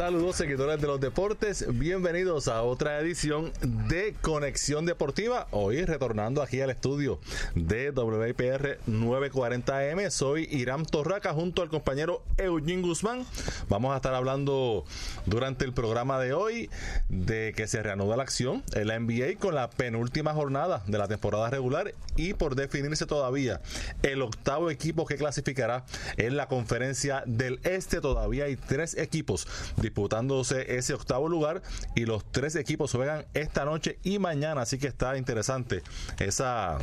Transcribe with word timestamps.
Saludos 0.00 0.36
seguidores 0.36 0.80
de 0.80 0.86
los 0.86 0.98
deportes, 0.98 1.66
bienvenidos 1.78 2.48
a 2.48 2.62
otra 2.62 2.98
edición 3.00 3.52
de 3.60 4.14
Conexión 4.22 4.86
Deportiva. 4.86 5.46
Hoy 5.50 5.84
retornando 5.84 6.40
aquí 6.40 6.62
al 6.62 6.70
estudio 6.70 7.20
de 7.54 7.90
WIPR 7.90 8.78
940M, 8.88 10.08
soy 10.08 10.48
Irán 10.50 10.86
Torraca 10.86 11.34
junto 11.34 11.60
al 11.60 11.68
compañero 11.68 12.22
Eugene 12.38 12.80
Guzmán. 12.80 13.26
Vamos 13.68 13.92
a 13.92 13.96
estar 13.96 14.14
hablando 14.14 14.86
durante 15.26 15.66
el 15.66 15.74
programa 15.74 16.18
de 16.18 16.32
hoy 16.32 16.70
de 17.10 17.52
que 17.54 17.66
se 17.66 17.82
reanuda 17.82 18.16
la 18.16 18.22
acción 18.22 18.64
en 18.72 18.86
la 18.86 18.98
NBA 18.98 19.38
con 19.38 19.54
la 19.54 19.68
penúltima 19.68 20.32
jornada 20.32 20.82
de 20.86 20.96
la 20.96 21.08
temporada 21.08 21.50
regular 21.50 21.92
y 22.16 22.32
por 22.32 22.54
definirse 22.54 23.04
todavía 23.04 23.60
el 24.02 24.22
octavo 24.22 24.70
equipo 24.70 25.04
que 25.04 25.16
clasificará 25.16 25.84
en 26.16 26.38
la 26.38 26.48
conferencia 26.48 27.22
del 27.26 27.60
Este. 27.64 28.00
Todavía 28.00 28.44
hay 28.46 28.56
tres 28.56 28.96
equipos 28.96 29.46
disputándose 29.90 30.76
ese 30.76 30.94
octavo 30.94 31.28
lugar 31.28 31.62
y 31.96 32.06
los 32.06 32.24
tres 32.30 32.54
equipos 32.54 32.92
juegan 32.92 33.26
esta 33.34 33.64
noche 33.64 33.98
y 34.04 34.20
mañana, 34.20 34.62
así 34.62 34.78
que 34.78 34.86
está 34.86 35.16
interesante 35.16 35.82
esa 36.20 36.78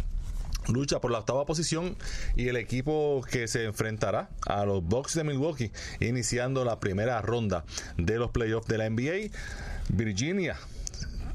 lucha 0.68 1.00
por 1.00 1.12
la 1.12 1.20
octava 1.20 1.46
posición 1.46 1.96
y 2.36 2.50
el 2.50 2.58
equipo 2.58 3.26
que 3.32 3.48
se 3.48 3.64
enfrentará 3.64 4.30
a 4.46 4.66
los 4.66 4.84
Bucks 4.84 5.16
de 5.16 5.24
Milwaukee 5.24 5.72
iniciando 6.02 6.66
la 6.66 6.82
primera 6.82 7.22
ronda 7.22 7.64
de 7.96 8.20
los 8.20 8.32
playoffs 8.32 8.68
de 8.68 8.78
la 8.78 8.90
NBA. 8.90 9.32
Virginia 9.88 10.58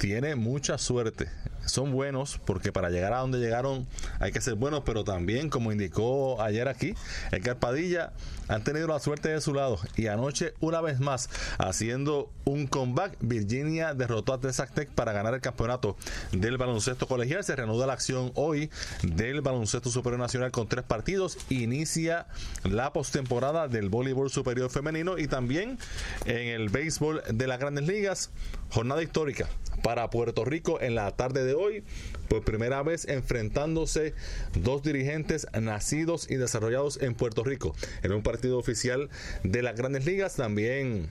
tiene 0.03 0.35
mucha 0.35 0.79
suerte 0.79 1.29
son 1.67 1.93
buenos 1.93 2.41
porque 2.45 2.73
para 2.73 2.91
llegar 2.91 3.13
a 3.13 3.19
donde 3.19 3.39
llegaron 3.39 3.87
hay 4.19 4.33
que 4.33 4.41
ser 4.41 4.55
buenos, 4.55 4.83
pero 4.85 5.05
también, 5.05 5.49
como 5.49 5.73
indicó 5.73 6.41
ayer 6.43 6.69
aquí, 6.69 6.95
el 7.31 7.43
Carpadilla 7.43 8.13
han 8.49 8.65
tenido 8.65 8.89
la 8.89 8.99
suerte 8.99 9.29
de 9.29 9.41
su 9.41 9.55
lado 9.55 9.79
y 9.97 10.09
anoche 10.09 10.55
una 10.61 10.81
vez 10.81 11.01
más 11.01 11.31
haciendo 11.59 12.31
un 12.45 12.67
comeback, 12.67 13.17
Virginia 13.21 13.95
derrotó 13.95 14.35
a 14.35 14.41
Texas 14.41 14.75
Tech 14.75 14.89
para 14.91 15.13
ganar 15.13 15.35
el 15.35 15.41
campeonato 15.41 15.97
del 16.33 16.59
baloncesto 16.59 17.07
colegial. 17.07 17.45
Se 17.45 17.55
reanuda 17.55 17.87
la 17.87 17.93
acción 17.93 18.33
hoy 18.35 18.71
del 19.03 19.41
baloncesto 19.41 19.91
superior 19.91 20.21
nacional 20.21 20.51
con 20.51 20.69
tres 20.69 20.85
partidos. 20.85 21.39
Inicia 21.49 22.27
la 22.65 22.93
postemporada 22.93 23.69
del 23.69 23.89
voleibol 23.89 24.31
superior 24.31 24.71
femenino 24.71 25.19
y 25.19 25.29
también 25.29 25.79
en 26.27 26.49
el 26.49 26.69
béisbol 26.69 27.23
de 27.33 27.47
las 27.47 27.61
grandes 27.61 27.87
ligas. 27.87 28.31
Jornada 28.71 29.03
histórica 29.03 29.49
para 29.83 30.11
Puerto 30.11 30.45
Rico 30.45 30.81
en 30.81 30.95
la 30.95 31.11
tarde 31.13 31.45
de 31.45 31.55
hoy. 31.55 31.85
Por 32.29 32.45
primera 32.45 32.83
vez 32.83 33.07
enfrentándose 33.09 34.15
dos 34.55 34.83
dirigentes 34.83 35.47
nacidos 35.61 36.31
y 36.31 36.37
desarrollados 36.37 37.01
en 37.03 37.15
Puerto 37.15 37.45
Rico. 37.45 37.75
En 38.03 38.13
un 38.13 38.23
partido 38.23 38.59
oficial 38.59 39.11
de 39.43 39.63
las 39.63 39.77
grandes 39.77 40.07
ligas 40.07 40.37
también 40.37 41.09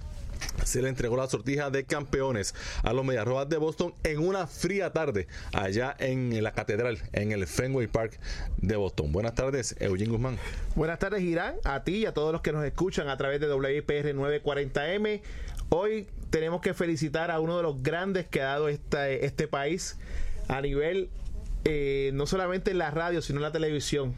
se 0.66 0.82
le 0.82 0.90
entregó 0.90 1.18
la 1.18 1.28
sortija 1.28 1.70
de 1.70 1.86
campeones 1.86 2.56
a 2.84 2.94
los 2.94 3.06
Mediarrojas 3.06 3.50
de 3.50 3.58
Boston 3.58 3.94
en 4.04 4.20
una 4.20 4.48
fría 4.48 4.92
tarde 4.92 5.28
allá 5.54 5.96
en 6.00 6.42
la 6.44 6.52
catedral, 6.54 7.00
en 7.14 7.32
el 7.32 7.48
Fenway 7.48 7.88
Park 7.88 8.20
de 8.58 8.76
Boston. 8.76 9.12
Buenas 9.12 9.36
tardes, 9.36 9.76
Eugene 9.80 10.12
Guzmán. 10.12 10.38
Buenas 10.76 11.00
tardes, 11.00 11.22
Irán, 11.22 11.56
a 11.64 11.84
ti 11.84 11.98
y 11.98 12.06
a 12.06 12.14
todos 12.14 12.32
los 12.32 12.42
que 12.42 12.52
nos 12.52 12.66
escuchan 12.66 13.08
a 13.10 13.18
través 13.18 13.40
de 13.40 13.54
WIPR 13.54 14.16
940M. 14.16 15.22
Hoy 15.70 16.08
tenemos 16.32 16.62
que 16.62 16.74
felicitar 16.74 17.30
a 17.30 17.40
uno 17.40 17.58
de 17.58 17.64
los 17.64 17.84
grandes 17.84 18.26
que 18.26 18.42
ha 18.42 18.46
dado 18.46 18.70
este 18.70 19.48
país 19.48 20.00
a 20.48 20.62
nivel 20.62 21.10
eh, 21.66 22.12
no 22.14 22.26
solamente 22.26 22.72
en 22.72 22.80
la 22.80 22.90
radio, 22.90 23.22
sino 23.22 23.40
en 23.40 23.44
la 23.44 23.52
televisión. 23.52 24.16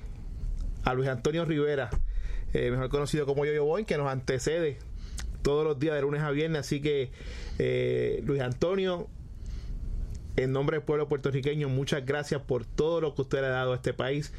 A 0.85 0.94
Luis 0.94 1.09
Antonio 1.09 1.44
Rivera, 1.44 1.90
eh, 2.53 2.69
mejor 2.72 2.90
conocido 2.90 3.25
como 3.25 3.46
Yo-Yo 3.46 3.66
Boy, 3.66 3.85
que 3.85 3.97
nos 3.97 4.07
antecede 4.07 4.78
todos 5.41 5.66
los 5.66 5.79
días 5.79 5.96
de 5.96 6.01
lunes 6.01 6.22
a 6.22 6.31
viernes. 6.31 6.62
Así 6.62 6.81
que, 6.81 7.12
eh, 7.57 8.22
Luis 8.25 8.41
Antonio, 8.41 9.07
en 10.35 10.51
nombre 10.51 10.78
del 10.78 10.85
pueblo 10.85 11.09
puertorriqueño, 11.09 11.68
muchas 11.68 12.06
gracias 12.06 12.41
por 12.41 12.66
todo 12.66 13.01
lo 13.01 13.16
que 13.16 13.24
usted 13.24 13.41
le 13.41 13.47
ha 13.47 13.51
dado 13.51 13.74
a 13.74 13.75
este 13.75 13.94
país. 13.94 14.34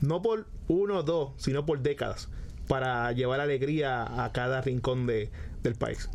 No 0.00 0.20
por 0.20 0.46
uno 0.68 0.98
o 0.98 1.02
dos, 1.02 1.32
sino 1.38 1.64
por 1.64 1.80
décadas, 1.80 2.28
para 2.68 3.10
llevar 3.12 3.40
alegría 3.40 4.24
a 4.24 4.32
cada 4.32 4.60
rincón 4.60 5.06
de, 5.06 5.30
del 5.62 5.74
país 5.74 6.10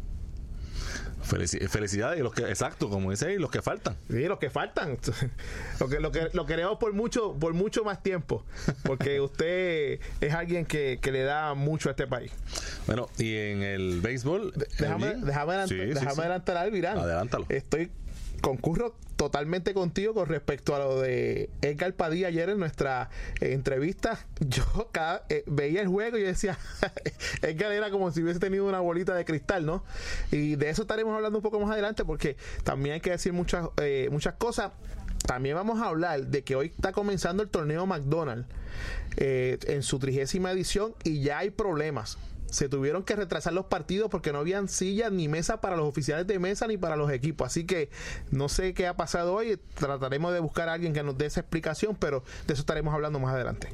felicidades 1.22 2.20
y 2.20 2.24
los 2.24 2.34
que, 2.34 2.44
exacto, 2.44 2.90
como 2.90 3.12
dice 3.12 3.28
ahí, 3.28 3.38
los 3.38 3.52
que 3.52 3.62
faltan. 3.62 3.96
Sí, 4.10 4.26
los 4.26 4.40
que 4.40 4.50
faltan. 4.50 4.98
lo 5.80 5.90
que, 5.90 6.00
lo 6.00 6.12
que 6.12 6.30
lo 6.34 6.46
queremos 6.46 6.78
por 6.78 6.94
mucho, 6.94 7.34
por 7.34 7.54
mucho 7.54 7.84
más 7.84 8.02
tiempo. 8.02 8.44
Porque 8.84 9.20
usted 9.22 10.00
es 10.22 10.34
alguien 10.34 10.66
que, 10.66 11.00
le 11.10 11.24
da 11.24 11.54
mucho 11.54 11.90
a 11.90 11.92
este 11.92 12.08
país. 12.08 12.32
Bueno, 12.86 13.10
y 13.18 13.36
en 13.36 13.64
el 13.64 14.02
béisbol. 14.02 14.54
Déjame, 14.78 15.16
déjame, 15.16 15.54
adelantar 15.54 16.58
algo, 16.58 16.76
Irán. 16.76 16.98
Adelántalo. 17.00 17.46
Estoy 17.50 17.92
concurro 18.42 18.96
totalmente 19.16 19.74
contigo 19.74 20.14
con 20.14 20.28
respecto 20.28 20.76
a 20.76 20.80
lo 20.80 21.02
de 21.02 21.50
Edgar 21.62 21.94
Padilla 21.94 22.28
ayer 22.30 22.50
en 22.50 22.58
nuestra 22.58 23.10
eh, 23.42 23.52
entrevista. 23.52 24.26
Yo 24.40 24.64
cada, 24.92 25.26
eh, 25.30 25.44
veía 25.46 25.82
el 25.82 25.88
juego 25.88 26.18
y 26.18 26.22
decía, 26.22 26.58
Edgar 27.42 27.72
era 27.72 27.92
como 27.92 28.12
si 28.12 28.24
hubiese 28.24 28.40
tenido 28.40 28.66
una 28.66 28.80
bolita 28.80 29.14
de 29.14 29.26
cristal, 29.26 29.66
¿no? 29.66 29.84
Y 30.32 30.56
de 30.56 30.70
eso 30.70 30.84
estaremos 30.84 31.14
hablando 31.16 31.40
un 31.40 31.44
poco 31.44 31.60
más 31.60 31.72
adelante 31.72 32.06
porque 32.06 32.38
también 32.64 32.96
hay 32.96 33.02
que 33.02 33.12
decir 33.12 33.34
muchas, 33.34 33.68
eh, 33.82 34.08
muchas 34.12 34.36
cosas. 34.36 34.72
También 35.28 35.56
vamos 35.56 35.82
a 35.82 35.88
hablar 35.88 36.28
de 36.28 36.44
que 36.44 36.56
hoy 36.56 36.68
está 36.68 36.94
comenzando 36.94 37.44
el 37.44 37.50
torneo 37.50 37.86
McDonald's 37.86 38.48
en 39.18 39.84
su 39.84 40.00
trigésima 40.00 40.52
edición 40.52 40.96
y 41.04 41.22
ya 41.22 41.40
hay 41.40 41.50
problemas 41.50 42.18
se 42.52 42.70
tuvieron 42.70 43.04
que 43.04 43.16
retrasar 43.16 43.54
los 43.54 43.66
partidos 43.66 44.10
porque 44.10 44.32
no 44.32 44.40
habían 44.40 44.68
sillas 44.68 45.12
ni 45.12 45.28
mesa 45.28 45.62
para 45.62 45.76
los 45.76 45.88
oficiales 45.88 46.28
de 46.28 46.40
mesa 46.40 46.68
ni 46.68 46.78
para 46.78 46.96
los 46.96 47.12
equipos. 47.12 47.48
Así 47.48 47.66
que 47.66 47.90
no 48.32 48.50
sé 48.50 48.74
qué 48.74 48.88
ha 48.88 48.96
pasado 48.96 49.34
hoy. 49.34 49.60
Trataremos 49.76 50.34
de 50.34 50.40
buscar 50.40 50.70
a 50.70 50.74
alguien 50.74 50.94
que 50.94 51.04
nos 51.04 51.18
dé 51.18 51.26
esa 51.26 51.42
explicación, 51.42 51.96
pero 51.96 52.24
de 52.48 52.54
eso 52.54 52.62
estaremos 52.62 52.94
hablando 52.94 53.20
más 53.20 53.34
adelante. 53.34 53.70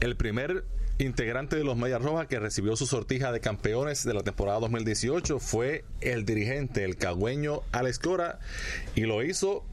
El 0.00 0.16
primer 0.16 0.64
integrante 0.98 1.56
de 1.56 1.64
los 1.64 1.76
Medias 1.76 2.02
Rojas 2.02 2.26
que 2.26 2.40
recibió 2.40 2.74
su 2.76 2.86
sortija 2.86 3.30
de 3.30 3.40
campeones 3.40 4.04
de 4.04 4.14
la 4.14 4.22
temporada 4.22 4.58
2018 4.60 5.38
fue 5.38 5.84
el 6.00 6.24
dirigente, 6.24 6.84
el 6.84 6.96
cagüeño 6.96 7.62
Alex 7.70 8.00
Cora, 8.00 8.40
y 8.96 9.02
lo 9.02 9.22
hizo 9.22 9.64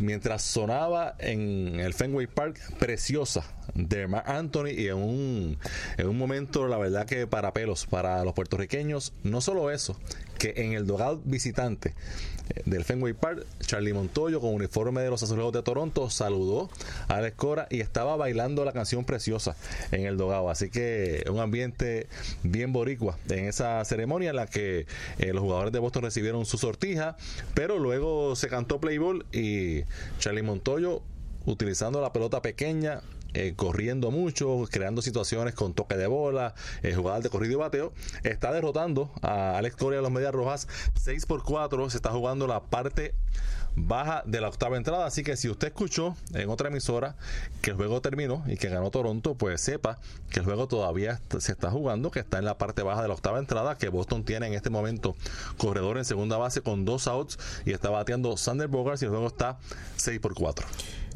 mientras 0.00 0.42
sonaba 0.42 1.14
en 1.18 1.80
el 1.80 1.94
Fenway 1.94 2.26
Park 2.26 2.58
Preciosa 2.78 3.44
de 3.74 4.06
Mark 4.06 4.24
Anthony 4.26 4.70
y 4.76 4.88
en 4.88 4.96
un, 4.96 5.58
en 5.96 6.08
un 6.08 6.18
momento 6.18 6.68
la 6.68 6.78
verdad 6.78 7.06
que 7.06 7.26
para 7.26 7.52
pelos 7.52 7.86
para 7.86 8.24
los 8.24 8.34
puertorriqueños 8.34 9.12
no 9.22 9.40
solo 9.40 9.70
eso 9.70 9.96
que 10.38 10.54
en 10.56 10.72
el 10.72 10.86
dogal 10.86 11.20
visitante 11.24 11.94
eh, 12.50 12.62
del 12.66 12.84
Fenway 12.84 13.14
Park 13.14 13.46
Charlie 13.60 13.92
Montoyo 13.92 14.40
con 14.40 14.54
uniforme 14.54 15.00
de 15.02 15.10
los 15.10 15.22
azulejos 15.22 15.52
de 15.52 15.62
Toronto 15.62 16.10
saludó 16.10 16.70
a 17.08 17.16
Alex 17.16 17.36
Cora 17.36 17.66
y 17.70 17.80
estaba 17.80 18.16
bailando 18.16 18.64
la 18.64 18.72
canción 18.72 19.04
preciosa 19.04 19.56
en 19.92 20.06
el 20.06 20.16
dogado 20.16 20.50
así 20.50 20.70
que 20.70 21.24
un 21.30 21.40
ambiente 21.40 22.08
bien 22.42 22.72
boricua 22.72 23.18
en 23.28 23.46
esa 23.46 23.84
ceremonia 23.84 24.30
en 24.30 24.36
la 24.36 24.46
que 24.46 24.86
eh, 25.18 25.32
los 25.32 25.42
jugadores 25.42 25.72
de 25.72 25.78
Boston 25.78 26.02
recibieron 26.02 26.44
su 26.46 26.58
sortija 26.58 27.16
pero 27.54 27.78
luego 27.78 28.36
se 28.36 28.48
cantó 28.48 28.80
Playboy 28.80 29.24
y 29.32 29.84
Charlie 30.18 30.42
Montoyo 30.42 31.02
utilizando 31.46 32.00
la 32.00 32.12
pelota 32.12 32.42
pequeña 32.42 33.02
eh, 33.34 33.54
corriendo 33.56 34.10
mucho, 34.10 34.64
creando 34.70 35.02
situaciones 35.02 35.54
con 35.54 35.74
toque 35.74 35.96
de 35.96 36.06
bola, 36.06 36.54
eh, 36.82 36.94
jugadas 36.94 37.22
de 37.22 37.30
corrido 37.30 37.54
y 37.54 37.56
bateo, 37.56 37.92
está 38.22 38.52
derrotando 38.52 39.10
a 39.22 39.58
Alex 39.58 39.76
Coria 39.76 39.98
de 39.98 40.02
los 40.02 40.12
Medias 40.12 40.32
Rojas 40.32 40.68
6 41.00 41.26
por 41.26 41.42
4, 41.42 41.90
se 41.90 41.96
está 41.96 42.10
jugando 42.10 42.46
la 42.46 42.60
parte 42.64 43.14
baja 43.76 44.22
de 44.26 44.40
la 44.40 44.48
octava 44.48 44.76
entrada. 44.76 45.06
Así 45.06 45.22
que 45.22 45.36
si 45.36 45.48
usted 45.48 45.68
escuchó 45.68 46.16
en 46.32 46.48
otra 46.48 46.68
emisora 46.68 47.16
que 47.60 47.70
el 47.70 47.76
juego 47.76 48.00
terminó 48.00 48.44
y 48.46 48.56
que 48.56 48.68
ganó 48.68 48.90
Toronto, 48.90 49.34
pues 49.34 49.60
sepa 49.60 49.98
que 50.30 50.40
el 50.40 50.44
juego 50.44 50.68
todavía 50.68 51.20
se 51.38 51.52
está 51.52 51.70
jugando, 51.70 52.10
que 52.10 52.20
está 52.20 52.38
en 52.38 52.44
la 52.44 52.58
parte 52.58 52.82
baja 52.82 53.02
de 53.02 53.08
la 53.08 53.14
octava 53.14 53.38
entrada, 53.38 53.76
que 53.76 53.88
Boston 53.88 54.24
tiene 54.24 54.46
en 54.46 54.54
este 54.54 54.70
momento 54.70 55.16
corredor 55.58 55.98
en 55.98 56.04
segunda 56.04 56.36
base 56.36 56.60
con 56.60 56.84
dos 56.84 57.06
outs 57.08 57.38
y 57.64 57.72
está 57.72 57.90
bateando 57.90 58.36
Sander 58.36 58.68
Bogarts 58.68 59.02
y 59.02 59.06
el 59.06 59.10
juego 59.10 59.26
está 59.26 59.58
6 59.96 60.20
por 60.20 60.34
4. 60.34 60.66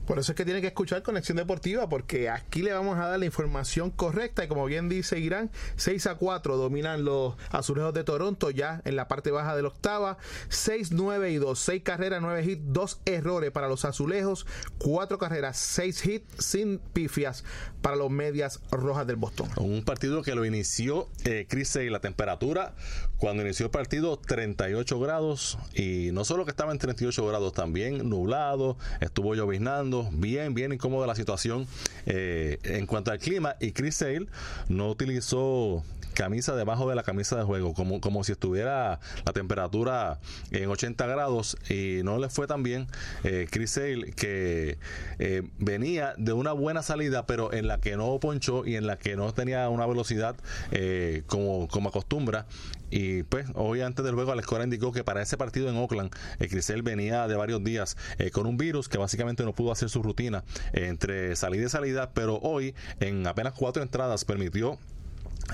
Por 0.08 0.18
eso 0.18 0.32
es 0.32 0.36
que 0.36 0.46
tiene 0.46 0.62
que 0.62 0.68
escuchar 0.68 1.02
Conexión 1.02 1.36
Deportiva, 1.36 1.86
porque 1.86 2.30
aquí 2.30 2.62
le 2.62 2.72
vamos 2.72 2.96
a 2.96 3.08
dar 3.08 3.18
la 3.18 3.26
información 3.26 3.90
correcta. 3.90 4.42
Y 4.42 4.48
como 4.48 4.64
bien 4.64 4.88
dice 4.88 5.18
Irán, 5.18 5.50
6 5.76 6.06
a 6.06 6.14
4 6.14 6.56
dominan 6.56 7.04
los 7.04 7.34
azulejos 7.50 7.92
de 7.92 8.04
Toronto 8.04 8.48
ya 8.48 8.80
en 8.86 8.96
la 8.96 9.06
parte 9.06 9.30
baja 9.30 9.54
de 9.54 9.60
la 9.60 9.68
octava. 9.68 10.16
6, 10.48 10.92
9 10.92 11.30
y 11.30 11.36
2. 11.36 11.58
6 11.58 11.82
carreras, 11.82 12.22
9 12.22 12.42
hits, 12.42 12.62
2 12.68 13.00
errores 13.04 13.50
para 13.50 13.68
los 13.68 13.84
azulejos. 13.84 14.46
4 14.78 15.18
carreras, 15.18 15.58
6 15.58 16.06
hits 16.06 16.42
sin 16.42 16.78
pifias 16.78 17.44
para 17.82 17.94
los 17.94 18.08
medias 18.08 18.60
rojas 18.70 19.06
del 19.06 19.16
Boston. 19.16 19.50
Un 19.56 19.84
partido 19.84 20.22
que 20.22 20.34
lo 20.34 20.46
inició 20.46 21.10
eh, 21.26 21.44
Chris 21.46 21.76
y 21.76 21.90
la 21.90 22.00
temperatura 22.00 22.74
cuando 23.18 23.42
inició 23.42 23.66
el 23.66 23.70
partido 23.70 24.16
38 24.18 25.00
grados 25.00 25.58
y 25.74 26.10
no 26.12 26.24
solo 26.24 26.44
que 26.44 26.50
estaba 26.50 26.72
en 26.72 26.78
38 26.78 27.26
grados, 27.26 27.52
también 27.52 28.08
nublado, 28.08 28.76
estuvo 29.00 29.34
lloviznando, 29.34 30.08
bien, 30.12 30.54
bien 30.54 30.72
incómoda 30.72 31.06
la 31.06 31.14
situación 31.14 31.66
eh, 32.06 32.58
en 32.62 32.86
cuanto 32.86 33.10
al 33.10 33.18
clima 33.18 33.56
y 33.60 33.72
Chris 33.72 33.96
Sale 33.96 34.26
no 34.68 34.88
utilizó 34.88 35.82
camisa 36.18 36.56
debajo 36.56 36.88
de 36.88 36.96
la 36.96 37.04
camisa 37.04 37.36
de 37.36 37.44
juego, 37.44 37.74
como, 37.74 38.00
como 38.00 38.24
si 38.24 38.32
estuviera 38.32 38.98
la 39.24 39.32
temperatura 39.32 40.18
en 40.50 40.68
80 40.68 41.06
grados 41.06 41.56
y 41.70 42.00
no 42.02 42.18
le 42.18 42.28
fue 42.28 42.48
tan 42.48 42.64
bien 42.64 42.88
eh, 43.22 43.46
Chris 43.48 43.70
Sale 43.70 44.12
que 44.16 44.78
eh, 45.20 45.42
venía 45.58 46.14
de 46.18 46.32
una 46.32 46.52
buena 46.52 46.82
salida 46.82 47.24
pero 47.24 47.52
en 47.52 47.68
la 47.68 47.78
que 47.78 47.96
no 47.96 48.18
ponchó 48.18 48.66
y 48.66 48.74
en 48.74 48.88
la 48.88 48.98
que 48.98 49.14
no 49.14 49.32
tenía 49.32 49.68
una 49.68 49.86
velocidad 49.86 50.34
eh, 50.72 51.22
como, 51.28 51.68
como 51.68 51.90
acostumbra 51.90 52.46
y 52.90 53.22
pues 53.24 53.46
hoy 53.54 53.80
antes 53.80 54.04
del 54.04 54.14
juego 54.14 54.34
la 54.34 54.40
escuela 54.40 54.64
indicó 54.64 54.92
que 54.92 55.04
para 55.04 55.22
ese 55.22 55.36
partido 55.36 55.68
en 55.68 55.76
Oakland 55.76 56.14
eh, 56.38 56.48
Crisel 56.48 56.82
venía 56.82 57.26
de 57.28 57.36
varios 57.36 57.62
días 57.62 57.96
eh, 58.18 58.30
con 58.30 58.46
un 58.46 58.56
virus 58.56 58.88
que 58.88 58.98
básicamente 58.98 59.44
no 59.44 59.52
pudo 59.52 59.72
hacer 59.72 59.88
su 59.88 60.02
rutina 60.02 60.44
entre 60.72 61.36
salida 61.36 61.66
y 61.66 61.68
salida 61.68 62.10
pero 62.12 62.38
hoy 62.38 62.74
en 63.00 63.26
apenas 63.26 63.54
cuatro 63.54 63.82
entradas 63.82 64.24
permitió 64.24 64.78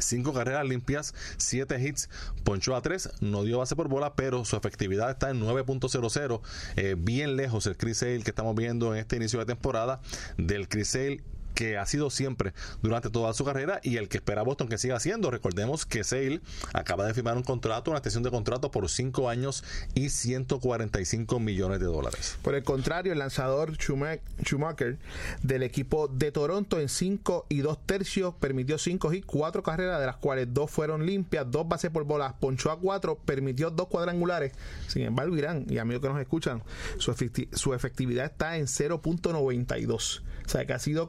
Cinco 0.00 0.32
carreras 0.32 0.66
limpias, 0.66 1.14
siete 1.36 1.80
hits, 1.80 2.08
ponchó 2.42 2.74
a 2.74 2.82
tres, 2.82 3.10
no 3.20 3.44
dio 3.44 3.58
base 3.58 3.76
por 3.76 3.88
bola, 3.88 4.14
pero 4.14 4.44
su 4.44 4.56
efectividad 4.56 5.10
está 5.10 5.30
en 5.30 5.40
9.00, 5.40 6.40
eh, 6.76 6.96
bien 6.98 7.36
lejos 7.36 7.66
el 7.66 7.76
Chris 7.76 7.98
Sale 7.98 8.22
que 8.22 8.30
estamos 8.30 8.56
viendo 8.56 8.92
en 8.92 9.00
este 9.00 9.16
inicio 9.16 9.38
de 9.38 9.46
temporada 9.46 10.00
del 10.36 10.68
Chris 10.68 10.88
Sale 10.88 11.22
que 11.54 11.78
ha 11.78 11.86
sido 11.86 12.10
siempre 12.10 12.52
durante 12.82 13.10
toda 13.10 13.32
su 13.32 13.44
carrera 13.44 13.80
y 13.82 13.96
el 13.96 14.08
que 14.08 14.18
espera 14.18 14.42
Boston 14.42 14.68
que 14.68 14.78
siga 14.78 15.00
siendo. 15.00 15.30
Recordemos 15.30 15.86
que 15.86 16.04
Sale 16.04 16.40
acaba 16.72 17.06
de 17.06 17.14
firmar 17.14 17.36
un 17.36 17.42
contrato, 17.42 17.90
una 17.90 17.98
extensión 17.98 18.22
de 18.22 18.30
contrato 18.30 18.70
por 18.70 18.88
5 18.88 19.28
años 19.28 19.64
y 19.94 20.10
145 20.10 21.40
millones 21.40 21.80
de 21.80 21.86
dólares. 21.86 22.38
Por 22.42 22.54
el 22.54 22.62
contrario, 22.64 23.12
el 23.12 23.18
lanzador 23.18 23.76
Schumacher 23.76 24.98
del 25.42 25.62
equipo 25.62 26.08
de 26.08 26.32
Toronto 26.32 26.80
en 26.80 26.88
5 26.88 27.46
y 27.48 27.58
2 27.58 27.78
tercios 27.86 28.34
permitió 28.34 28.78
5 28.78 29.12
y 29.12 29.22
4 29.22 29.62
carreras, 29.62 30.00
de 30.00 30.06
las 30.06 30.16
cuales 30.16 30.48
2 30.50 30.70
fueron 30.70 31.06
limpias, 31.06 31.50
2 31.50 31.68
bases 31.68 31.90
por 31.90 32.04
bolas, 32.04 32.34
ponchó 32.40 32.70
a 32.70 32.78
4, 32.78 33.18
permitió 33.24 33.70
2 33.70 33.88
cuadrangulares. 33.88 34.52
Sin 34.88 35.02
embargo, 35.02 35.36
Irán 35.36 35.66
y 35.68 35.78
amigos 35.78 36.02
que 36.02 36.08
nos 36.08 36.20
escuchan, 36.20 36.62
su, 36.98 37.74
efectividad 37.74 38.26
está 38.26 38.56
en 38.56 38.66
0.92. 38.66 40.22
O 40.44 40.48
sea, 40.48 40.66
que 40.66 40.72
ha 40.72 40.78
sido 40.78 41.08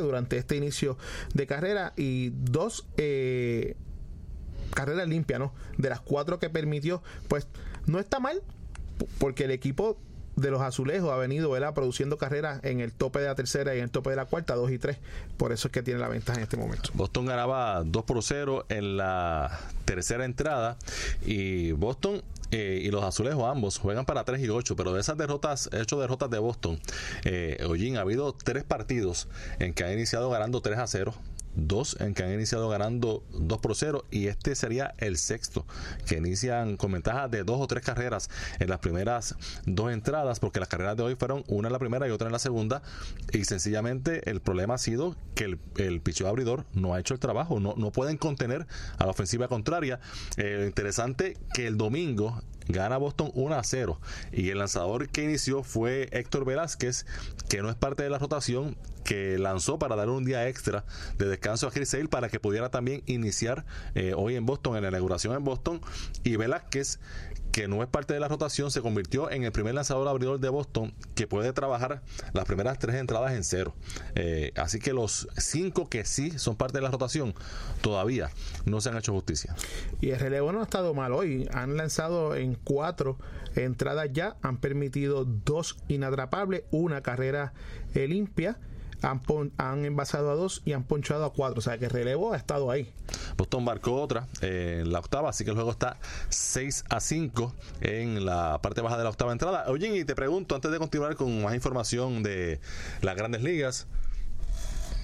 durante 0.00 0.36
este 0.38 0.56
inicio 0.56 0.98
de 1.34 1.46
carrera 1.46 1.92
y 1.96 2.30
dos 2.30 2.86
eh, 2.96 3.76
carreras 4.74 5.08
limpias, 5.08 5.38
¿no? 5.40 5.52
De 5.78 5.88
las 5.88 6.00
cuatro 6.00 6.38
que 6.38 6.50
permitió, 6.50 7.02
pues 7.28 7.46
no 7.86 7.98
está 7.98 8.20
mal, 8.20 8.42
porque 9.18 9.44
el 9.44 9.50
equipo 9.50 9.98
de 10.36 10.50
los 10.50 10.60
azulejos 10.60 11.10
ha 11.10 11.16
venido 11.16 11.50
¿verdad? 11.50 11.74
produciendo 11.74 12.18
carreras 12.18 12.62
en 12.62 12.80
el 12.80 12.92
tope 12.92 13.20
de 13.20 13.26
la 13.26 13.34
tercera 13.34 13.74
y 13.74 13.78
en 13.78 13.84
el 13.84 13.90
tope 13.90 14.10
de 14.10 14.16
la 14.16 14.26
cuarta, 14.26 14.54
2 14.54 14.70
y 14.70 14.78
3. 14.78 14.98
Por 15.36 15.52
eso 15.52 15.68
es 15.68 15.72
que 15.72 15.82
tiene 15.82 15.98
la 16.00 16.08
ventaja 16.08 16.38
en 16.38 16.44
este 16.44 16.56
momento. 16.56 16.90
Boston 16.94 17.26
ganaba 17.26 17.82
2 17.84 18.04
por 18.04 18.22
0 18.22 18.66
en 18.68 18.96
la 18.96 19.58
tercera 19.84 20.24
entrada 20.24 20.76
y 21.24 21.72
Boston 21.72 22.22
eh, 22.52 22.80
y 22.82 22.90
los 22.90 23.02
azulejos 23.02 23.44
ambos 23.50 23.78
juegan 23.78 24.04
para 24.04 24.24
3 24.24 24.40
y 24.40 24.48
8, 24.48 24.76
pero 24.76 24.92
de 24.92 25.00
esas 25.00 25.16
derrotas, 25.16 25.68
hecho 25.72 25.98
derrotas 25.98 26.30
de 26.30 26.38
Boston, 26.38 26.78
eh, 27.24 27.58
ha 27.96 28.00
habido 28.00 28.32
tres 28.32 28.64
partidos 28.64 29.28
en 29.58 29.74
que 29.74 29.84
ha 29.84 29.92
iniciado 29.92 30.30
ganando 30.30 30.60
3 30.60 30.78
a 30.78 30.86
0 30.86 31.14
dos 31.56 31.96
en 32.00 32.14
que 32.14 32.22
han 32.22 32.32
iniciado 32.32 32.68
ganando 32.68 33.24
2 33.32 33.58
por 33.58 33.74
0 33.74 34.04
y 34.10 34.28
este 34.28 34.54
sería 34.54 34.94
el 34.98 35.18
sexto 35.18 35.66
que 36.06 36.16
inician 36.16 36.76
con 36.76 36.92
ventaja 36.92 37.28
de 37.28 37.42
dos 37.44 37.60
o 37.60 37.66
tres 37.66 37.84
carreras 37.84 38.30
en 38.58 38.68
las 38.68 38.78
primeras 38.78 39.34
dos 39.64 39.92
entradas 39.92 40.38
porque 40.38 40.60
las 40.60 40.68
carreras 40.68 40.96
de 40.96 41.02
hoy 41.02 41.14
fueron 41.16 41.44
una 41.48 41.68
en 41.68 41.72
la 41.72 41.78
primera 41.78 42.06
y 42.06 42.10
otra 42.10 42.28
en 42.28 42.32
la 42.32 42.38
segunda 42.38 42.82
y 43.32 43.44
sencillamente 43.44 44.30
el 44.30 44.40
problema 44.40 44.74
ha 44.74 44.78
sido 44.78 45.16
que 45.34 45.44
el, 45.44 45.58
el 45.76 46.02
abridor 46.26 46.64
no 46.74 46.94
ha 46.94 47.00
hecho 47.00 47.14
el 47.14 47.20
trabajo 47.20 47.60
no, 47.60 47.74
no 47.76 47.90
pueden 47.90 48.16
contener 48.16 48.66
a 48.98 49.04
la 49.04 49.10
ofensiva 49.10 49.48
contraria. 49.48 50.00
Eh, 50.36 50.64
interesante 50.66 51.36
que 51.54 51.66
el 51.66 51.76
domingo 51.76 52.42
gana 52.68 52.96
Boston 52.96 53.30
1 53.34 53.54
a 53.54 53.62
0 53.62 54.00
y 54.32 54.50
el 54.50 54.58
lanzador 54.58 55.08
que 55.08 55.22
inició 55.22 55.62
fue 55.62 56.08
Héctor 56.12 56.44
Velázquez 56.44 57.06
que 57.48 57.62
no 57.62 57.70
es 57.70 57.76
parte 57.76 58.02
de 58.02 58.10
la 58.10 58.18
rotación 58.18 58.76
que 59.04 59.38
lanzó 59.38 59.78
para 59.78 59.94
dar 59.94 60.08
un 60.08 60.24
día 60.24 60.48
extra 60.48 60.84
de 61.16 61.26
descanso 61.26 61.68
a 61.68 61.70
Chris 61.70 61.90
Sale 61.90 62.08
para 62.08 62.28
que 62.28 62.40
pudiera 62.40 62.70
también 62.70 63.02
iniciar 63.06 63.64
eh, 63.94 64.14
hoy 64.16 64.34
en 64.34 64.46
Boston 64.46 64.76
en 64.76 64.82
la 64.82 64.88
inauguración 64.88 65.36
en 65.36 65.44
Boston 65.44 65.80
y 66.24 66.36
Velázquez 66.36 66.98
que 67.56 67.68
no 67.68 67.82
es 67.82 67.88
parte 67.88 68.12
de 68.12 68.20
la 68.20 68.28
rotación, 68.28 68.70
se 68.70 68.82
convirtió 68.82 69.30
en 69.30 69.44
el 69.44 69.50
primer 69.50 69.72
lanzador 69.74 70.06
abridor 70.08 70.38
de 70.38 70.50
Boston 70.50 70.92
que 71.14 71.26
puede 71.26 71.54
trabajar 71.54 72.02
las 72.34 72.44
primeras 72.44 72.78
tres 72.78 72.96
entradas 72.96 73.32
en 73.32 73.44
cero. 73.44 73.74
Eh, 74.14 74.52
así 74.56 74.78
que 74.78 74.92
los 74.92 75.26
cinco 75.38 75.88
que 75.88 76.04
sí 76.04 76.38
son 76.38 76.56
parte 76.56 76.76
de 76.76 76.82
la 76.82 76.90
rotación 76.90 77.34
todavía 77.80 78.28
no 78.66 78.82
se 78.82 78.90
han 78.90 78.98
hecho 78.98 79.14
justicia. 79.14 79.56
Y 80.02 80.10
el 80.10 80.20
relevo 80.20 80.52
no 80.52 80.60
ha 80.60 80.64
estado 80.64 80.92
mal 80.92 81.14
hoy. 81.14 81.48
Han 81.50 81.78
lanzado 81.78 82.36
en 82.36 82.55
cuatro 82.64 83.18
entradas 83.54 84.10
ya, 84.12 84.36
han 84.42 84.58
permitido 84.58 85.24
dos 85.24 85.76
inatrapables, 85.88 86.64
una 86.70 87.02
carrera 87.02 87.52
eh, 87.94 88.06
limpia 88.08 88.58
han, 89.02 89.84
envasado 89.84 90.30
a 90.30 90.34
dos 90.34 90.62
y 90.64 90.72
han 90.72 90.84
ponchado 90.84 91.24
a 91.24 91.32
cuatro. 91.32 91.58
O 91.58 91.62
sea 91.62 91.78
que 91.78 91.86
el 91.86 91.90
relevo 91.90 92.32
ha 92.32 92.36
estado 92.36 92.70
ahí. 92.70 92.92
Boston 93.36 93.64
marcó 93.64 94.00
otra 94.00 94.26
eh, 94.40 94.80
en 94.82 94.92
la 94.92 94.98
octava, 94.98 95.30
así 95.30 95.44
que 95.44 95.50
el 95.50 95.56
juego 95.56 95.70
está 95.70 95.98
6 96.30 96.84
a 96.88 97.00
5 97.00 97.54
en 97.82 98.24
la 98.24 98.60
parte 98.62 98.80
baja 98.80 98.96
de 98.96 99.04
la 99.04 99.10
octava 99.10 99.32
entrada. 99.32 99.64
Oye, 99.68 99.96
y 99.96 100.04
te 100.04 100.14
pregunto, 100.14 100.54
antes 100.54 100.70
de 100.70 100.78
continuar 100.78 101.16
con 101.16 101.42
más 101.42 101.54
información 101.54 102.22
de 102.22 102.60
las 103.02 103.16
grandes 103.16 103.42
ligas, 103.42 103.86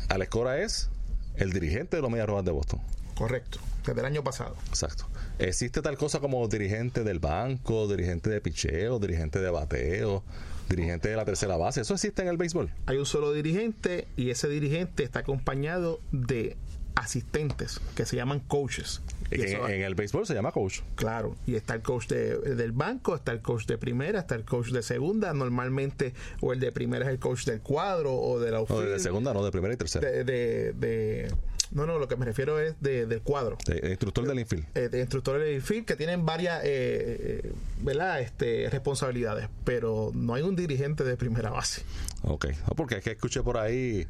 Alex 0.08 0.30
Cora 0.30 0.58
es 0.58 0.90
el 1.36 1.52
dirigente 1.52 1.96
de 1.96 2.02
los 2.02 2.10
Medias 2.10 2.28
Rojas 2.28 2.44
de 2.44 2.52
Boston. 2.52 2.80
Correcto, 3.14 3.58
desde 3.86 4.00
el 4.00 4.06
año 4.06 4.24
pasado. 4.24 4.56
Exacto. 4.68 5.06
¿Existe 5.42 5.82
tal 5.82 5.98
cosa 5.98 6.20
como 6.20 6.46
dirigente 6.46 7.02
del 7.02 7.18
banco, 7.18 7.88
dirigente 7.88 8.30
de 8.30 8.40
picheo, 8.40 9.00
dirigente 9.00 9.40
de 9.40 9.50
bateo? 9.50 10.22
dirigente 10.68 11.08
de 11.10 11.16
la 11.16 11.24
tercera 11.26 11.56
base. 11.58 11.82
¿Eso 11.82 11.92
existe 11.92 12.22
en 12.22 12.28
el 12.28 12.38
béisbol? 12.38 12.70
Hay 12.86 12.96
un 12.96 13.04
solo 13.04 13.32
dirigente 13.32 14.06
y 14.16 14.30
ese 14.30 14.48
dirigente 14.48 15.02
está 15.02 15.18
acompañado 15.18 16.00
de 16.12 16.56
asistentes 16.94 17.80
que 17.94 18.06
se 18.06 18.16
llaman 18.16 18.40
coaches. 18.40 19.02
En, 19.30 19.82
el 19.82 19.94
béisbol 19.94 20.26
se 20.26 20.32
llama 20.32 20.52
coach. 20.52 20.80
Claro, 20.94 21.36
y 21.46 21.56
está 21.56 21.74
el 21.74 21.82
coach 21.82 22.06
del 22.06 22.72
banco, 22.72 23.16
está 23.16 23.32
el 23.32 23.42
coach 23.42 23.66
de 23.66 23.76
primera, 23.76 24.20
está 24.20 24.34
el 24.34 24.44
coach 24.44 24.68
de 24.68 24.82
segunda. 24.82 25.34
Normalmente, 25.34 26.14
o 26.40 26.52
el 26.52 26.60
de 26.60 26.70
primera 26.72 27.04
es 27.04 27.10
el 27.10 27.18
coach 27.18 27.44
del 27.44 27.60
cuadro 27.60 28.14
o 28.14 28.40
de 28.40 28.50
la 28.50 28.60
O 28.60 28.80
de 28.80 28.98
segunda, 28.98 29.34
no, 29.34 29.44
de 29.44 29.50
primera 29.50 29.74
y 29.74 29.76
tercera. 29.76 30.08
de 30.08 31.28
no, 31.72 31.86
no, 31.86 31.98
lo 31.98 32.06
que 32.06 32.16
me 32.16 32.26
refiero 32.26 32.60
es 32.60 32.74
de, 32.80 33.06
del 33.06 33.22
cuadro. 33.22 33.56
De, 33.66 33.90
instructor 33.90 34.26
del 34.26 34.38
infield. 34.38 34.66
Eh, 34.74 34.88
de 34.88 35.00
instructor 35.00 35.38
del 35.40 35.54
infield 35.54 35.86
que 35.86 35.96
tienen 35.96 36.26
varias 36.26 36.62
eh, 36.64 37.42
eh, 37.44 37.52
¿verdad? 37.80 38.20
Este, 38.20 38.68
responsabilidades, 38.70 39.48
pero 39.64 40.10
no 40.14 40.34
hay 40.34 40.42
un 40.42 40.54
dirigente 40.54 41.02
de 41.04 41.16
primera 41.16 41.50
base. 41.50 41.82
Ok, 42.24 42.46
porque 42.76 42.96
es 42.96 43.02
que 43.02 43.12
escuché 43.12 43.42
por 43.42 43.56
ahí 43.56 44.06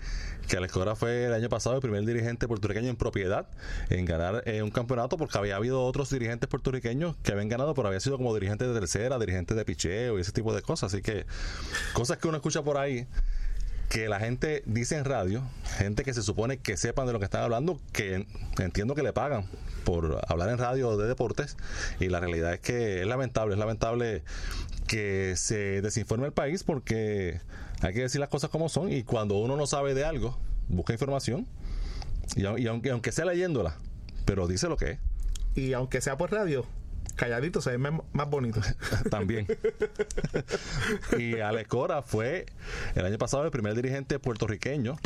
que 0.48 0.56
Alex 0.56 0.72
Cora 0.72 0.96
fue 0.96 1.26
el 1.26 1.32
año 1.32 1.48
pasado 1.48 1.76
el 1.76 1.80
primer 1.80 2.04
dirigente 2.04 2.48
puertorriqueño 2.48 2.90
en 2.90 2.96
propiedad 2.96 3.46
en 3.88 4.04
ganar 4.04 4.42
un 4.62 4.70
campeonato 4.70 5.16
porque 5.16 5.38
había 5.38 5.56
habido 5.56 5.82
otros 5.84 6.10
dirigentes 6.10 6.48
puertorriqueños 6.48 7.16
que 7.22 7.32
habían 7.32 7.48
ganado, 7.48 7.74
pero 7.74 7.88
había 7.88 8.00
sido 8.00 8.18
como 8.18 8.34
dirigente 8.34 8.66
de 8.66 8.74
tercera, 8.78 9.18
dirigente 9.18 9.54
de 9.54 9.64
picheo 9.64 10.18
y 10.18 10.20
ese 10.20 10.32
tipo 10.32 10.52
de 10.54 10.60
cosas. 10.62 10.92
Así 10.92 11.00
que 11.02 11.24
cosas 11.94 12.18
que 12.18 12.28
uno 12.28 12.36
escucha 12.36 12.62
por 12.62 12.76
ahí 12.76 13.06
que 13.92 14.08
la 14.08 14.18
gente 14.18 14.62
dice 14.64 14.96
en 14.96 15.04
radio, 15.04 15.42
gente 15.76 16.02
que 16.02 16.14
se 16.14 16.22
supone 16.22 16.56
que 16.56 16.78
sepan 16.78 17.06
de 17.06 17.12
lo 17.12 17.18
que 17.18 17.26
están 17.26 17.42
hablando, 17.42 17.78
que 17.92 18.26
entiendo 18.58 18.94
que 18.94 19.02
le 19.02 19.12
pagan 19.12 19.44
por 19.84 20.18
hablar 20.28 20.48
en 20.48 20.56
radio 20.56 20.96
de 20.96 21.06
deportes, 21.06 21.58
y 22.00 22.08
la 22.08 22.18
realidad 22.18 22.54
es 22.54 22.60
que 22.60 23.02
es 23.02 23.06
lamentable, 23.06 23.52
es 23.52 23.58
lamentable 23.58 24.22
que 24.86 25.34
se 25.36 25.82
desinforme 25.82 26.24
el 26.24 26.32
país 26.32 26.64
porque 26.64 27.42
hay 27.82 27.92
que 27.92 28.00
decir 28.00 28.18
las 28.18 28.30
cosas 28.30 28.48
como 28.48 28.70
son, 28.70 28.90
y 28.90 29.02
cuando 29.02 29.34
uno 29.34 29.58
no 29.58 29.66
sabe 29.66 29.92
de 29.92 30.06
algo, 30.06 30.38
busca 30.68 30.94
información, 30.94 31.46
y, 32.34 32.46
aunque, 32.46 32.92
aunque 32.92 33.12
sea 33.12 33.26
leyéndola, 33.26 33.76
pero 34.24 34.48
dice 34.48 34.70
lo 34.70 34.78
que 34.78 34.92
es. 34.92 34.98
Y 35.54 35.74
aunque 35.74 36.00
sea 36.00 36.16
por 36.16 36.32
radio, 36.32 36.64
calladito 37.16 37.60
se 37.60 37.76
ve 37.76 37.78
más 37.78 38.30
bonito. 38.30 38.60
También. 39.10 39.46
y 41.18 41.38
Alex 41.40 41.68
Cora 41.68 42.02
fue 42.02 42.46
el 42.94 43.04
año 43.04 43.18
pasado 43.18 43.44
el 43.44 43.50
primer 43.50 43.74
dirigente 43.74 44.18
puertorriqueño 44.18 44.98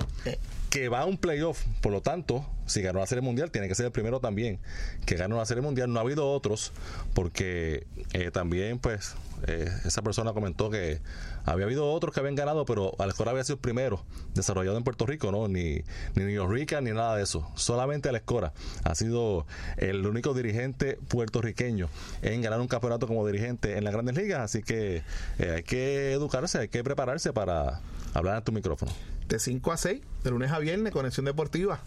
que 0.70 0.88
va 0.88 1.00
a 1.00 1.04
un 1.04 1.18
playoff. 1.18 1.64
Por 1.80 1.92
lo 1.92 2.02
tanto, 2.02 2.46
si 2.66 2.82
ganó 2.82 3.00
la 3.00 3.06
Serie 3.06 3.22
Mundial, 3.22 3.50
tiene 3.50 3.68
que 3.68 3.74
ser 3.74 3.86
el 3.86 3.92
primero 3.92 4.20
también 4.20 4.58
que 5.04 5.16
ganó 5.16 5.36
la 5.36 5.46
Serie 5.46 5.62
Mundial. 5.62 5.92
No 5.92 5.98
ha 5.98 6.02
habido 6.02 6.30
otros, 6.30 6.72
porque 7.14 7.86
eh, 8.12 8.30
también, 8.30 8.78
pues, 8.78 9.14
eh, 9.46 9.68
esa 9.84 10.02
persona 10.02 10.32
comentó 10.32 10.70
que 10.70 11.00
había 11.46 11.64
habido 11.64 11.90
otros 11.90 12.12
que 12.12 12.20
habían 12.20 12.34
ganado, 12.34 12.64
pero 12.64 12.94
Alex 12.98 13.16
Cora 13.16 13.30
había 13.30 13.44
sido 13.44 13.54
el 13.54 13.60
primero 13.60 14.02
desarrollado 14.34 14.76
en 14.76 14.84
Puerto 14.84 15.06
Rico, 15.06 15.30
¿no? 15.30 15.48
Ni, 15.48 15.82
ni 16.14 16.24
New 16.24 16.52
ni 16.52 16.90
nada 16.90 17.16
de 17.16 17.22
eso. 17.22 17.48
Solamente 17.54 18.08
Alex 18.08 18.24
Cora 18.24 18.52
ha 18.84 18.94
sido 18.94 19.46
el 19.76 20.04
único 20.06 20.34
dirigente 20.34 20.98
puertorriqueño 21.08 21.88
en 22.22 22.42
ganar 22.42 22.60
un 22.60 22.68
campeonato 22.68 23.06
como 23.06 23.26
dirigente 23.26 23.78
en 23.78 23.84
las 23.84 23.92
grandes 23.92 24.16
ligas. 24.16 24.40
Así 24.40 24.62
que 24.62 25.02
eh, 25.38 25.52
hay 25.56 25.62
que 25.62 26.12
educarse, 26.12 26.58
hay 26.58 26.68
que 26.68 26.82
prepararse 26.82 27.32
para 27.32 27.80
hablar 28.12 28.38
en 28.38 28.44
tu 28.44 28.52
micrófono. 28.52 28.92
De 29.28 29.38
5 29.38 29.72
a 29.72 29.76
6, 29.76 30.02
de 30.24 30.30
lunes 30.30 30.50
a 30.50 30.58
viernes, 30.58 30.92
conexión 30.92 31.26
deportiva. 31.26 31.80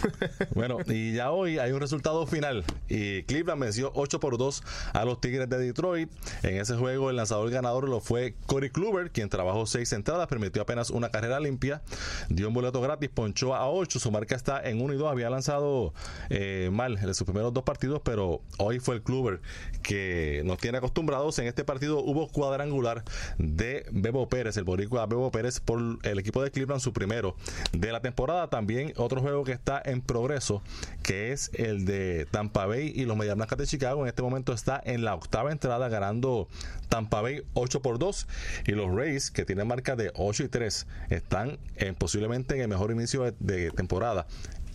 bueno, 0.54 0.78
y 0.86 1.14
ya 1.14 1.30
hoy 1.30 1.58
hay 1.58 1.72
un 1.72 1.80
resultado 1.80 2.26
final. 2.26 2.64
Y 2.88 3.22
Cleveland 3.24 3.60
venció 3.60 3.92
8 3.94 4.20
por 4.20 4.38
2 4.38 4.62
a 4.92 5.04
los 5.04 5.20
Tigres 5.20 5.48
de 5.48 5.58
Detroit. 5.58 6.10
En 6.42 6.56
ese 6.56 6.76
juego, 6.76 7.10
el 7.10 7.16
lanzador 7.16 7.50
ganador 7.50 7.88
lo 7.88 8.00
fue 8.00 8.34
Corey 8.46 8.70
Kluber, 8.70 9.10
quien 9.10 9.28
trabajó 9.28 9.66
6 9.66 9.92
entradas, 9.92 10.26
permitió 10.28 10.62
apenas 10.62 10.90
una 10.90 11.10
carrera 11.10 11.40
limpia, 11.40 11.82
dio 12.28 12.48
un 12.48 12.54
boleto 12.54 12.80
gratis, 12.80 13.10
ponchó 13.12 13.54
a 13.54 13.68
8. 13.68 13.98
Su 13.98 14.10
marca 14.10 14.34
está 14.34 14.60
en 14.62 14.80
1 14.80 14.94
y 14.94 14.96
2. 14.96 15.10
Había 15.10 15.30
lanzado 15.30 15.92
eh, 16.30 16.70
mal 16.72 16.98
en 16.98 17.14
sus 17.14 17.24
primeros 17.24 17.52
dos 17.52 17.64
partidos, 17.64 18.00
pero 18.04 18.40
hoy 18.58 18.78
fue 18.78 18.96
el 18.96 19.02
Kluber 19.02 19.40
que 19.82 20.42
nos 20.44 20.58
tiene 20.58 20.78
acostumbrados. 20.78 21.38
En 21.38 21.46
este 21.46 21.64
partido 21.64 22.00
hubo 22.00 22.28
cuadrangular 22.28 23.04
de 23.38 23.86
Bebo 23.90 24.28
Pérez, 24.28 24.56
el 24.56 24.64
boricua 24.64 25.06
Bebo 25.06 25.30
Pérez 25.30 25.60
por 25.60 25.80
el 26.02 26.18
equipo 26.18 26.42
de 26.42 26.50
Cleveland, 26.50 26.80
su 26.80 26.92
primero 26.92 27.36
de 27.72 27.92
la 27.92 28.00
temporada. 28.00 28.48
También 28.48 28.92
otro 28.96 29.20
juego 29.20 29.44
que 29.44 29.52
está 29.52 29.81
en 29.84 30.00
progreso, 30.00 30.62
que 31.02 31.32
es 31.32 31.50
el 31.54 31.84
de 31.84 32.26
Tampa 32.30 32.66
Bay 32.66 32.92
y 32.94 33.04
los 33.04 33.16
Medias 33.16 33.36
Blancas 33.36 33.58
de 33.58 33.66
Chicago. 33.66 34.02
En 34.02 34.08
este 34.08 34.22
momento 34.22 34.52
está 34.52 34.80
en 34.84 35.04
la 35.04 35.14
octava 35.14 35.52
entrada, 35.52 35.88
ganando 35.88 36.48
Tampa 36.88 37.20
Bay 37.20 37.42
8 37.54 37.82
por 37.82 37.98
2. 37.98 38.26
Y 38.66 38.72
los 38.72 38.94
Rays, 38.94 39.30
que 39.30 39.44
tienen 39.44 39.66
marca 39.66 39.96
de 39.96 40.12
8 40.14 40.44
y 40.44 40.48
3, 40.48 40.86
están 41.10 41.58
en, 41.76 41.94
posiblemente 41.94 42.54
en 42.54 42.62
el 42.62 42.68
mejor 42.68 42.90
inicio 42.90 43.32
de, 43.38 43.70
temporada 43.70 44.26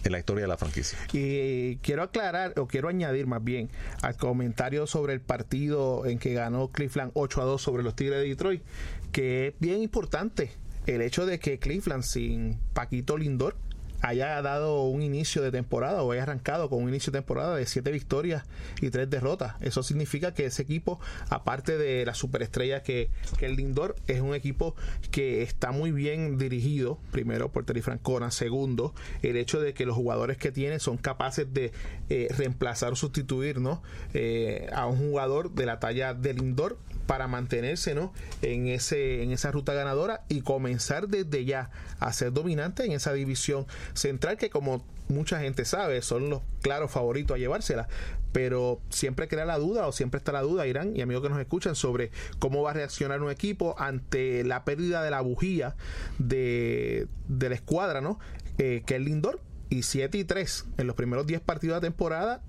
en 0.03 0.11
la 0.11 0.19
historia 0.19 0.43
de 0.43 0.47
la 0.47 0.57
franquicia. 0.57 0.97
Y 1.11 1.77
quiero 1.77 2.03
aclarar, 2.03 2.53
o 2.57 2.67
quiero 2.67 2.87
añadir 2.87 3.27
más 3.27 3.43
bien, 3.43 3.69
al 4.01 4.15
comentario 4.15 4.87
sobre 4.87 5.13
el 5.13 5.21
partido 5.21 6.05
en 6.05 6.19
que 6.19 6.33
ganó 6.33 6.69
Cleveland 6.69 7.11
8 7.13 7.41
a 7.41 7.45
2 7.45 7.61
sobre 7.61 7.83
los 7.83 7.95
Tigres 7.95 8.19
de 8.19 8.27
Detroit, 8.27 8.63
que 9.11 9.47
es 9.47 9.53
bien 9.59 9.81
importante 9.81 10.51
el 10.85 11.01
hecho 11.01 11.25
de 11.25 11.39
que 11.39 11.59
Cleveland 11.59 12.03
sin 12.03 12.57
Paquito 12.73 13.17
Lindor 13.17 13.57
haya 14.01 14.41
dado 14.41 14.83
un 14.83 15.01
inicio 15.01 15.41
de 15.41 15.51
temporada 15.51 16.03
o 16.03 16.11
haya 16.11 16.23
arrancado 16.23 16.69
con 16.69 16.83
un 16.83 16.89
inicio 16.89 17.11
de 17.11 17.19
temporada 17.19 17.55
de 17.55 17.65
siete 17.65 17.91
victorias 17.91 18.43
y 18.81 18.89
tres 18.89 19.09
derrotas. 19.09 19.55
Eso 19.61 19.83
significa 19.83 20.33
que 20.33 20.45
ese 20.45 20.61
equipo, 20.61 20.99
aparte 21.29 21.77
de 21.77 22.05
la 22.05 22.13
superestrella 22.13 22.83
que, 22.83 23.09
que 23.37 23.45
el 23.45 23.55
Lindor, 23.55 23.95
es 24.07 24.21
un 24.21 24.35
equipo 24.35 24.75
que 25.11 25.41
está 25.41 25.71
muy 25.71 25.91
bien 25.91 26.37
dirigido, 26.37 26.99
primero 27.11 27.51
por 27.51 27.65
Terry 27.65 27.81
Francona, 27.81 28.31
segundo, 28.31 28.93
el 29.21 29.37
hecho 29.37 29.59
de 29.59 29.73
que 29.73 29.85
los 29.85 29.95
jugadores 29.95 30.37
que 30.37 30.51
tiene 30.51 30.79
son 30.79 30.97
capaces 30.97 31.53
de 31.53 31.71
eh, 32.09 32.27
reemplazar 32.37 32.93
o 32.93 32.95
sustituir 32.95 33.59
¿no? 33.59 33.81
Eh, 34.13 34.69
a 34.73 34.85
un 34.85 34.97
jugador 34.97 35.51
de 35.51 35.65
la 35.65 35.79
talla 35.79 36.13
de 36.13 36.33
Lindor 36.33 36.77
para 37.07 37.27
mantenerse 37.27 37.95
¿no? 37.95 38.13
en, 38.41 38.67
ese, 38.67 39.23
en 39.23 39.31
esa 39.31 39.51
ruta 39.51 39.73
ganadora 39.73 40.23
y 40.29 40.41
comenzar 40.41 41.07
desde 41.07 41.45
ya 41.45 41.71
a 41.99 42.13
ser 42.13 42.33
dominante 42.33 42.85
en 42.85 42.91
esa 42.91 43.13
división 43.13 43.65
central 43.93 44.37
que 44.37 44.49
como 44.49 44.85
mucha 45.07 45.39
gente 45.39 45.63
sabe 45.63 46.01
son 46.01 46.29
los 46.29 46.41
claros 46.61 46.91
favoritos 46.91 47.35
a 47.35 47.37
llevársela 47.39 47.87
pero 48.33 48.81
siempre 48.89 49.27
queda 49.29 49.45
la 49.45 49.57
duda 49.57 49.87
o 49.87 49.93
siempre 49.93 50.17
está 50.17 50.33
la 50.33 50.41
duda 50.41 50.67
Irán 50.67 50.95
y 50.95 51.01
amigos 51.01 51.23
que 51.23 51.29
nos 51.29 51.39
escuchan 51.39 51.75
sobre 51.75 52.11
cómo 52.39 52.61
va 52.61 52.71
a 52.71 52.73
reaccionar 52.73 53.23
un 53.23 53.31
equipo 53.31 53.75
ante 53.79 54.43
la 54.43 54.65
pérdida 54.65 55.01
de 55.01 55.09
la 55.09 55.21
bujía 55.21 55.75
de, 56.19 57.07
la 57.29 57.55
escuadra 57.55 58.01
¿no? 58.01 58.19
Eh, 58.57 58.83
que 58.85 58.97
es 58.97 59.01
Lindor 59.01 59.39
y 59.69 59.83
7 59.83 60.17
y 60.17 60.23
3 60.25 60.65
en 60.77 60.87
los 60.87 60.95
primeros 60.95 61.25
10 61.25 61.41
partidos 61.41 61.81
de 61.81 61.87
temporada 61.87 62.41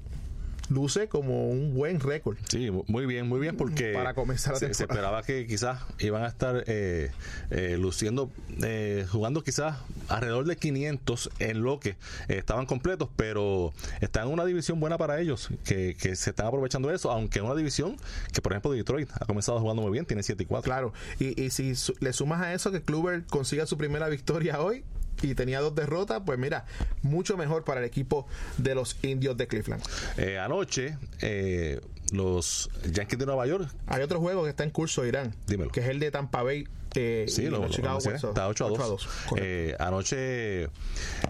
luce 0.68 1.08
como 1.08 1.48
un 1.48 1.74
buen 1.74 2.00
récord. 2.00 2.36
Sí, 2.48 2.70
muy 2.86 3.06
bien, 3.06 3.28
muy 3.28 3.40
bien, 3.40 3.56
porque 3.56 3.92
para 3.92 4.14
comenzar 4.14 4.56
se, 4.56 4.66
esperaba 4.66 5.22
que 5.22 5.46
quizás 5.46 5.80
iban 5.98 6.22
a 6.22 6.28
estar 6.28 6.64
eh, 6.66 7.10
eh, 7.50 7.76
luciendo, 7.78 8.30
eh, 8.62 9.06
jugando 9.10 9.42
quizás 9.42 9.76
alrededor 10.08 10.46
de 10.46 10.56
500 10.56 11.30
en 11.38 11.62
lo 11.62 11.80
que 11.80 11.96
estaban 12.28 12.66
completos, 12.66 13.08
pero 13.16 13.72
están 14.00 14.26
en 14.26 14.32
una 14.34 14.44
división 14.44 14.80
buena 14.80 14.98
para 14.98 15.20
ellos, 15.20 15.48
que, 15.64 15.96
se 15.98 16.30
están 16.30 16.46
aprovechando 16.46 16.88
de 16.88 16.96
eso, 16.96 17.10
aunque 17.10 17.38
en 17.38 17.44
una 17.44 17.54
división 17.54 17.96
que, 18.32 18.40
por 18.40 18.52
ejemplo, 18.52 18.72
Detroit 18.72 19.10
ha 19.20 19.26
comenzado 19.26 19.60
jugando 19.60 19.82
muy 19.82 19.92
bien, 19.92 20.06
tiene 20.06 20.22
7 20.22 20.42
y 20.42 20.46
4. 20.46 20.64
Claro, 20.64 20.92
y, 21.18 21.40
y 21.40 21.50
si 21.50 21.74
le 22.00 22.12
sumas 22.12 22.40
a 22.42 22.54
eso 22.54 22.72
que 22.72 22.82
Kluber 22.82 23.24
consiga 23.24 23.66
su 23.66 23.76
primera 23.76 24.08
victoria 24.08 24.60
hoy, 24.60 24.84
y 25.22 25.34
tenía 25.34 25.60
dos 25.60 25.74
derrotas, 25.74 26.22
pues 26.24 26.38
mira, 26.38 26.64
mucho 27.02 27.36
mejor 27.36 27.64
para 27.64 27.80
el 27.80 27.86
equipo 27.86 28.26
de 28.56 28.74
los 28.74 28.96
indios 29.02 29.36
de 29.36 29.46
Cleveland. 29.46 29.82
Eh, 30.16 30.38
anoche, 30.38 30.96
eh, 31.20 31.80
los 32.12 32.70
Yankees 32.90 33.18
de 33.18 33.26
Nueva 33.26 33.46
York. 33.46 33.68
Hay 33.86 34.02
otro 34.02 34.20
juego 34.20 34.44
que 34.44 34.50
está 34.50 34.64
en 34.64 34.70
curso, 34.70 35.04
Irán. 35.06 35.34
Dímelo. 35.46 35.70
Que 35.70 35.80
es 35.80 35.88
el 35.88 36.00
de 36.00 36.10
Tampa 36.10 36.42
Bay. 36.42 36.66
Eh, 37.00 37.24
sí, 37.28 37.46
lo, 37.46 37.64
está 37.64 38.48
8 38.48 38.66
a 38.66 38.68
2. 38.68 39.08
Eh, 39.36 39.76
anoche 39.78 40.64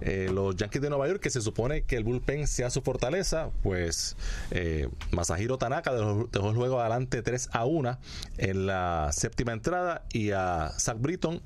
eh, 0.01 0.31
los 0.33 0.57
Yankees 0.57 0.81
de 0.81 0.89
Nueva 0.89 1.09
York, 1.09 1.21
que 1.21 1.29
se 1.29 1.43
supone 1.43 1.83
que 1.83 1.97
el 1.97 2.05
bullpen 2.05 2.47
sea 2.47 2.71
su 2.71 2.81
fortaleza, 2.81 3.51
pues 3.63 4.17
eh, 4.51 4.89
Masahiro 5.11 5.59
Tanaka 5.59 5.93
dejó, 5.93 6.27
dejó 6.33 6.49
el 6.49 6.57
juego 6.57 6.81
adelante 6.81 7.21
3 7.21 7.51
a 7.53 7.67
1 7.67 7.99
en 8.39 8.67
la 8.67 9.11
séptima 9.13 9.53
entrada 9.53 10.05
y 10.11 10.31
a 10.31 10.73
Zach 10.79 10.97
Britton 10.99 11.43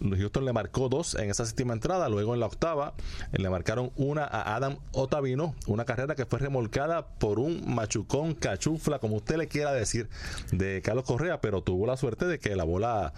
Houston 0.00 0.44
le 0.44 0.52
marcó 0.52 0.88
dos 0.88 1.14
en 1.14 1.30
esa 1.30 1.44
séptima 1.44 1.72
entrada, 1.72 2.08
luego 2.08 2.34
en 2.34 2.40
la 2.40 2.46
octava 2.46 2.94
le 3.32 3.48
marcaron 3.48 3.90
una 3.96 4.24
a 4.24 4.54
Adam 4.56 4.78
Otavino, 4.92 5.54
una 5.66 5.84
carrera 5.84 6.14
que 6.14 6.26
fue 6.26 6.38
remolcada 6.38 7.06
por 7.06 7.38
un 7.38 7.74
machucón, 7.74 8.34
cachufla, 8.34 8.98
como 8.98 9.16
usted 9.16 9.36
le 9.36 9.48
quiera 9.48 9.72
decir, 9.72 10.08
de 10.52 10.82
Carlos 10.82 11.04
Correa, 11.04 11.40
pero 11.40 11.62
tuvo 11.62 11.86
la 11.86 11.96
suerte 11.96 12.26
de 12.26 12.38
que 12.38 12.56
la 12.56 12.64
bola 12.64 13.12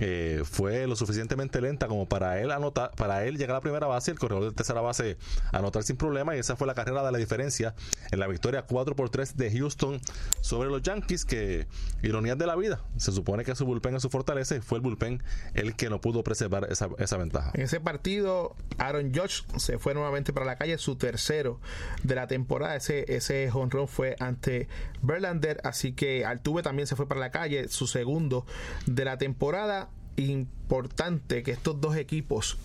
eh, 0.00 0.42
fue 0.44 0.86
lo 0.86 0.96
suficientemente 0.96 1.60
lenta 1.60 1.86
como 1.86 2.06
para 2.06 2.40
él 2.40 2.50
anotar, 2.50 2.92
para 2.96 3.24
él 3.24 3.36
llegar 3.36 3.50
a 3.50 3.58
la 3.58 3.60
primera 3.60 3.86
base, 3.86 4.10
el 4.10 4.18
corredor 4.18 4.44
de 4.44 4.52
tercera 4.52 4.80
base 4.80 5.18
anotar 5.52 5.82
sin 5.82 5.96
problema, 5.96 6.34
y 6.36 6.38
esa 6.38 6.56
fue 6.56 6.66
la 6.66 6.74
carrera 6.74 7.04
de 7.04 7.12
la 7.12 7.18
diferencia 7.18 7.74
en 8.10 8.18
la 8.18 8.26
victoria 8.26 8.62
4 8.62 8.96
por 8.96 9.10
3 9.10 9.36
de 9.36 9.50
Houston 9.50 10.00
sobre 10.40 10.70
los 10.70 10.82
Yankees, 10.82 11.24
que 11.24 11.66
ironías 12.02 12.38
de 12.38 12.46
la 12.46 12.56
vida, 12.56 12.82
se 12.96 13.12
supone 13.12 13.44
que 13.44 13.54
su 13.54 13.66
bullpen 13.66 13.96
es 13.96 14.02
su 14.02 14.10
fortaleza 14.10 14.56
y 14.56 14.60
fue 14.60 14.78
el 14.78 14.82
bullpen 14.82 15.22
el 15.54 15.76
que 15.76 15.90
no 15.90 16.00
pudo 16.00 16.24
preservar 16.24 16.66
esa, 16.70 16.88
esa 16.98 17.16
ventaja. 17.16 17.50
En 17.54 17.62
ese 17.62 17.80
partido, 17.80 18.56
Aaron 18.78 19.12
Judge 19.14 19.44
se 19.56 19.78
fue 19.78 19.94
nuevamente 19.94 20.32
para 20.32 20.46
la 20.46 20.56
calle, 20.56 20.78
su 20.78 20.96
tercero 20.96 21.60
de 22.02 22.14
la 22.14 22.26
temporada. 22.26 22.76
Ese, 22.76 23.14
ese 23.14 23.50
honrón 23.52 23.88
fue 23.88 24.16
ante 24.18 24.68
Verlander, 25.02 25.60
así 25.64 25.92
que 25.92 26.24
Altuve 26.24 26.62
también 26.62 26.86
se 26.86 26.96
fue 26.96 27.06
para 27.06 27.20
la 27.20 27.30
calle, 27.30 27.68
su 27.68 27.86
segundo 27.86 28.46
de 28.86 29.04
la 29.04 29.18
temporada 29.18 29.81
importante 30.16 31.42
que 31.42 31.52
estos 31.52 31.80
dos 31.80 31.96
equipos 31.96 32.58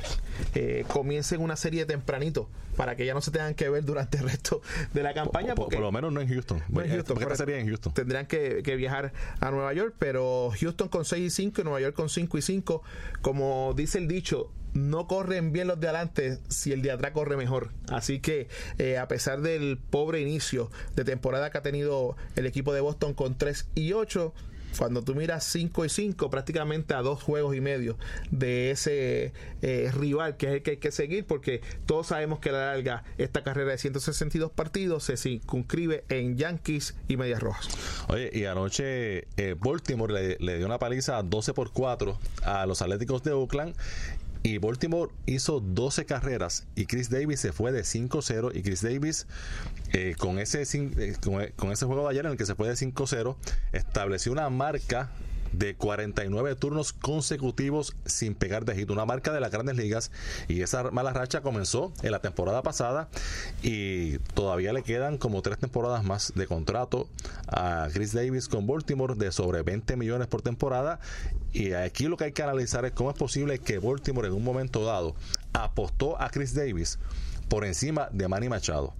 eh, 0.55 0.85
comiencen 0.87 1.41
una 1.41 1.55
serie 1.55 1.85
tempranito 1.85 2.49
para 2.77 2.95
que 2.95 3.05
ya 3.05 3.13
no 3.13 3.21
se 3.21 3.31
tengan 3.31 3.55
que 3.55 3.67
ver 3.67 3.83
durante 3.83 4.19
el 4.19 4.23
resto 4.29 4.61
de 4.93 5.03
la 5.03 5.13
campaña. 5.13 5.55
Por, 5.55 5.77
lo 5.77 5.91
menos 5.91 6.13
no 6.13 6.21
en 6.21 6.29
Houston. 6.29 6.63
No 6.69 6.81
en 6.81 6.91
Houston. 6.91 7.17
sería 7.35 7.59
en 7.59 7.67
Houston. 7.67 7.93
Tendrán 7.93 8.27
que, 8.27 8.61
viajar 8.77 9.11
a 9.41 9.51
Nueva 9.51 9.73
York, 9.73 9.95
pero 9.97 10.51
Houston 10.57 10.87
con 10.87 11.03
6 11.03 11.25
y 11.25 11.29
5 11.29 11.61
y 11.61 11.63
Nueva 11.63 11.81
York 11.81 11.95
con 11.95 12.09
5 12.09 12.37
y 12.37 12.41
5. 12.41 12.83
Como 13.21 13.73
dice 13.75 13.97
el 13.97 14.07
dicho, 14.07 14.51
no 14.73 15.07
corren 15.07 15.51
bien 15.51 15.67
los 15.67 15.79
de 15.79 15.87
adelante 15.87 16.39
si 16.49 16.71
el 16.71 16.83
de 16.83 16.91
atrás 16.91 17.11
corre 17.11 17.35
mejor. 17.35 17.71
Así 17.89 18.19
que 18.19 18.47
eh, 18.77 18.99
a 18.99 19.07
pesar 19.07 19.41
del 19.41 19.79
pobre 19.79 20.21
inicio 20.21 20.69
de 20.95 21.03
temporada 21.03 21.49
que 21.49 21.57
ha 21.57 21.63
tenido 21.63 22.15
el 22.35 22.45
equipo 22.45 22.73
de 22.73 22.81
Boston 22.81 23.15
con 23.15 23.37
3 23.37 23.69
y 23.73 23.93
8, 23.93 24.33
cuando 24.77 25.01
tú 25.01 25.15
miras 25.15 25.43
5 25.45 25.85
y 25.85 25.89
5, 25.89 26.29
prácticamente 26.29 26.93
a 26.93 27.01
dos 27.01 27.21
juegos 27.23 27.55
y 27.55 27.61
medio 27.61 27.97
de 28.31 28.71
ese 28.71 29.33
eh, 29.61 29.91
rival 29.93 30.37
que 30.37 30.47
es 30.47 30.53
el 30.53 30.61
que 30.61 30.71
hay 30.71 30.77
que 30.77 30.91
seguir, 30.91 31.25
porque 31.25 31.61
todos 31.85 32.07
sabemos 32.07 32.39
que 32.39 32.49
a 32.49 32.53
la 32.53 32.65
larga 32.73 33.03
esta 33.17 33.43
carrera 33.43 33.71
de 33.71 33.77
162 33.77 34.51
partidos 34.51 35.03
se 35.03 35.17
circunscribe 35.17 36.03
en 36.09 36.37
Yankees 36.37 36.95
y 37.07 37.17
Medias 37.17 37.41
Rojas. 37.41 37.67
Oye, 38.07 38.29
y 38.33 38.45
anoche 38.45 39.27
eh, 39.37 39.55
Baltimore 39.59 40.13
le, 40.13 40.37
le, 40.39 40.57
dio 40.57 40.65
una 40.65 40.79
paliza 40.79 41.21
12 41.23 41.53
por 41.53 41.71
4 41.71 42.17
a 42.43 42.65
los 42.65 42.81
Atléticos 42.81 43.23
de 43.23 43.31
Oakland 43.31 43.75
y 44.47 44.59
Baltimore 44.59 45.11
hizo 45.25 45.59
12 45.59 46.05
carreras 46.05 46.67
y 46.73 46.85
Chris 46.85 47.09
Davis 47.09 47.41
se 47.41 47.51
fue 47.51 47.73
de 47.73 47.81
5-0 47.81 48.55
y 48.55 48.61
Chris 48.61 48.81
Davis 48.81 49.27
eh, 49.91 50.15
con, 50.17 50.39
ese, 50.39 50.63
eh, 50.73 51.15
con, 51.55 51.71
ese 51.71 51.85
juego 51.85 52.03
de 52.03 52.11
ayer 52.11 52.25
en 52.25 52.31
el 52.31 52.37
que 52.37 52.45
se 52.45 52.55
fue 52.55 52.69
de 52.69 52.75
5-0 52.75 53.35
estableció 53.73 54.31
una 54.31 54.49
marca 54.49 55.09
de 55.51 55.75
49 55.75 56.55
turnos 56.55 56.93
consecutivos 56.93 57.95
sin 58.05 58.35
pegar 58.35 58.65
de 58.65 58.75
hit, 58.75 58.89
una 58.89 59.05
marca 59.05 59.31
de 59.31 59.39
las 59.39 59.51
grandes 59.51 59.75
ligas. 59.75 60.11
Y 60.47 60.61
esa 60.61 60.91
mala 60.91 61.13
racha 61.13 61.41
comenzó 61.41 61.93
en 62.03 62.11
la 62.11 62.19
temporada 62.19 62.61
pasada. 62.63 63.09
Y 63.61 64.17
todavía 64.33 64.73
le 64.73 64.83
quedan 64.83 65.17
como 65.17 65.41
tres 65.41 65.57
temporadas 65.57 66.03
más 66.03 66.33
de 66.35 66.47
contrato 66.47 67.09
a 67.47 67.87
Chris 67.93 68.13
Davis 68.13 68.47
con 68.47 68.67
Baltimore 68.67 69.15
de 69.15 69.31
sobre 69.31 69.61
20 69.61 69.95
millones 69.97 70.27
por 70.27 70.41
temporada. 70.41 70.99
Y 71.53 71.73
aquí 71.73 72.07
lo 72.07 72.17
que 72.17 72.25
hay 72.25 72.31
que 72.31 72.43
analizar 72.43 72.85
es 72.85 72.91
cómo 72.91 73.09
es 73.09 73.17
posible 73.17 73.59
que 73.59 73.79
Baltimore 73.79 74.27
en 74.27 74.33
un 74.33 74.43
momento 74.43 74.85
dado 74.85 75.15
apostó 75.53 76.21
a 76.21 76.29
Chris 76.29 76.53
Davis 76.53 76.99
por 77.49 77.65
encima 77.65 78.09
de 78.11 78.27
Manny 78.27 78.49
Machado 78.49 78.93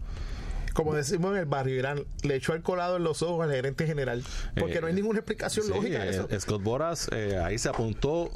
como 0.78 0.94
decimos 0.94 1.32
en 1.32 1.40
el 1.40 1.46
barrio, 1.46 1.76
Irán, 1.76 2.06
le 2.22 2.36
echó 2.36 2.54
el 2.54 2.62
colado 2.62 2.98
en 2.98 3.04
los 3.04 3.24
ojos 3.24 3.44
al 3.44 3.52
gerente 3.52 3.88
general, 3.88 4.24
porque 4.60 4.80
no 4.80 4.86
hay 4.86 4.94
eh, 4.94 4.98
ninguna 4.98 5.18
explicación 5.18 5.68
lógica 5.70 6.04
de 6.04 6.12
eso. 6.12 6.28
Eh, 6.30 6.40
Scott 6.40 6.62
Boras 6.62 7.10
eh, 7.12 7.42
ahí 7.44 7.58
se 7.58 7.68
apuntó 7.68 8.30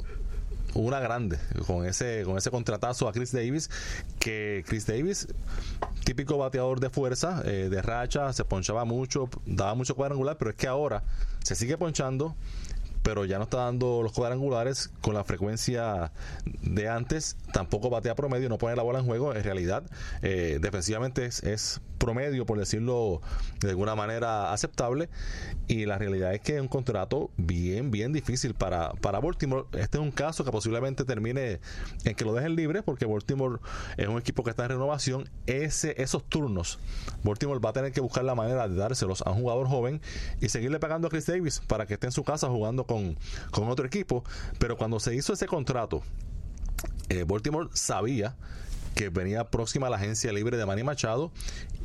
una 0.74 0.98
grande 0.98 1.38
con 1.68 1.86
ese 1.86 2.22
con 2.24 2.36
ese 2.38 2.50
contratazo 2.50 3.06
a 3.06 3.12
Chris 3.12 3.30
Davis 3.30 3.70
que 4.18 4.64
Chris 4.66 4.86
Davis 4.86 5.28
típico 6.02 6.36
bateador 6.38 6.80
de 6.80 6.88
fuerza 6.88 7.42
de 7.42 7.82
racha 7.82 8.32
se 8.32 8.42
ponchaba 8.46 8.86
mucho 8.86 9.28
daba 9.44 9.74
mucho 9.74 9.94
cuadrangular 9.94 10.38
pero 10.38 10.50
es 10.50 10.56
que 10.56 10.66
ahora 10.66 11.02
se 11.44 11.56
sigue 11.56 11.76
ponchando 11.76 12.34
pero 13.02 13.24
ya 13.24 13.38
no 13.38 13.44
está 13.44 13.58
dando 13.58 14.02
los 14.02 14.12
cuadrangulares 14.12 14.90
con 15.00 15.14
la 15.14 15.24
frecuencia 15.24 16.12
de 16.44 16.88
antes, 16.88 17.36
tampoco 17.52 17.90
batea 17.90 18.14
promedio, 18.14 18.48
no 18.48 18.58
pone 18.58 18.76
la 18.76 18.82
bola 18.82 19.00
en 19.00 19.06
juego, 19.06 19.34
en 19.34 19.42
realidad 19.42 19.84
eh, 20.22 20.58
defensivamente 20.60 21.26
es, 21.26 21.80
promedio, 21.98 22.46
por 22.46 22.58
decirlo 22.58 23.20
de 23.60 23.70
alguna 23.70 23.94
manera 23.94 24.52
aceptable, 24.52 25.08
y 25.68 25.86
la 25.86 25.98
realidad 25.98 26.34
es 26.34 26.40
que 26.40 26.56
es 26.56 26.60
un 26.60 26.66
contrato 26.66 27.30
bien, 27.36 27.92
bien 27.92 28.12
difícil 28.12 28.54
para, 28.54 28.90
para 28.94 29.20
Baltimore. 29.20 29.66
Este 29.72 29.98
es 29.98 30.02
un 30.02 30.10
caso 30.10 30.44
que 30.44 30.50
posiblemente 30.50 31.04
termine 31.04 31.60
en 32.04 32.14
que 32.16 32.24
lo 32.24 32.34
dejen 32.34 32.56
libre, 32.56 32.82
porque 32.82 33.06
Baltimore 33.06 33.60
es 33.96 34.08
un 34.08 34.18
equipo 34.18 34.42
que 34.42 34.50
está 34.50 34.64
en 34.64 34.70
renovación, 34.70 35.30
Ese, 35.46 35.94
esos 36.02 36.24
turnos, 36.24 36.80
Baltimore 37.22 37.60
va 37.60 37.70
a 37.70 37.72
tener 37.72 37.92
que 37.92 38.00
buscar 38.00 38.24
la 38.24 38.34
manera 38.34 38.66
de 38.66 38.74
dárselos 38.74 39.22
a 39.22 39.30
un 39.30 39.40
jugador 39.40 39.68
joven 39.68 40.00
y 40.40 40.48
seguirle 40.48 40.80
pagando 40.80 41.06
a 41.06 41.10
Chris 41.10 41.26
Davis 41.26 41.62
para 41.68 41.86
que 41.86 41.94
esté 41.94 42.08
en 42.08 42.12
su 42.12 42.24
casa 42.24 42.48
jugando 42.48 42.84
con, 42.84 42.91
otro 43.70 43.86
equipo. 43.86 44.24
Pero 44.58 44.76
cuando 44.76 45.00
se 45.00 45.14
hizo 45.14 45.32
ese 45.32 45.46
contrato, 45.46 46.02
eh, 47.08 47.24
Baltimore 47.26 47.68
sabía 47.74 48.36
que 48.94 49.08
venía 49.08 49.44
próxima 49.50 49.86
a 49.86 49.90
la 49.90 49.96
agencia 49.96 50.32
libre 50.32 50.56
de 50.56 50.66
Manny 50.66 50.82
Machado 50.82 51.32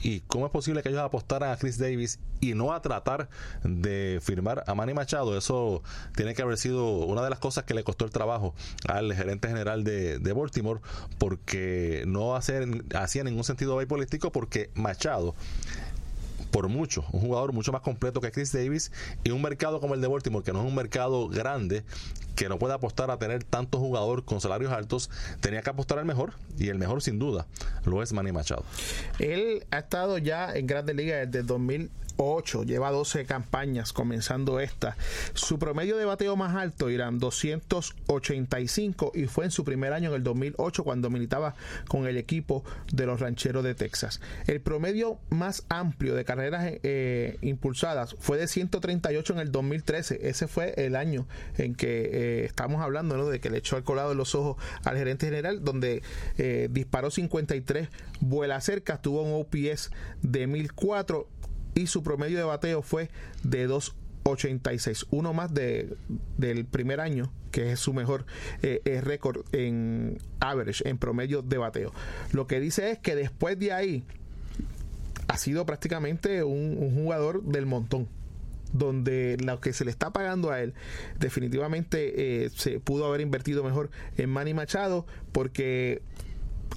y 0.02 0.22
cómo 0.22 0.46
es 0.46 0.52
posible 0.52 0.84
que 0.84 0.90
ellos 0.90 1.02
apostaran 1.02 1.52
a 1.52 1.58
Chris 1.58 1.78
Davis 1.78 2.20
y 2.40 2.54
no 2.54 2.74
a 2.74 2.82
tratar 2.82 3.30
de 3.64 4.20
firmar 4.22 4.64
a 4.68 4.76
Manny 4.76 4.94
Machado 4.94 5.38
eso 5.38 5.82
tiene 6.16 6.36
que 6.36 6.42
haber 6.42 6.58
sido 6.58 7.00
una 7.00 7.24
de 7.24 7.30
las 7.30 7.40
cosas 7.40 7.64
que 7.64 7.74
le 7.74 7.84
costó 7.84 8.06
el 8.06 8.12
trabajo 8.12 8.54
al 8.88 9.14
gerente 9.14 9.48
general 9.48 9.84
de, 9.84 10.34
Baltimore 10.34 10.82
porque 11.18 12.04
no 12.06 12.36
hacía 12.36 13.24
ningún 13.24 13.44
sentido 13.44 13.80
político 13.88 14.32
porque 14.32 14.70
Machado 14.76 15.34
por 16.58 16.70
mucho, 16.70 17.06
un 17.12 17.22
jugador 17.22 17.54
mucho 17.54 17.72
más 17.72 17.82
completo 17.82 18.20
que 18.20 18.32
Chris 18.32 18.52
Davis 18.52 18.92
y 19.24 19.30
un 19.30 19.44
mercado 19.44 19.80
como 19.80 19.94
el 19.94 20.02
de 20.02 20.08
Baltimore, 20.08 20.44
que 20.44 20.54
no 20.54 20.62
es 20.62 20.66
un 20.66 20.74
mercado 20.74 21.30
grande, 21.30 21.84
que 22.36 22.50
no 22.50 22.58
puede 22.58 22.74
apostar 22.74 23.12
a 23.12 23.20
tener 23.20 23.44
tantos 23.44 23.80
jugadores 23.80 24.26
con 24.26 24.42
salarios 24.42 24.72
altos, 24.72 25.12
tenía 25.40 25.62
que 25.62 25.70
apostar 25.70 26.00
al 26.00 26.06
mejor 26.06 26.34
y 26.58 26.70
el 26.70 26.80
mejor 26.80 27.04
sin 27.04 27.20
duda 27.20 27.46
lo 27.86 28.02
es 28.02 28.12
Manny 28.12 28.32
Machado. 28.32 28.64
Él 29.20 29.68
ha 29.70 29.78
estado 29.78 30.18
ya 30.18 30.52
en 30.52 30.66
Grandes 30.66 30.96
Ligas 30.96 31.30
desde 31.30 31.46
2000 31.46 31.92
8, 32.18 32.64
lleva 32.64 32.92
12 32.92 33.26
campañas 33.26 33.94
comenzando 33.94 34.60
esta. 34.60 34.98
Su 35.34 35.58
promedio 35.60 35.98
de 35.98 36.06
bateo 36.06 36.36
más 36.36 36.56
alto 36.56 36.90
eran 36.90 37.20
285 37.20 39.12
y 39.16 39.26
fue 39.26 39.46
en 39.46 39.52
su 39.52 39.64
primer 39.64 39.94
año 39.94 40.10
en 40.10 40.16
el 40.16 40.24
2008 40.24 40.84
cuando 40.84 41.10
militaba 41.10 41.56
con 41.88 42.08
el 42.08 42.18
equipo 42.18 42.64
de 42.92 43.06
los 43.06 43.20
Rancheros 43.20 43.64
de 43.64 43.76
Texas. 43.76 44.20
El 44.48 44.62
promedio 44.62 45.20
más 45.30 45.64
amplio 45.70 46.16
de 46.16 46.26
carreras 46.26 46.74
eh, 46.84 47.38
impulsadas 47.42 48.16
fue 48.20 48.38
de 48.38 48.48
138 48.48 49.34
en 49.34 49.40
el 49.40 49.52
2013. 49.52 50.28
Ese 50.28 50.48
fue 50.48 50.74
el 50.78 50.96
año 50.96 51.28
en 51.58 51.76
que 51.76 52.10
eh, 52.12 52.46
estamos 52.46 52.82
hablando 52.82 53.18
¿no? 53.18 53.28
de 53.28 53.40
que 53.40 53.50
le 53.50 53.58
echó 53.60 53.78
el 53.78 53.84
colado 53.84 54.14
los 54.14 54.36
ojos 54.36 54.58
al 54.84 54.98
gerente 54.98 55.28
general, 55.28 55.64
donde 55.64 56.02
eh, 56.38 56.68
disparó 56.72 57.12
53 57.12 57.90
vuelas 58.20 58.64
cerca, 58.66 59.02
tuvo 59.02 59.22
un 59.22 59.42
OPS 59.42 59.92
de 60.22 60.48
1004 60.48 61.28
y 61.78 61.86
su 61.86 62.02
promedio 62.02 62.40
de 62.40 62.44
bateo 62.44 62.82
fue 62.82 63.10
de 63.44 63.70
2.86, 63.70 65.06
uno 65.12 65.32
más 65.34 65.54
de, 65.54 65.96
del 66.38 66.66
primer 66.66 67.00
año, 67.00 67.32
que 67.52 67.72
es 67.72 67.80
su 67.80 67.94
mejor 67.94 68.26
eh, 68.64 68.82
eh, 68.86 69.00
récord 69.02 69.46
en 69.52 70.18
average, 70.40 70.90
en 70.90 70.98
promedio 70.98 71.44
de 71.44 71.58
bateo. 71.60 71.94
Lo 72.32 72.48
que 72.48 72.60
dice 72.60 72.90
es 72.90 72.98
que 72.98 73.16
después 73.16 73.60
de 73.60 73.74
ahí 73.74 74.04
ha 75.28 75.38
sido 75.38 75.68
prácticamente 75.68 76.44
un, 76.44 76.96
jugador 76.96 77.44
del 77.44 77.68
montón 77.68 78.08
donde 78.74 79.38
lo 79.40 79.62
que 79.62 79.72
se 79.72 79.86
le 79.86 79.92
está 79.92 80.12
pagando 80.12 80.52
a 80.52 80.62
él 80.62 80.74
definitivamente 81.20 82.46
eh, 82.46 82.50
se 82.50 82.82
pudo 82.82 83.06
haber 83.06 83.22
invertido 83.22 83.64
mejor 83.64 83.90
en 84.18 84.30
Manny 84.30 84.54
Machado 84.54 85.06
porque 85.32 86.02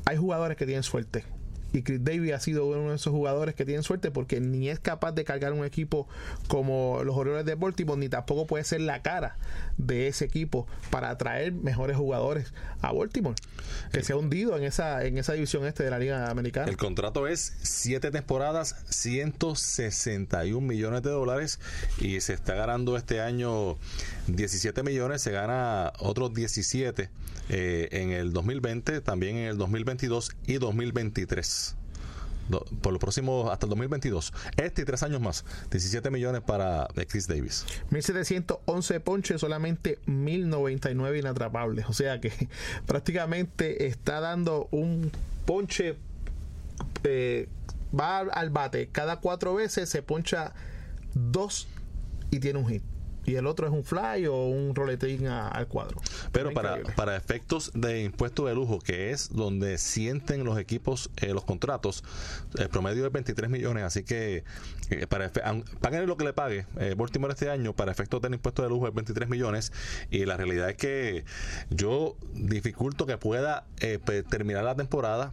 hay 0.05 0.17
jugadores 0.17 0.57
que 0.57 0.67
tienen 0.67 0.85
suerte 0.85 1.25
y 1.73 1.83
Chris 1.83 2.03
Davis 2.03 2.33
ha 2.33 2.41
sido 2.41 2.67
uno 2.67 2.91
de 2.91 2.97
esos 2.97 3.13
jugadores 3.13 3.55
que 3.55 3.65
tienen 3.65 3.83
suerte 3.83 4.11
porque 4.11 4.41
ni 4.41 4.69
es 4.69 4.81
capaz 4.81 5.13
de 5.13 5.25
cargar 5.25 5.53
un 5.53 5.65
equipo 5.65 6.09
como 6.49 7.03
los 7.05 7.17
Orioles 7.17 7.45
de 7.45 7.55
Baltimore, 7.55 7.99
ni 7.99 8.09
tampoco 8.09 8.47
puede 8.47 8.65
ser 8.65 8.81
la 8.81 9.03
cara 9.03 9.37
de 9.79 10.09
ese 10.09 10.25
equipo 10.25 10.67
para 10.91 11.11
atraer 11.11 11.53
mejores 11.53 11.97
jugadores 11.97 12.53
a 12.83 12.93
Baltimore, 12.93 13.37
que 13.93 14.03
se 14.03 14.13
ha 14.13 14.17
hundido 14.17 14.57
en 14.57 14.65
esa, 14.65 15.05
en 15.05 15.19
esa 15.19 15.33
división 15.35 15.67
este 15.67 15.85
de 15.85 15.91
la 15.91 15.99
Liga 15.99 16.31
Americana. 16.31 16.69
El 16.69 16.77
contrato 16.77 17.27
es 17.27 17.55
siete 17.63 18.11
temporadas, 18.11 18.77
161 18.89 20.67
millones 20.67 21.03
de 21.03 21.11
dólares 21.11 21.61
y 21.99 22.21
se 22.21 22.35
está 22.35 22.55
ganando 22.55 22.97
este 22.97 23.21
año 23.21 23.77
17 24.27 24.83
millones, 24.83 25.23
se 25.23 25.31
gana 25.31 25.93
otros 25.99 26.35
17 26.35 27.11
eh, 27.49 27.89
en 27.93 28.11
el 28.11 28.33
2020, 28.33 29.01
también 29.01 29.37
en 29.37 29.47
el 29.47 29.59
2022 29.59 30.37
y 30.47 30.59
2023 30.59 31.60
por 32.51 32.93
los 32.93 33.01
próximos 33.01 33.51
hasta 33.51 33.67
el 33.67 33.71
2022. 33.71 34.33
Este 34.57 34.83
y 34.83 34.85
tres 34.85 35.03
años 35.03 35.21
más. 35.21 35.45
17 35.71 36.11
millones 36.11 36.43
para 36.43 36.89
Chris 37.09 37.27
Davis. 37.27 37.65
1711 37.91 39.01
ponches, 39.01 39.41
solamente 39.41 39.99
1099 40.07 41.19
inatrapables. 41.19 41.87
O 41.89 41.93
sea 41.93 42.21
que 42.21 42.33
prácticamente 42.87 43.87
está 43.87 44.21
dando 44.21 44.69
un 44.71 45.11
ponche. 45.47 45.97
Eh, 47.05 47.49
va 47.99 48.21
al 48.21 48.51
bate 48.51 48.89
cada 48.89 49.17
cuatro 49.17 49.55
veces, 49.55 49.89
se 49.89 50.03
poncha 50.03 50.55
dos 51.15 51.69
y 52.31 52.39
tiene 52.39 52.59
un 52.59 52.69
hit 52.69 52.83
y 53.25 53.35
el 53.37 53.47
otro 53.47 53.67
es 53.67 53.73
un 53.73 53.85
fly 53.85 54.27
o 54.27 54.47
un 54.47 54.75
roletín 54.75 55.27
al 55.27 55.67
cuadro. 55.69 56.01
Pero 56.33 56.53
para, 56.53 56.83
para 56.97 57.17
efectos 57.17 57.71
de 57.75 58.03
impuesto 58.03 58.47
de 58.47 58.55
lujo, 58.55 58.79
que 58.79 59.11
es 59.11 59.31
donde 59.31 59.79
sienten 59.79 60.45
los 60.45 60.59
equipos 60.59 61.11
eh, 61.17 61.33
los 61.33 61.45
contratos, 61.45 62.05
el 62.59 62.69
promedio 62.69 63.07
es 63.07 63.13
23 63.13 63.51
millones, 63.51 63.85
así 63.85 64.05
que 64.05 64.45
eh, 64.91 65.07
para 65.07 65.31
paguen 65.81 66.07
lo 66.07 66.17
que 66.17 66.25
le 66.25 66.33
pague 66.33 66.67
eh, 66.79 66.95
Baltimore 66.97 67.33
este 67.33 67.49
año, 67.49 67.75
para 67.75 67.93
efectos 67.93 68.21
del 68.21 68.35
impuesto 68.35 68.63
de 68.63 68.69
lujo 68.69 68.89
es 68.89 68.95
23 68.95 69.29
millones 69.29 69.73
y 70.11 70.25
la 70.25 70.37
realidad 70.37 70.71
es 70.71 70.77
que 70.77 71.25
yo 71.71 72.17
dificulto 72.35 73.07
que 73.07 73.17
pueda 73.17 73.67
eh, 73.81 73.99
terminar 74.29 74.65
la 74.65 74.75
temporada 74.75 75.33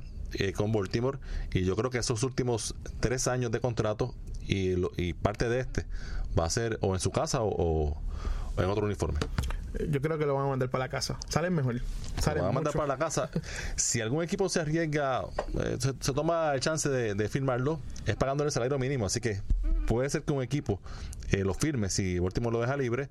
con 0.55 0.73
Baltimore 0.73 1.17
y 1.53 1.63
yo 1.63 1.75
creo 1.77 1.89
que 1.89 1.99
esos 1.99 2.21
últimos 2.21 2.75
tres 2.99 3.27
años 3.27 3.49
de 3.49 3.61
contrato 3.61 4.13
y, 4.47 4.75
y 4.97 5.13
parte 5.13 5.49
de 5.49 5.59
este 5.59 5.85
va 6.37 6.45
a 6.45 6.49
ser 6.49 6.77
o 6.81 6.93
en 6.93 6.99
su 6.99 7.11
casa 7.11 7.39
o, 7.41 7.97
en 8.57 8.65
otro 8.65 8.85
uniforme. 8.85 9.19
Yo 9.89 10.01
creo 10.01 10.17
que 10.17 10.25
lo 10.25 10.33
van 10.33 10.45
a 10.45 10.49
mandar 10.49 10.69
para 10.69 10.85
la 10.85 10.89
casa. 10.89 11.17
Salen 11.29 11.53
mejor. 11.53 11.79
Salen 12.19 12.39
lo 12.39 12.43
van 12.45 12.51
a 12.51 12.55
mandar 12.55 12.73
para 12.73 12.87
la 12.87 12.97
casa. 12.97 13.29
Si 13.75 14.01
algún 14.01 14.23
equipo 14.23 14.49
se 14.49 14.61
arriesga, 14.61 15.23
eh, 15.59 15.77
se, 15.79 15.93
toma 15.93 16.53
el 16.53 16.59
chance 16.61 16.89
de, 16.89 17.29
firmarlo, 17.29 17.79
es 18.05 18.15
pagando 18.15 18.43
el 18.43 18.51
salario 18.51 18.79
mínimo. 18.79 19.05
Así 19.05 19.19
que 19.19 19.41
puede 19.85 20.09
ser 20.09 20.23
que 20.23 20.33
un 20.33 20.41
equipo 20.41 20.79
eh, 21.31 21.43
lo 21.43 21.53
firme 21.53 21.89
si 21.89 22.17
Baltimore 22.17 22.53
lo 22.53 22.61
deja 22.61 22.77
libre, 22.77 23.09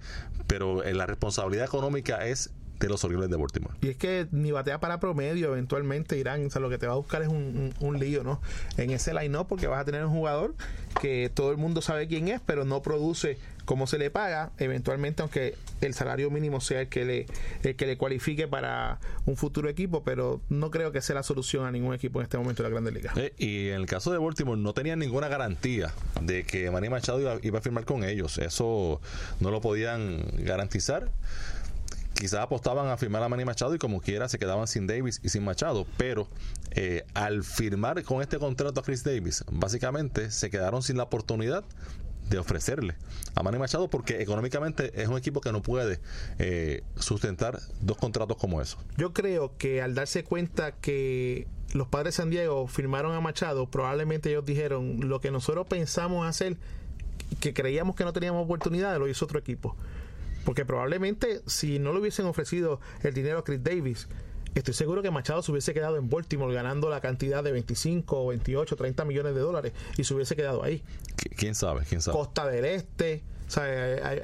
pero 0.48 0.82
eh, 0.82 0.94
la 0.94 1.06
responsabilidad 1.06 1.66
económica 1.66 2.26
es 2.26 2.50
de 2.78 2.88
los 2.88 3.04
Orioles 3.04 3.30
de 3.30 3.36
Baltimore. 3.36 3.74
Y 3.80 3.88
es 3.88 3.96
que 3.96 4.26
ni 4.32 4.50
batea 4.50 4.80
para 4.80 5.00
promedio, 5.00 5.52
eventualmente 5.52 6.18
Irán, 6.18 6.44
o 6.46 6.50
sea, 6.50 6.60
lo 6.60 6.70
que 6.70 6.78
te 6.78 6.86
va 6.86 6.94
a 6.94 6.96
buscar 6.96 7.22
es 7.22 7.28
un, 7.28 7.74
un, 7.80 7.98
lío, 7.98 8.22
¿no? 8.22 8.40
En 8.76 8.90
ese 8.90 9.14
line-up, 9.14 9.46
porque 9.48 9.66
vas 9.66 9.80
a 9.80 9.84
tener 9.84 10.04
un 10.04 10.12
jugador 10.12 10.54
que 11.00 11.30
todo 11.32 11.50
el 11.50 11.56
mundo 11.56 11.82
sabe 11.82 12.06
quién 12.08 12.28
es, 12.28 12.40
pero 12.44 12.64
no 12.64 12.82
produce 12.82 13.38
como 13.66 13.88
se 13.88 13.98
le 13.98 14.10
paga, 14.10 14.52
eventualmente, 14.58 15.22
aunque 15.22 15.56
el 15.80 15.92
salario 15.92 16.30
mínimo 16.30 16.60
sea 16.60 16.82
el 16.82 16.88
que 16.88 17.04
le, 17.04 17.26
el 17.64 17.74
que 17.74 17.86
le 17.86 17.98
cualifique 17.98 18.46
para 18.46 19.00
un 19.26 19.36
futuro 19.36 19.68
equipo, 19.68 20.04
pero 20.04 20.40
no 20.48 20.70
creo 20.70 20.92
que 20.92 21.02
sea 21.02 21.16
la 21.16 21.24
solución 21.24 21.66
a 21.66 21.72
ningún 21.72 21.92
equipo 21.92 22.20
en 22.20 22.24
este 22.24 22.38
momento 22.38 22.62
de 22.62 22.68
la 22.68 22.72
Grande 22.72 22.92
Liga. 22.92 23.12
Eh, 23.16 23.34
y 23.36 23.68
en 23.68 23.80
el 23.80 23.86
caso 23.86 24.12
de 24.12 24.18
Baltimore 24.18 24.58
no 24.58 24.72
tenían 24.72 25.00
ninguna 25.00 25.26
garantía 25.26 25.92
de 26.22 26.44
que 26.44 26.70
Manny 26.70 26.88
Machado 26.88 27.20
iba, 27.20 27.38
iba 27.42 27.58
a 27.58 27.62
firmar 27.62 27.84
con 27.84 28.04
ellos. 28.04 28.38
Eso 28.38 29.00
no 29.40 29.50
lo 29.50 29.60
podían 29.60 30.22
garantizar 30.38 31.10
quizás 32.16 32.40
apostaban 32.40 32.88
a 32.88 32.96
firmar 32.96 33.22
a 33.22 33.28
Manny 33.28 33.44
Machado 33.44 33.74
y 33.74 33.78
como 33.78 34.00
quiera 34.00 34.28
se 34.28 34.38
quedaban 34.38 34.66
sin 34.66 34.86
Davis 34.86 35.20
y 35.22 35.28
sin 35.28 35.44
Machado, 35.44 35.86
pero 35.96 36.28
eh, 36.72 37.04
al 37.14 37.44
firmar 37.44 38.02
con 38.02 38.22
este 38.22 38.38
contrato 38.38 38.80
a 38.80 38.82
Chris 38.82 39.04
Davis, 39.04 39.44
básicamente 39.50 40.30
se 40.30 40.50
quedaron 40.50 40.82
sin 40.82 40.96
la 40.96 41.04
oportunidad 41.04 41.64
de 42.28 42.38
ofrecerle 42.38 42.96
a 43.34 43.42
Manny 43.42 43.58
Machado 43.58 43.88
porque 43.88 44.20
económicamente 44.20 45.00
es 45.00 45.08
un 45.08 45.16
equipo 45.16 45.40
que 45.40 45.52
no 45.52 45.62
puede 45.62 46.00
eh, 46.38 46.82
sustentar 46.96 47.60
dos 47.80 47.96
contratos 47.98 48.36
como 48.36 48.60
esos. 48.60 48.80
Yo 48.96 49.12
creo 49.12 49.56
que 49.58 49.82
al 49.82 49.94
darse 49.94 50.24
cuenta 50.24 50.72
que 50.72 51.46
los 51.72 51.86
padres 51.86 52.14
de 52.14 52.22
San 52.22 52.30
Diego 52.30 52.66
firmaron 52.66 53.14
a 53.14 53.20
Machado, 53.20 53.66
probablemente 53.70 54.30
ellos 54.30 54.44
dijeron 54.44 55.08
lo 55.08 55.20
que 55.20 55.30
nosotros 55.30 55.66
pensamos 55.68 56.26
hacer, 56.26 56.56
que 57.40 57.52
creíamos 57.52 57.94
que 57.94 58.04
no 58.04 58.12
teníamos 58.12 58.44
oportunidad, 58.44 58.98
lo 58.98 59.06
hizo 59.06 59.24
otro 59.24 59.38
equipo. 59.38 59.76
Porque 60.46 60.64
probablemente 60.64 61.42
si 61.46 61.80
no 61.80 61.92
le 61.92 61.98
hubiesen 61.98 62.24
ofrecido 62.24 62.80
el 63.02 63.12
dinero 63.12 63.38
a 63.40 63.44
Chris 63.44 63.64
Davis, 63.64 64.06
estoy 64.54 64.74
seguro 64.74 65.02
que 65.02 65.10
Machado 65.10 65.42
se 65.42 65.50
hubiese 65.50 65.74
quedado 65.74 65.96
en 65.96 66.08
Baltimore 66.08 66.54
ganando 66.54 66.88
la 66.88 67.00
cantidad 67.00 67.42
de 67.42 67.50
25, 67.50 68.28
28, 68.28 68.76
30 68.76 69.04
millones 69.04 69.34
de 69.34 69.40
dólares 69.40 69.72
y 69.98 70.04
se 70.04 70.14
hubiese 70.14 70.36
quedado 70.36 70.62
ahí. 70.62 70.84
¿Quién 71.36 71.56
sabe? 71.56 71.84
¿Quién 71.88 72.00
sabe? 72.00 72.16
Costa 72.16 72.46
del 72.46 72.64
Este. 72.64 73.24
O 73.48 73.50
sea, 73.50 73.64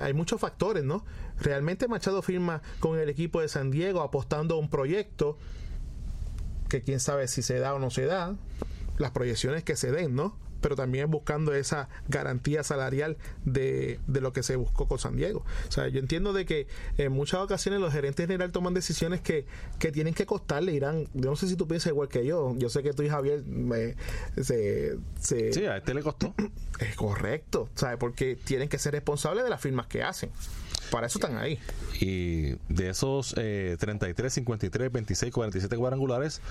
hay, 0.00 0.14
muchos 0.14 0.40
factores, 0.40 0.85
¿no? 0.85 1.04
Realmente 1.40 1.88
Machado 1.88 2.22
firma 2.22 2.62
con 2.78 3.00
el 3.00 3.08
equipo 3.08 3.40
de 3.40 3.48
San 3.48 3.72
Diego 3.72 4.00
apostando 4.00 4.54
a 4.54 4.58
un 4.58 4.70
proyecto 4.70 5.38
que 6.68 6.82
quién 6.82 7.00
sabe 7.00 7.26
si 7.26 7.42
se 7.42 7.58
da 7.58 7.74
o 7.74 7.80
no 7.80 7.90
se 7.90 8.06
da, 8.06 8.37
las 8.96 9.11
proyecciones 9.11 9.64
que 9.64 9.74
se 9.74 9.90
den, 9.90 10.14
¿no? 10.14 10.37
Pero 10.62 10.77
también 10.77 11.11
buscando 11.11 11.53
esa 11.55 11.90
garantía 12.09 12.62
salarial 12.62 13.18
de, 13.44 14.01
de 14.07 14.20
lo 14.22 14.33
que 14.33 14.42
se 14.42 14.57
buscó 14.57 14.88
con 14.88 14.98
San 14.98 15.16
Diego. 15.16 15.44
O 15.68 15.72
sea, 15.72 15.88
yo 15.88 15.98
entiendo 15.98 16.33
de 16.33 16.46
que 16.46 16.66
en 16.96 17.12
muchas 17.12 17.40
ocasiones 17.40 17.81
los 17.81 17.92
gerentes 17.92 18.27
general 18.27 18.53
toman 18.53 18.72
decisiones 18.72 19.20
que, 19.20 19.44
que 19.79 19.92
tienen 19.92 20.14
que 20.14 20.27
costarle, 20.27 20.72
Irán. 20.72 21.09
Yo 21.12 21.31
no 21.31 21.37
sé 21.37 21.48
si 21.48 21.57
tú 21.57 21.68
piensas 21.68 21.92
igual 21.92 22.09
que 22.09 22.25
yo. 22.25 22.55
Yo 22.57 22.68
sé 22.68 22.83
que 22.83 22.92
tú 22.92 23.03
y 23.03 23.09
Javier 23.09 23.44
me, 23.44 23.96
se, 24.40 24.96
Sí, 25.20 25.64
a 25.66 25.77
este 25.77 25.94
le 25.94 26.03
costó. 26.03 26.35
Es 26.79 26.96
correcto, 26.96 27.68
¿sabes? 27.75 27.98
Porque 27.98 28.37
tienen 28.37 28.68
que 28.68 28.79
ser 28.79 28.92
responsables 28.92 29.44
de 29.44 29.51
las 29.51 29.61
firmas 29.61 29.87
que 29.87 30.03
hacen. 30.03 30.31
Para 30.92 31.07
eso 31.07 31.18
están 31.18 31.38
ahí. 31.38 31.59
Y 32.00 32.57
de 32.68 32.90
esos 32.90 33.35
eh, 33.38 33.78
33, 33.81 34.31
53, 34.31 34.92
26, 34.92 35.33
47 35.33 35.74
cuadrangulares, 35.78 36.42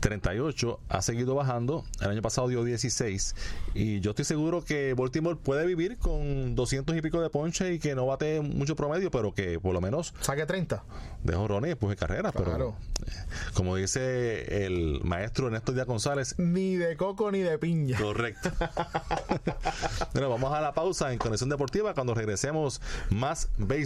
38 0.00 0.80
ha 0.90 1.00
seguido 1.00 1.34
bajando. 1.34 1.82
El 2.02 2.10
año 2.10 2.20
pasado 2.20 2.46
dio 2.48 2.62
16. 2.62 3.34
Y 3.72 4.00
yo 4.00 4.10
estoy 4.10 4.26
seguro 4.26 4.62
que 4.62 4.92
Baltimore 4.92 5.38
puede 5.42 5.64
vivir 5.64 5.96
con 5.96 6.54
200 6.54 6.94
y 6.94 7.00
pico 7.00 7.22
de 7.22 7.30
ponche 7.30 7.72
y 7.72 7.78
que 7.78 7.94
no 7.94 8.04
bate 8.04 8.42
mucho 8.42 8.76
promedio, 8.76 9.10
pero 9.10 9.32
que 9.32 9.58
por 9.58 9.72
lo 9.72 9.80
menos. 9.80 10.12
Saque 10.20 10.44
30. 10.44 10.84
De 11.24 11.34
jorrones 11.34 11.68
y 11.68 11.70
después 11.70 11.88
de 11.88 11.96
carrera. 11.96 12.32
Pero, 12.32 12.76
eh, 13.06 13.10
como 13.54 13.76
dice 13.76 14.66
el 14.66 15.00
maestro 15.04 15.46
Ernesto 15.46 15.72
Díaz 15.72 15.86
González. 15.86 16.34
Ni 16.36 16.76
de 16.76 16.98
coco 16.98 17.32
ni 17.32 17.38
de 17.38 17.58
piña. 17.58 17.98
Correcto. 17.98 18.52
bueno, 20.12 20.28
vamos 20.28 20.52
a 20.52 20.60
la 20.60 20.74
pausa 20.74 21.14
en 21.14 21.18
Conexión 21.18 21.48
Deportiva. 21.48 21.94
Cuando 21.94 22.12
regresemos, 22.12 22.82
más 23.08 23.48
béisbol 23.56 23.85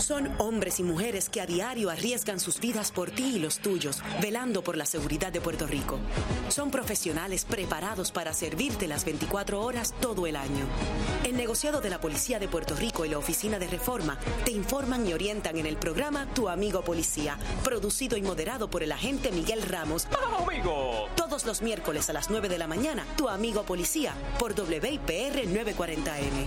Son 0.00 0.30
hombres 0.38 0.78
y 0.78 0.84
mujeres 0.84 1.28
que 1.28 1.40
a 1.40 1.46
diario 1.46 1.90
arriesgan 1.90 2.38
sus 2.38 2.60
vidas 2.60 2.92
por 2.92 3.10
ti 3.10 3.36
y 3.36 3.38
los 3.38 3.58
tuyos, 3.58 4.00
velando 4.22 4.62
por 4.62 4.76
la 4.76 4.86
seguridad 4.86 5.32
de 5.32 5.40
Puerto 5.40 5.66
Rico. 5.66 5.98
Son 6.48 6.70
profesionales 6.70 7.44
preparados 7.44 8.12
para 8.12 8.32
servirte 8.32 8.86
las 8.86 9.04
24 9.04 9.60
horas 9.60 9.94
todo 10.00 10.26
el 10.26 10.36
año. 10.36 10.66
El 11.24 11.36
negociado 11.36 11.80
de 11.80 11.90
la 11.90 12.00
Policía 12.00 12.38
de 12.38 12.48
Puerto 12.48 12.76
Rico 12.76 13.04
y 13.04 13.08
la 13.08 13.18
Oficina 13.18 13.58
de 13.58 13.66
Reforma 13.66 14.18
te 14.44 14.52
informan 14.52 15.06
y 15.06 15.12
orientan 15.12 15.56
en 15.56 15.66
el 15.66 15.76
programa 15.76 16.26
Tu 16.32 16.48
Amigo 16.48 16.82
Policía, 16.82 17.36
producido 17.64 18.16
y 18.16 18.22
moderado 18.22 18.70
por 18.70 18.82
el 18.82 18.92
agente 18.92 19.32
Miguel 19.32 19.62
Ramos. 19.62 20.06
¡Amigo! 20.38 21.08
Todos 21.16 21.44
los 21.44 21.60
miércoles 21.60 22.08
a 22.08 22.12
las 22.12 22.30
9 22.30 22.48
de 22.48 22.58
la 22.58 22.68
mañana, 22.68 23.04
Tu 23.16 23.28
Amigo 23.28 23.64
Policía, 23.64 24.14
por 24.38 24.52
WIPR 24.52 25.44
940M. 25.48 26.46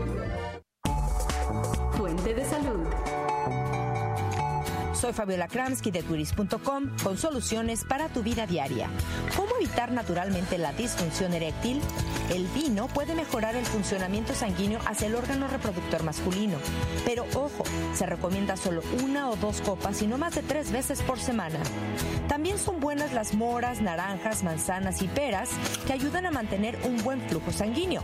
De 2.17 2.43
salud. 2.43 3.00
Soy 5.01 5.13
Fabiola 5.13 5.47
Kramsky 5.47 5.89
de 5.89 6.03
turis.com 6.03 6.91
con 7.03 7.17
soluciones 7.17 7.85
para 7.85 8.07
tu 8.09 8.21
vida 8.21 8.45
diaria. 8.45 8.87
¿Cómo 9.35 9.55
evitar 9.59 9.91
naturalmente 9.91 10.59
la 10.59 10.73
disfunción 10.73 11.33
eréctil? 11.33 11.81
El 12.29 12.45
vino 12.49 12.87
puede 12.87 13.15
mejorar 13.15 13.55
el 13.55 13.65
funcionamiento 13.65 14.35
sanguíneo 14.35 14.79
hacia 14.85 15.07
el 15.07 15.15
órgano 15.15 15.47
reproductor 15.47 16.03
masculino. 16.03 16.59
Pero 17.03 17.25
ojo, 17.33 17.63
se 17.95 18.05
recomienda 18.05 18.55
solo 18.57 18.83
una 19.03 19.31
o 19.31 19.35
dos 19.37 19.61
copas 19.61 20.03
y 20.03 20.07
no 20.07 20.19
más 20.19 20.35
de 20.35 20.43
tres 20.43 20.71
veces 20.71 21.01
por 21.01 21.19
semana. 21.19 21.57
También 22.27 22.59
son 22.59 22.79
buenas 22.79 23.11
las 23.11 23.33
moras, 23.33 23.81
naranjas, 23.81 24.43
manzanas 24.43 25.01
y 25.01 25.07
peras 25.07 25.49
que 25.87 25.93
ayudan 25.93 26.27
a 26.27 26.31
mantener 26.31 26.77
un 26.85 27.03
buen 27.03 27.21
flujo 27.27 27.51
sanguíneo. 27.51 28.03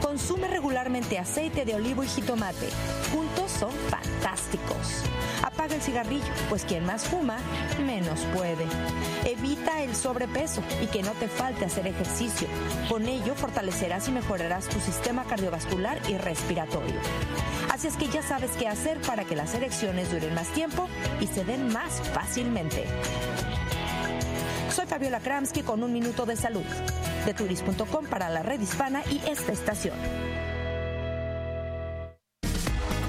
Consume 0.00 0.46
regularmente 0.46 1.18
aceite 1.18 1.64
de 1.64 1.74
olivo 1.74 2.04
y 2.04 2.06
jitomate. 2.06 2.68
Juntos 3.12 3.50
son 3.50 3.72
fantásticos. 3.90 5.02
Apaga 5.42 5.74
el 5.74 5.82
cigarrillo, 5.82 6.27
pues 6.48 6.64
quien 6.64 6.84
más 6.84 7.04
fuma, 7.04 7.38
menos 7.84 8.20
puede. 8.34 8.66
Evita 9.24 9.82
el 9.82 9.94
sobrepeso 9.94 10.62
y 10.82 10.86
que 10.86 11.02
no 11.02 11.12
te 11.12 11.28
falte 11.28 11.64
hacer 11.64 11.86
ejercicio. 11.86 12.48
Con 12.88 13.06
ello 13.06 13.34
fortalecerás 13.34 14.08
y 14.08 14.12
mejorarás 14.12 14.68
tu 14.68 14.80
sistema 14.80 15.24
cardiovascular 15.24 15.98
y 16.08 16.16
respiratorio. 16.16 17.00
Así 17.70 17.88
es 17.88 17.96
que 17.96 18.08
ya 18.08 18.22
sabes 18.22 18.52
qué 18.52 18.68
hacer 18.68 19.00
para 19.02 19.24
que 19.24 19.36
las 19.36 19.54
erecciones 19.54 20.10
duren 20.10 20.34
más 20.34 20.48
tiempo 20.48 20.88
y 21.20 21.26
se 21.26 21.44
den 21.44 21.72
más 21.72 22.00
fácilmente. 22.12 22.84
Soy 24.74 24.86
Fabiola 24.86 25.20
Kramsky 25.20 25.62
con 25.62 25.82
un 25.82 25.92
minuto 25.92 26.26
de 26.26 26.36
salud. 26.36 26.64
De 27.26 27.34
turis.com 27.34 28.06
para 28.06 28.28
la 28.30 28.42
red 28.42 28.60
hispana 28.60 29.02
y 29.10 29.20
esta 29.28 29.52
estación 29.52 30.37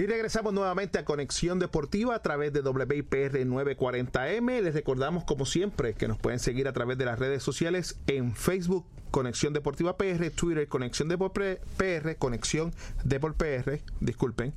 Y 0.00 0.06
regresamos 0.06 0.54
nuevamente 0.54 0.98
a 0.98 1.04
Conexión 1.04 1.58
Deportiva 1.58 2.14
a 2.14 2.22
través 2.22 2.54
de 2.54 2.62
WIPR 2.62 3.46
940M. 3.46 4.62
Les 4.62 4.72
recordamos, 4.72 5.24
como 5.24 5.44
siempre, 5.44 5.92
que 5.92 6.08
nos 6.08 6.16
pueden 6.16 6.38
seguir 6.38 6.68
a 6.68 6.72
través 6.72 6.96
de 6.96 7.04
las 7.04 7.18
redes 7.18 7.42
sociales 7.42 7.98
en 8.06 8.34
Facebook, 8.34 8.86
Conexión 9.10 9.52
Deportiva 9.52 9.98
PR, 9.98 10.30
Twitter, 10.30 10.68
Conexión 10.68 11.08
Deporte 11.10 11.60
PR, 11.76 12.16
Conexión 12.16 12.72
Deport 13.04 13.36
PR, 13.36 13.82
disculpen. 14.00 14.54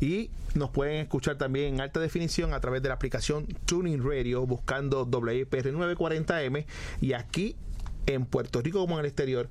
Y 0.00 0.30
nos 0.56 0.70
pueden 0.70 0.96
escuchar 0.96 1.38
también 1.38 1.74
en 1.74 1.80
alta 1.82 2.00
definición 2.00 2.52
a 2.52 2.58
través 2.58 2.82
de 2.82 2.88
la 2.88 2.96
aplicación 2.96 3.46
Tuning 3.66 4.02
Radio, 4.02 4.44
buscando 4.44 5.04
WIPR 5.04 5.72
940M. 5.72 6.66
Y 7.00 7.12
aquí 7.12 7.54
en 8.06 8.26
Puerto 8.26 8.60
Rico 8.60 8.80
como 8.80 8.94
en 8.94 9.04
el 9.04 9.06
exterior, 9.06 9.48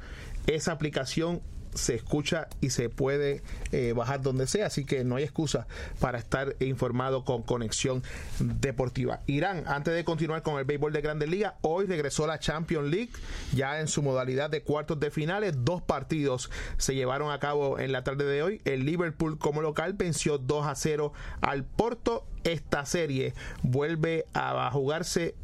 esa 0.47 0.73
aplicación 0.73 1.41
se 1.73 1.95
escucha 1.95 2.47
y 2.61 2.71
se 2.71 2.89
puede 2.89 3.41
eh, 3.71 3.93
bajar 3.95 4.21
donde 4.21 4.47
sea, 4.47 4.67
así 4.67 4.85
que 4.85 5.03
no 5.03 5.15
hay 5.15 5.23
excusa 5.23 5.67
para 5.99 6.17
estar 6.17 6.55
informado 6.59 7.25
con 7.25 7.43
conexión 7.43 8.03
deportiva. 8.39 9.21
Irán, 9.27 9.63
antes 9.67 9.93
de 9.93 10.03
continuar 10.03 10.41
con 10.41 10.57
el 10.59 10.65
béisbol 10.65 10.93
de 10.93 11.01
Grandes 11.01 11.29
Ligas, 11.29 11.53
hoy 11.61 11.85
regresó 11.85 12.27
la 12.27 12.39
Champions 12.39 12.89
League 12.89 13.11
ya 13.53 13.79
en 13.79 13.87
su 13.87 14.01
modalidad 14.01 14.49
de 14.49 14.63
cuartos 14.63 14.99
de 14.99 15.11
finales. 15.11 15.53
Dos 15.63 15.81
partidos 15.81 16.49
se 16.77 16.95
llevaron 16.95 17.31
a 17.31 17.39
cabo 17.39 17.79
en 17.79 17.91
la 17.91 18.03
tarde 18.03 18.25
de 18.25 18.43
hoy. 18.43 18.61
El 18.65 18.85
Liverpool 18.85 19.37
como 19.37 19.61
local 19.61 19.93
venció 19.93 20.37
2 20.37 20.67
a 20.67 20.75
0 20.75 21.13
al 21.41 21.63
Porto. 21.63 22.25
Esta 22.43 22.85
serie 22.85 23.33
vuelve 23.63 24.25
a 24.33 24.69
jugarse 24.71 25.35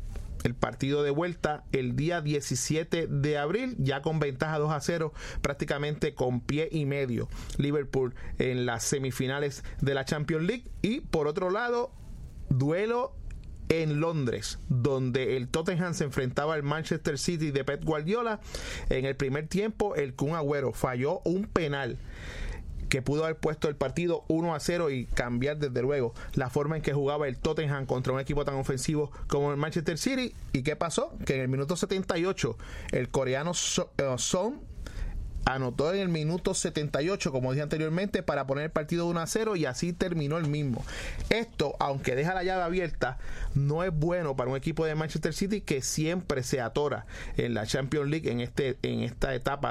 el 0.46 0.56
partido 0.56 1.04
de 1.04 1.10
vuelta 1.10 1.64
el 1.72 1.96
día 1.96 2.22
17 2.22 3.08
de 3.08 3.38
abril, 3.38 3.76
ya 3.80 4.02
con 4.02 4.20
ventaja 4.20 4.60
2 4.60 4.72
a 4.72 4.80
0, 4.80 5.14
prácticamente 5.42 6.14
con 6.14 6.40
pie 6.40 6.70
y 6.72 6.86
medio. 6.86 7.28
Liverpool 7.58 8.14
en 8.38 8.66
las 8.66 8.84
semifinales 8.84 9.64
de 9.82 9.94
la 9.96 10.06
Champions 10.06 10.46
League. 10.46 10.66
Y 10.82 11.02
por 11.02 11.28
otro 11.28 11.50
lado, 11.50 11.92
duelo 12.50 13.16
en 13.70 14.00
Londres, 14.00 14.60
donde 14.70 15.38
el 15.38 15.48
Tottenham 15.48 15.96
se 15.96 16.04
enfrentaba 16.04 16.54
al 16.54 16.62
Manchester 16.64 17.18
City 17.18 17.52
de 17.52 17.64
Pep 17.64 17.84
Guardiola. 17.84 18.40
En 18.90 19.06
el 19.06 19.16
primer 19.16 19.48
tiempo, 19.48 19.96
el 19.96 20.14
Kun 20.14 20.36
Agüero 20.36 20.74
falló 20.74 21.22
un 21.26 21.46
penal 21.46 21.98
que 22.90 23.02
pudo 23.02 23.24
haber 23.24 23.38
puesto 23.38 23.68
el 23.68 23.76
partido 23.76 24.24
1 24.28 24.56
a 24.56 24.60
0 24.60 24.90
y 24.90 25.06
cambiar 25.06 25.58
desde 25.58 25.82
luego 25.82 26.14
la 26.34 26.50
forma 26.50 26.76
en 26.78 26.82
que 26.82 26.94
jugaba 26.94 27.28
el 27.28 27.38
Tottenham 27.38 27.86
contra 27.86 28.14
un 28.14 28.20
equipo 28.20 28.46
tan 28.46 28.56
ofensivo 28.56 29.12
como 29.28 29.52
el 29.52 29.58
Manchester 29.58 29.98
City. 29.98 30.34
¿Y 30.54 30.64
qué 30.64 30.76
pasó? 30.76 31.18
Que 31.26 31.36
en 31.36 31.42
el 31.42 31.48
minuto 31.48 31.76
78 31.76 32.58
el 32.92 33.10
coreano 33.10 33.52
eh, 33.52 34.16
Son 34.18 34.62
anotó 35.46 35.94
en 35.94 36.00
el 36.00 36.10
minuto 36.10 36.54
78, 36.54 37.32
como 37.32 37.52
dije 37.52 37.64
anteriormente, 37.64 38.24
para 38.24 38.48
poner 38.48 38.66
el 38.66 38.72
partido 38.72 39.06
1 39.08 39.20
a 39.20 39.28
0 39.28 39.56
y 39.56 39.66
así 39.66 39.94
terminó 39.94 40.38
el 40.38 40.48
mismo. 40.48 40.84
Esto, 41.30 41.76
aunque 41.80 42.16
deja 42.16 42.34
la 42.34 42.44
llave 42.44 42.64
abierta, 42.64 43.18
no 43.54 43.84
es 43.84 43.92
bueno 43.94 44.36
para 44.36 44.50
un 44.50 44.58
equipo 44.58 44.86
de 44.86 44.96
Manchester 44.96 45.34
City 45.34 45.62
que 45.62 45.82
siempre 45.82 46.44
se 46.44 46.62
atora 46.62 47.06
en 47.38 47.54
la 47.54 47.66
Champions 47.66 48.10
League 48.10 48.30
en 48.30 48.40
este 48.42 48.78
en 48.82 49.02
esta 49.02 49.34
etapa 49.34 49.66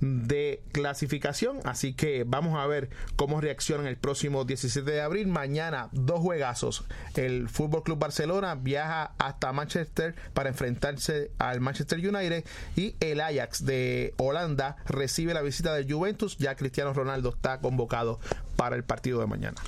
de 0.00 0.62
clasificación. 0.72 1.60
Así 1.64 1.94
que 1.94 2.24
vamos 2.26 2.58
a 2.58 2.66
ver 2.66 2.90
cómo 3.16 3.40
reaccionan 3.40 3.86
el 3.86 3.96
próximo 3.96 4.44
17 4.44 4.90
de 4.90 5.00
abril. 5.00 5.26
Mañana, 5.26 5.88
dos 5.92 6.20
juegazos. 6.20 6.84
El 7.14 7.48
Fútbol 7.48 7.82
Club 7.82 7.98
Barcelona 7.98 8.54
viaja 8.54 9.12
hasta 9.18 9.52
Manchester 9.52 10.14
para 10.34 10.50
enfrentarse 10.50 11.30
al 11.38 11.60
Manchester 11.60 11.98
United 11.98 12.44
y 12.76 12.96
el 13.00 13.20
Ajax 13.20 13.64
de 13.64 14.14
Holanda 14.16 14.76
recibe 15.02 15.34
la 15.34 15.42
visita 15.42 15.74
del 15.74 15.92
Juventus. 15.92 16.38
Ya 16.38 16.54
Cristiano 16.54 16.92
Ronaldo 16.92 17.30
está 17.30 17.58
convocado 17.58 18.20
para 18.54 18.76
el 18.76 18.84
partido 18.84 19.18
de 19.18 19.26
mañana. 19.26 19.60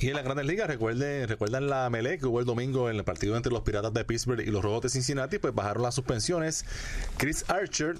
Y 0.00 0.08
en 0.08 0.14
las 0.14 0.24
grandes 0.24 0.46
ligas, 0.46 0.66
recuerden, 0.66 1.28
recuerdan 1.28 1.68
la 1.68 1.88
melee 1.90 2.18
que 2.18 2.26
hubo 2.26 2.40
el 2.40 2.44
domingo 2.44 2.90
en 2.90 2.96
el 2.96 3.04
partido 3.04 3.36
entre 3.36 3.52
los 3.52 3.62
Piratas 3.62 3.94
de 3.94 4.04
Pittsburgh 4.04 4.40
y 4.40 4.50
los 4.50 4.62
Rojos 4.62 4.82
de 4.82 4.88
Cincinnati, 4.88 5.38
pues 5.38 5.54
bajaron 5.54 5.84
las 5.84 5.94
suspensiones. 5.94 6.64
Chris 7.18 7.44
Archer 7.48 7.96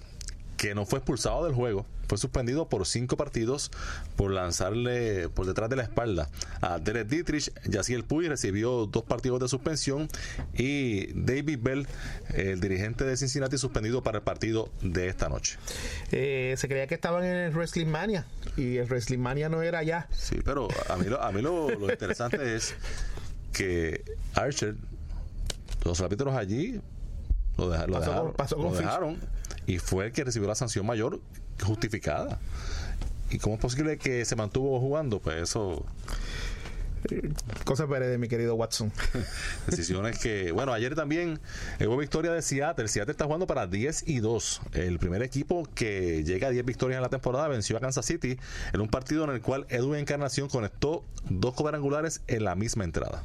que 0.57 0.75
no 0.75 0.87
fue 0.87 0.99
expulsado 0.99 1.45
del 1.45 1.55
juego, 1.55 1.87
fue 2.09 2.19
suspendido 2.19 2.69
por 2.69 2.87
cinco 2.87 3.17
partidos 3.17 3.71
por 4.17 4.31
lanzarle 4.31 5.29
por 5.29 5.47
detrás 5.47 5.71
de 5.71 5.77
la 5.77 5.83
espalda 5.83 6.29
a 6.61 6.79
Derek 6.79 7.09
Dietrich. 7.09 7.53
Yaciel 7.65 8.05
Puy 8.05 8.29
recibió 8.29 8.87
dos 8.87 9.05
partidos 9.05 9.41
de 9.41 9.49
suspensión 9.49 10.09
y 10.53 11.13
David 11.15 11.59
Bell, 11.63 11.89
el 12.35 12.61
dirigente 12.61 13.05
de 13.05 13.17
Cincinnati, 13.17 13.59
suspendido 13.59 14.03
para 14.03 14.19
el 14.19 14.25
partido 14.25 14.69
de 14.83 15.09
esta 15.09 15.29
noche. 15.29 15.59
Eh, 16.13 16.55
se 16.57 16.69
creía 16.69 16.87
que 16.87 16.95
estaban 16.95 17.25
en 17.25 17.37
el 17.37 17.53
Wrestling 17.53 17.87
Mania 17.87 18.27
y 18.57 18.77
el 18.77 18.87
Wrestling 18.87 19.19
Mania 19.19 19.49
no 19.49 19.63
era 19.63 19.83
ya. 19.83 20.09
Sí, 20.11 20.37
pero 20.45 20.69
a 20.89 20.97
mí 20.97 21.07
lo, 21.07 21.23
a 21.23 21.33
mí 21.33 21.43
lo, 21.43 21.71
interesante 21.91 22.55
es 22.57 22.75
que 23.53 24.05
Archer, 24.35 24.75
los 25.85 26.01
árbitros 26.01 26.35
allí 26.35 26.81
lo, 27.57 27.71
dejaron, 27.71 28.35
lo 28.59 28.73
dejaron 28.73 29.34
y 29.67 29.79
fue 29.79 30.07
el 30.07 30.13
que 30.13 30.25
recibió 30.25 30.49
la 30.49 30.55
sanción 30.55 30.87
mayor 30.87 31.21
justificada. 31.63 32.39
¿Y 33.31 33.39
cómo 33.39 33.57
es 33.57 33.61
posible 33.61 33.99
que 33.99 34.25
se 34.25 34.37
mantuvo 34.37 34.79
jugando? 34.81 35.21
Pues 35.21 35.37
eso... 35.37 35.85
Cosa 37.65 37.87
de 37.87 38.17
mi 38.17 38.29
querido 38.29 38.55
Watson. 38.55 38.91
Decisiones 39.67 40.19
que, 40.19 40.53
bueno, 40.53 40.73
ayer 40.73 40.95
también 40.95 41.39
hubo 41.81 41.99
victoria 41.99 42.33
de 42.33 42.41
Seattle. 42.41 42.89
Seattle 42.89 43.13
está 43.13 43.27
jugando 43.27 43.47
para 43.47 43.67
10 43.67 44.09
y 44.09 44.21
2. 44.21 44.63
El 44.73 44.99
primer 44.99 45.23
equipo 45.23 45.69
que 45.75 46.25
llega 46.25 46.49
a 46.49 46.51
10 46.51 46.65
victorias 46.65 46.97
en 46.97 47.03
la 47.03 47.11
temporada 47.11 47.49
venció 47.49 47.77
a 47.77 47.81
Kansas 47.81 48.07
City 48.07 48.39
en 48.73 48.81
un 48.81 48.89
partido 48.89 49.25
en 49.25 49.31
el 49.31 49.43
cual 49.43 49.67
Edwin 49.69 49.97
Encarnación 49.97 50.49
conectó 50.49 51.05
dos 51.29 51.55
cuadrangulares 51.55 52.23
en 52.27 52.45
la 52.45 52.55
misma 52.55 52.85
entrada. 52.85 53.23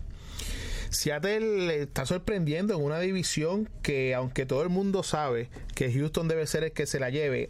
Seattle 0.90 1.82
está 1.82 2.06
sorprendiendo 2.06 2.74
en 2.76 2.82
una 2.82 3.00
división 3.00 3.70
que, 3.82 4.16
aunque 4.16 4.46
todo 4.46 4.64
el 4.64 4.70
mundo 4.70 5.04
sabe 5.04 5.50
que 5.76 5.92
Houston 5.94 6.28
debe 6.28 6.48
ser 6.48 6.64
el 6.64 6.72
que 6.72 6.86
se 6.86 7.00
la 7.00 7.10
lleve, 7.10 7.50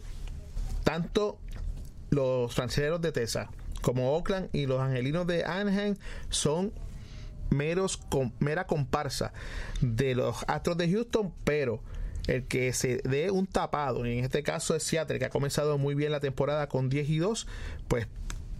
tanto 0.84 1.38
los 2.10 2.54
franceros 2.54 3.00
de 3.00 3.12
Texas 3.12 3.48
como 3.82 4.12
Oakland 4.14 4.48
y 4.52 4.66
los 4.66 4.80
angelinos 4.80 5.26
de 5.26 5.44
Anaheim 5.44 5.96
son 6.28 6.72
meros 7.50 8.00
mera 8.38 8.66
comparsa 8.66 9.32
de 9.80 10.14
los 10.14 10.44
Astros 10.46 10.76
de 10.76 10.90
Houston, 10.90 11.32
pero 11.44 11.82
el 12.26 12.46
que 12.46 12.72
se 12.72 12.98
dé 12.98 13.30
un 13.30 13.46
tapado, 13.46 14.04
en 14.04 14.24
este 14.24 14.42
caso 14.42 14.76
es 14.76 14.82
Seattle, 14.82 15.18
que 15.18 15.24
ha 15.24 15.30
comenzado 15.30 15.78
muy 15.78 15.94
bien 15.94 16.12
la 16.12 16.20
temporada 16.20 16.68
con 16.68 16.88
10 16.88 17.08
y 17.08 17.18
2, 17.18 17.46
pues 17.88 18.06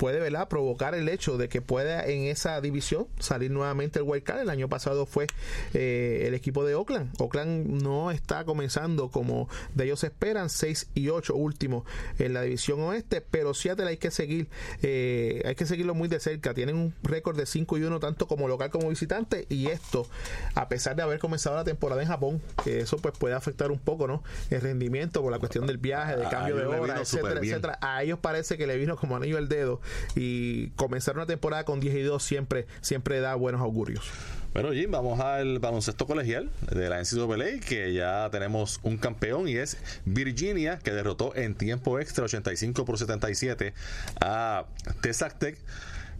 puede 0.00 0.18
¿verdad? 0.18 0.48
provocar 0.48 0.94
el 0.94 1.10
hecho 1.10 1.36
de 1.36 1.50
que 1.50 1.60
pueda 1.60 2.02
en 2.06 2.22
esa 2.22 2.58
división 2.62 3.06
salir 3.18 3.50
nuevamente 3.50 3.98
el 3.98 4.06
wild 4.06 4.24
card. 4.24 4.40
El 4.40 4.48
año 4.48 4.66
pasado 4.66 5.04
fue 5.04 5.26
eh, 5.74 6.24
el 6.26 6.32
equipo 6.32 6.64
de 6.64 6.74
Oakland. 6.74 7.12
Oakland 7.18 7.82
no 7.82 8.10
está 8.10 8.46
comenzando 8.46 9.10
como 9.10 9.50
de 9.74 9.84
ellos 9.84 10.02
esperan, 10.02 10.48
6 10.48 10.88
y 10.94 11.10
8 11.10 11.34
últimos 11.34 11.84
en 12.18 12.32
la 12.32 12.40
división 12.40 12.80
oeste, 12.80 13.20
pero 13.20 13.52
Seattle 13.52 13.88
hay 13.88 13.98
que 13.98 14.10
seguir, 14.10 14.48
eh, 14.80 15.42
hay 15.44 15.54
que 15.54 15.66
seguirlo 15.66 15.94
muy 15.94 16.08
de 16.08 16.18
cerca. 16.18 16.54
Tienen 16.54 16.76
un 16.76 16.94
récord 17.02 17.36
de 17.36 17.44
5 17.44 17.76
y 17.76 17.82
1 17.82 18.00
tanto 18.00 18.26
como 18.26 18.48
local 18.48 18.70
como 18.70 18.88
visitante 18.88 19.44
y 19.50 19.66
esto 19.66 20.06
a 20.54 20.70
pesar 20.70 20.96
de 20.96 21.02
haber 21.02 21.18
comenzado 21.18 21.56
la 21.56 21.64
temporada 21.64 22.00
en 22.00 22.08
Japón, 22.08 22.40
que 22.64 22.80
eso 22.80 22.96
pues 22.96 23.18
puede 23.18 23.34
afectar 23.34 23.70
un 23.70 23.78
poco, 23.78 24.08
¿no? 24.08 24.24
El 24.48 24.62
rendimiento 24.62 25.20
por 25.20 25.30
la 25.30 25.38
cuestión 25.38 25.66
del 25.66 25.76
viaje, 25.76 26.16
del 26.16 26.30
cambio 26.30 26.56
de 26.56 26.64
hora, 26.64 27.02
etcétera, 27.02 27.38
etcétera. 27.38 27.78
A 27.82 28.02
ellos 28.02 28.18
parece 28.18 28.56
que 28.56 28.66
le 28.66 28.78
vino 28.78 28.96
como 28.96 29.16
anillo 29.16 29.36
al 29.36 29.50
dedo 29.50 29.82
y 30.14 30.68
comenzar 30.70 31.16
una 31.16 31.26
temporada 31.26 31.64
con 31.64 31.80
10 31.80 31.94
y 31.94 32.02
2 32.02 32.22
siempre, 32.22 32.66
siempre 32.80 33.20
da 33.20 33.34
buenos 33.34 33.60
augurios. 33.60 34.10
Bueno, 34.52 34.72
Jim, 34.72 34.90
vamos 34.90 35.20
al 35.20 35.60
baloncesto 35.60 36.06
colegial 36.06 36.50
de 36.72 36.88
la 36.88 37.00
NCAA, 37.00 37.60
que 37.60 37.92
ya 37.94 38.28
tenemos 38.32 38.80
un 38.82 38.96
campeón 38.96 39.48
y 39.48 39.56
es 39.56 39.76
Virginia, 40.04 40.80
que 40.82 40.90
derrotó 40.90 41.36
en 41.36 41.54
tiempo 41.54 42.00
extra 42.00 42.24
85 42.24 42.84
por 42.84 42.98
77 42.98 43.72
a 44.20 44.64
Texas 45.00 45.38
Tech. 45.38 45.56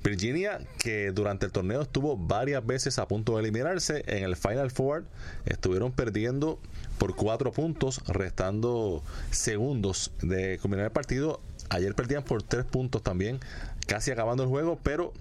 Virginia, 0.02 0.60
que 0.78 1.10
durante 1.10 1.44
el 1.44 1.52
torneo 1.52 1.82
estuvo 1.82 2.16
varias 2.16 2.64
veces 2.64 2.98
a 2.98 3.06
punto 3.06 3.34
de 3.34 3.42
eliminarse, 3.42 4.02
en 4.06 4.24
el 4.24 4.36
Final 4.36 4.70
Four 4.70 5.04
estuvieron 5.44 5.92
perdiendo 5.92 6.58
por 6.98 7.16
cuatro 7.16 7.52
puntos, 7.52 8.00
restando 8.06 9.02
segundos 9.30 10.12
de 10.22 10.58
culminar 10.58 10.86
el 10.86 10.92
partido. 10.92 11.40
Ayer 11.70 11.94
perdían 11.94 12.24
por 12.24 12.42
tres 12.42 12.64
puntos 12.64 13.02
también 13.02 13.40
casi 13.86 14.10
acabando 14.10 14.42
el 14.42 14.48
juego, 14.48 14.78
pero 14.82 15.12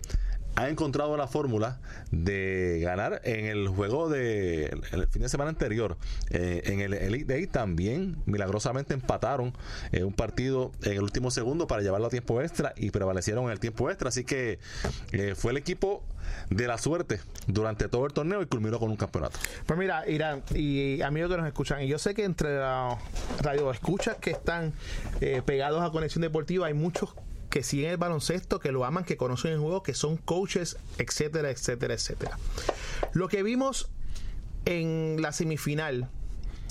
ha 0.59 0.69
encontrado 0.69 1.15
la 1.15 1.27
fórmula 1.27 1.79
de 2.11 2.79
ganar 2.81 3.21
en 3.23 3.45
el 3.45 3.69
juego 3.69 4.09
de 4.09 4.77
fin 5.09 5.21
de 5.21 5.29
semana 5.29 5.49
anterior. 5.49 5.97
Eh, 6.31 6.63
en 6.65 6.81
el 6.81 6.93
Elite 6.93 7.33
Day 7.33 7.47
también 7.47 8.17
milagrosamente 8.25 8.93
empataron 8.93 9.53
eh, 9.93 10.03
un 10.03 10.11
partido 10.11 10.73
en 10.83 10.93
el 10.93 11.03
último 11.03 11.31
segundo 11.31 11.65
para 11.65 11.81
llevarlo 11.81 12.07
a 12.07 12.09
tiempo 12.09 12.41
extra 12.41 12.73
y 12.75 12.91
prevalecieron 12.91 13.45
en 13.45 13.51
el 13.51 13.59
tiempo 13.59 13.89
extra. 13.89 14.09
Así 14.09 14.25
que 14.25 14.59
eh, 15.13 15.33
fue 15.35 15.51
el 15.51 15.57
equipo 15.57 16.03
de 16.49 16.67
la 16.67 16.77
suerte 16.77 17.21
durante 17.47 17.87
todo 17.87 18.05
el 18.05 18.11
torneo 18.11 18.41
y 18.41 18.45
culminó 18.45 18.79
con 18.79 18.89
un 18.89 18.97
campeonato. 18.97 19.39
Pues 19.65 19.79
mira, 19.79 20.07
Irán 20.09 20.43
y 20.53 21.01
amigos 21.01 21.31
que 21.31 21.37
nos 21.37 21.47
escuchan, 21.47 21.81
y 21.81 21.87
yo 21.87 21.97
sé 21.97 22.13
que 22.13 22.25
entre 22.25 22.57
los 22.57 22.97
radio 23.41 23.71
escuchas 23.71 24.17
que 24.17 24.31
están 24.31 24.73
pegados 25.45 25.81
a 25.81 25.89
Conexión 25.91 26.21
Deportiva 26.21 26.67
hay 26.67 26.73
muchos 26.73 27.15
que 27.49 27.63
siguen 27.63 27.91
el 27.91 27.97
baloncesto, 27.97 28.59
que 28.59 28.71
lo 28.71 28.85
aman, 28.85 29.03
que 29.03 29.17
conocen 29.17 29.51
el 29.51 29.59
juego, 29.59 29.83
que 29.83 29.93
son 29.93 30.17
coaches, 30.17 30.77
etcétera, 30.97 31.49
etcétera, 31.49 31.93
etcétera. 31.93 32.37
Lo 33.13 33.27
que 33.27 33.43
vimos 33.43 33.89
en 34.65 35.21
la 35.21 35.31
semifinal 35.31 36.09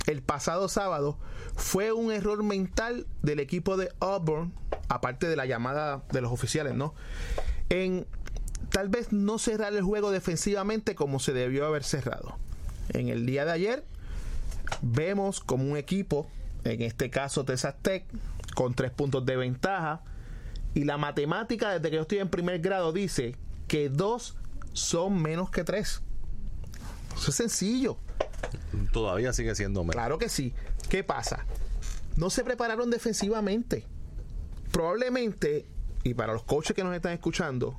el 0.06 0.22
pasado 0.22 0.68
sábado 0.68 1.18
fue 1.56 1.92
un 1.92 2.12
error 2.12 2.42
mental 2.42 3.06
del 3.22 3.40
equipo 3.40 3.76
de 3.76 3.92
Auburn, 4.00 4.52
aparte 4.88 5.28
de 5.28 5.36
la 5.36 5.46
llamada 5.46 6.02
de 6.12 6.20
los 6.20 6.32
oficiales, 6.32 6.74
¿no? 6.74 6.94
En 7.68 8.06
tal 8.70 8.88
vez 8.88 9.12
no 9.12 9.38
cerrar 9.38 9.74
el 9.74 9.82
juego 9.82 10.10
defensivamente 10.10 10.94
como 10.94 11.18
se 11.18 11.32
debió 11.32 11.66
haber 11.66 11.84
cerrado. 11.84 12.38
En 12.90 13.08
el 13.08 13.26
día 13.26 13.44
de 13.44 13.52
ayer 13.52 13.84
vemos 14.82 15.40
como 15.40 15.64
un 15.64 15.76
equipo, 15.76 16.26
en 16.64 16.82
este 16.82 17.10
caso 17.10 17.44
Texas 17.44 17.74
Tech, 17.82 18.04
con 18.54 18.74
tres 18.74 18.90
puntos 18.90 19.26
de 19.26 19.36
ventaja, 19.36 20.02
y 20.78 20.84
la 20.84 20.96
matemática 20.96 21.72
desde 21.72 21.90
que 21.90 21.96
yo 21.96 22.02
estoy 22.02 22.18
en 22.18 22.28
primer 22.28 22.60
grado 22.60 22.92
dice 22.92 23.34
que 23.66 23.88
dos 23.88 24.36
son 24.74 25.20
menos 25.20 25.50
que 25.50 25.64
tres. 25.64 26.02
Eso 27.16 27.30
es 27.32 27.34
sencillo. 27.34 27.98
Todavía 28.92 29.32
sigue 29.32 29.56
siendo 29.56 29.80
menos. 29.80 29.96
Claro 29.96 30.18
que 30.18 30.28
sí. 30.28 30.54
¿Qué 30.88 31.02
pasa? 31.02 31.44
No 32.14 32.30
se 32.30 32.44
prepararon 32.44 32.90
defensivamente. 32.90 33.86
Probablemente, 34.70 35.66
y 36.04 36.14
para 36.14 36.32
los 36.32 36.44
coaches 36.44 36.76
que 36.76 36.84
nos 36.84 36.94
están 36.94 37.12
escuchando, 37.12 37.76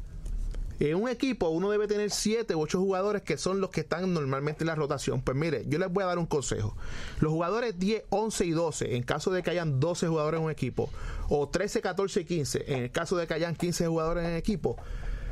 en 0.80 0.96
un 0.96 1.10
equipo 1.10 1.50
uno 1.50 1.70
debe 1.70 1.88
tener 1.88 2.10
7 2.10 2.56
u 2.56 2.62
8 2.62 2.80
jugadores 2.80 3.22
que 3.22 3.38
son 3.38 3.60
los 3.60 3.70
que 3.70 3.82
están 3.82 4.14
normalmente 4.14 4.64
en 4.64 4.68
la 4.68 4.76
rotación. 4.76 5.22
Pues 5.22 5.36
mire, 5.36 5.66
yo 5.68 5.78
les 5.78 5.92
voy 5.92 6.04
a 6.04 6.08
dar 6.08 6.18
un 6.18 6.26
consejo. 6.26 6.76
Los 7.20 7.32
jugadores 7.32 7.78
10, 7.78 8.04
11 8.10 8.46
y 8.46 8.52
12, 8.52 8.96
en 8.96 9.04
caso 9.04 9.32
de 9.32 9.44
que 9.44 9.52
hayan 9.52 9.80
12 9.80 10.08
jugadores 10.08 10.40
en 10.40 10.46
un 10.46 10.52
equipo, 10.52 10.90
o 11.28 11.50
13, 11.50 11.82
14 11.82 12.22
y 12.22 12.26
15, 12.26 12.74
en 12.74 12.84
el 12.84 12.92
caso 12.92 13.18
de 13.18 13.28
que 13.28 13.34
hayan 13.34 13.56
15 13.56 13.88
jugadores 13.88 14.24
en 14.24 14.32
el 14.32 14.38
equipo, 14.38 14.78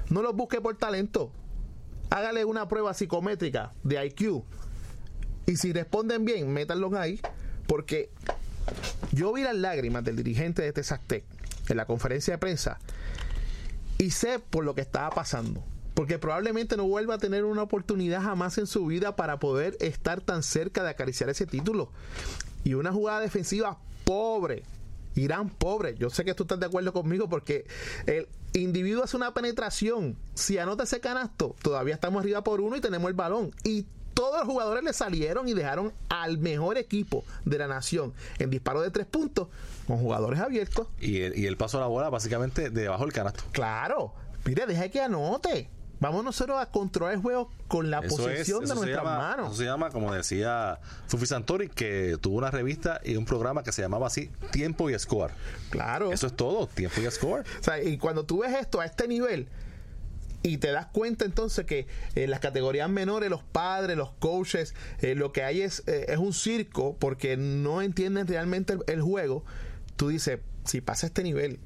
no 0.10 0.22
los 0.22 0.36
busque 0.36 0.60
por 0.60 0.76
talento. 0.76 1.32
Hágale 2.10 2.46
una 2.46 2.68
prueba 2.68 2.94
psicométrica 2.94 3.74
de 3.84 4.06
IQ. 4.06 4.44
Y 5.46 5.56
si 5.56 5.72
responden 5.72 6.26
bien, 6.26 6.52
métanlos 6.52 6.94
ahí. 6.94 7.20
Porque 7.68 8.10
yo 9.12 9.34
vi 9.34 9.44
las 9.44 9.56
lágrimas 9.56 10.04
del 10.04 10.16
dirigente 10.16 10.62
de 10.62 10.72
Texas 10.72 11.02
Tech 11.06 11.24
en 11.70 11.78
la 11.78 11.86
conferencia 11.86 12.34
de 12.34 12.38
prensa 12.38 12.80
y 13.98 14.12
sé 14.12 14.40
por 14.40 14.66
lo 14.66 14.76
que 14.76 14.82
estaba 14.82 15.10
pasando. 15.10 15.64
Porque 15.94 16.20
probablemente 16.20 16.78
no 16.78 16.88
vuelva 16.88 17.16
a 17.16 17.18
tener 17.18 17.44
una 17.44 17.64
oportunidad 17.64 18.22
jamás 18.22 18.58
en 18.60 18.68
su 18.68 18.86
vida 18.86 19.16
para 19.16 19.40
poder 19.40 19.76
estar 19.80 20.22
tan 20.22 20.44
cerca 20.44 20.84
de 20.84 20.92
acariciar 20.92 21.30
ese 21.30 21.48
título. 21.48 21.92
Y 22.64 22.76
una 22.76 22.92
jugada 22.92 23.20
defensiva 23.20 23.80
pobre. 24.04 24.64
Irán 25.16 25.50
pobre. 25.50 25.96
Yo 25.96 26.12
sé 26.12 26.24
que 26.24 26.36
tú 26.36 26.44
estás 26.44 26.60
de 26.60 26.68
acuerdo 26.68 26.94
conmigo 26.94 27.28
porque 27.28 27.66
el 28.06 28.28
individuo 28.54 29.04
hace 29.04 29.18
una 29.18 29.34
penetración. 29.34 30.16
Si 30.36 30.60
anota 30.60 30.84
ese 30.84 31.00
canasto, 31.00 31.56
todavía 31.64 31.96
estamos 31.96 32.22
arriba 32.22 32.44
por 32.44 32.62
uno 32.62 32.76
y 32.76 32.82
tenemos 32.82 33.10
el 33.10 33.16
balón. 33.16 33.52
Y 33.64 33.88
todos 34.18 34.40
los 34.40 34.48
jugadores 34.48 34.84
le 34.84 34.94
salieron 34.94 35.48
y 35.48 35.54
dejaron 35.54 35.94
al 36.10 36.40
mejor 36.40 36.80
equipo 36.80 37.24
de 37.46 37.60
la 37.60 37.68
nación 37.68 38.16
en 38.40 38.50
disparo 38.50 38.82
de 38.82 38.90
tres 38.90 39.06
puntos 39.06 39.48
con 39.86 40.00
jugadores 40.00 40.40
abiertos. 40.40 40.88
Y 41.00 41.22
el, 41.22 41.38
y 41.38 41.46
el 41.46 41.56
paso 41.56 41.78
a 41.78 41.82
la 41.82 41.88
bola 41.88 42.10
básicamente 42.10 42.72
debajo 42.72 43.04
del 43.04 43.14
canasto. 43.14 43.44
Claro. 43.52 44.16
Mire, 44.44 44.66
deja 44.66 44.90
que 44.90 45.02
anote. 45.02 45.70
Vamos 46.00 46.24
nosotros 46.24 46.60
a 46.60 46.66
controlar 46.66 47.14
el 47.14 47.22
juego 47.22 47.52
con 47.68 47.92
la 47.92 48.02
posesión 48.02 48.66
de 48.66 48.74
nuestras 48.74 49.04
manos. 49.04 49.50
Eso 49.50 49.58
se 49.58 49.66
llama, 49.66 49.92
como 49.92 50.12
decía 50.12 50.80
Fufi 51.06 51.28
Santori, 51.28 51.70
que 51.70 52.18
tuvo 52.20 52.40
una 52.40 52.50
revista 52.50 53.00
y 53.04 53.18
un 53.18 53.26
programa 53.26 53.62
que 53.62 53.72
se 53.72 53.84
llamaba 53.84 54.08
así, 54.08 54.32
Tiempo 54.52 54.90
y 54.90 54.98
Score. 54.98 55.32
Claro. 55.70 56.12
Eso 56.12 56.26
es 56.26 56.36
todo, 56.36 56.66
Tiempo 56.66 57.02
y 57.02 57.12
Score. 57.12 57.46
O 57.60 57.64
sea, 57.64 57.84
y 57.84 58.00
cuando 58.00 58.26
tú 58.26 58.40
ves 58.40 58.56
esto 58.56 58.80
a 58.80 58.86
este 58.86 59.08
nivel, 59.08 59.48
y 60.44 60.58
te 60.58 60.72
das 60.72 60.88
cuenta 60.88 61.26
entonces 61.26 61.66
que 61.66 61.88
en 62.16 62.30
las 62.30 62.40
categorías 62.40 62.90
menores 62.90 63.30
los 63.30 63.44
padres, 63.44 63.98
los 63.98 64.12
coaches, 64.12 64.76
eh, 65.02 65.16
lo 65.16 65.32
que 65.32 65.44
hay 65.44 65.62
es, 65.62 65.84
eh, 65.88 66.06
es 66.10 66.18
un 66.18 66.34
circo 66.34 66.96
porque 66.98 67.38
no 67.38 67.82
entienden 67.82 68.28
realmente 68.28 68.78
el, 68.88 69.02
juego. 69.02 69.44
Tú 69.96 70.10
dices, 70.10 70.40
si 70.64 70.82
pasa 70.82 71.08
este 71.08 71.24
nivel, 71.24 71.60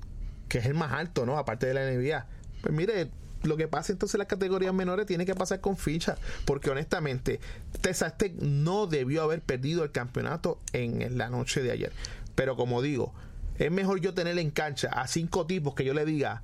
que 0.48 0.60
es 0.60 0.66
el 0.66 0.74
más 0.74 0.94
alto, 0.94 1.26
¿no? 1.26 1.38
Aparte 1.38 1.68
de 1.68 1.74
la 1.74 1.86
NBA, 1.86 2.26
pues 2.62 2.74
mire, 2.74 3.10
lo 3.44 3.58
que 3.58 3.68
pasa 3.68 3.92
entonces 3.92 4.16
en 4.16 4.20
las 4.20 4.28
categorías 4.28 4.74
menores 4.74 5.06
tiene 5.06 5.26
que 5.26 5.36
pasar 5.36 5.62
con 5.62 5.78
ficha, 5.78 6.16
porque 6.46 6.70
honestamente 6.70 7.40
Texas 7.82 8.18
Tech 8.18 8.34
no 8.36 8.88
debió 8.88 9.24
haber 9.24 9.42
perdido 9.42 9.84
el 9.84 9.92
campeonato 9.92 10.60
en 10.74 11.18
la 11.18 11.30
noche 11.30 11.62
de 11.62 11.72
ayer. 11.72 11.92
Pero 12.36 12.56
como 12.56 12.82
digo, 12.82 13.14
es 13.58 13.72
mejor 13.72 14.00
yo 14.00 14.14
tener 14.14 14.38
en 14.40 14.52
cancha 14.52 14.90
a 14.90 15.08
cinco 15.08 15.46
tipos 15.46 15.76
que 15.76 15.84
yo 15.84 15.94
le 15.94 16.06
diga, 16.06 16.44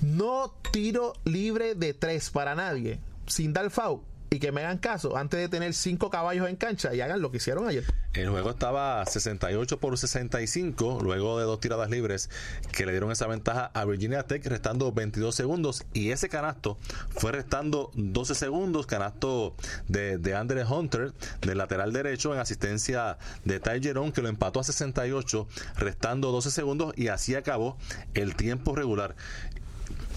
no 0.00 0.54
tiro 0.72 1.14
libre 1.24 1.74
de 1.74 1.94
tres 1.94 2.30
para 2.30 2.54
nadie, 2.54 3.00
sin 3.26 3.52
dar 3.52 3.70
foul 3.70 4.00
y 4.30 4.38
que 4.38 4.52
me 4.52 4.62
hagan 4.62 4.78
caso 4.78 5.16
antes 5.16 5.38
de 5.40 5.48
tener 5.48 5.72
cinco 5.74 6.10
caballos 6.10 6.48
en 6.48 6.56
cancha 6.56 6.94
y 6.94 7.00
hagan 7.00 7.20
lo 7.20 7.30
que 7.30 7.38
hicieron 7.38 7.66
ayer. 7.68 7.84
El 8.12 8.30
juego 8.30 8.50
estaba 8.50 9.04
68 9.04 9.78
por 9.78 9.96
65 9.96 11.00
luego 11.02 11.38
de 11.38 11.44
dos 11.44 11.60
tiradas 11.60 11.90
libres 11.90 12.30
que 12.72 12.86
le 12.86 12.92
dieron 12.92 13.10
esa 13.12 13.26
ventaja 13.26 13.70
a 13.74 13.84
Virginia 13.84 14.22
Tech 14.24 14.44
restando 14.46 14.90
22 14.92 15.34
segundos 15.34 15.84
y 15.92 16.10
ese 16.10 16.28
canasto 16.28 16.78
fue 17.10 17.32
restando 17.32 17.90
12 17.94 18.34
segundos, 18.34 18.86
canasto 18.86 19.54
de, 19.88 20.18
de 20.18 20.34
Andre 20.34 20.64
Hunter 20.64 21.12
del 21.42 21.58
lateral 21.58 21.92
derecho 21.92 22.34
en 22.34 22.40
asistencia 22.40 23.18
de 23.44 23.60
Ty 23.60 23.80
que 24.12 24.22
lo 24.22 24.28
empató 24.28 24.60
a 24.60 24.64
68 24.64 25.46
restando 25.76 26.32
12 26.32 26.50
segundos 26.50 26.94
y 26.96 27.08
así 27.08 27.34
acabó 27.34 27.76
el 28.14 28.34
tiempo 28.34 28.74
regular. 28.74 29.14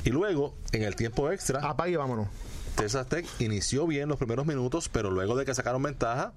Y 0.04 0.10
luego, 0.12 0.56
en 0.72 0.84
el 0.84 0.96
tiempo 0.96 1.32
extra. 1.32 1.60
Apague, 1.62 1.98
vámonos. 1.98 2.28
Texas 2.76 3.08
Tech 3.08 3.26
inició 3.40 3.86
bien 3.88 4.08
los 4.08 4.18
primeros 4.18 4.46
minutos, 4.46 4.88
pero 4.88 5.12
luego 5.12 5.36
de 5.36 5.44
que 5.44 5.54
sacaron 5.54 5.84
ventaja, 5.84 6.32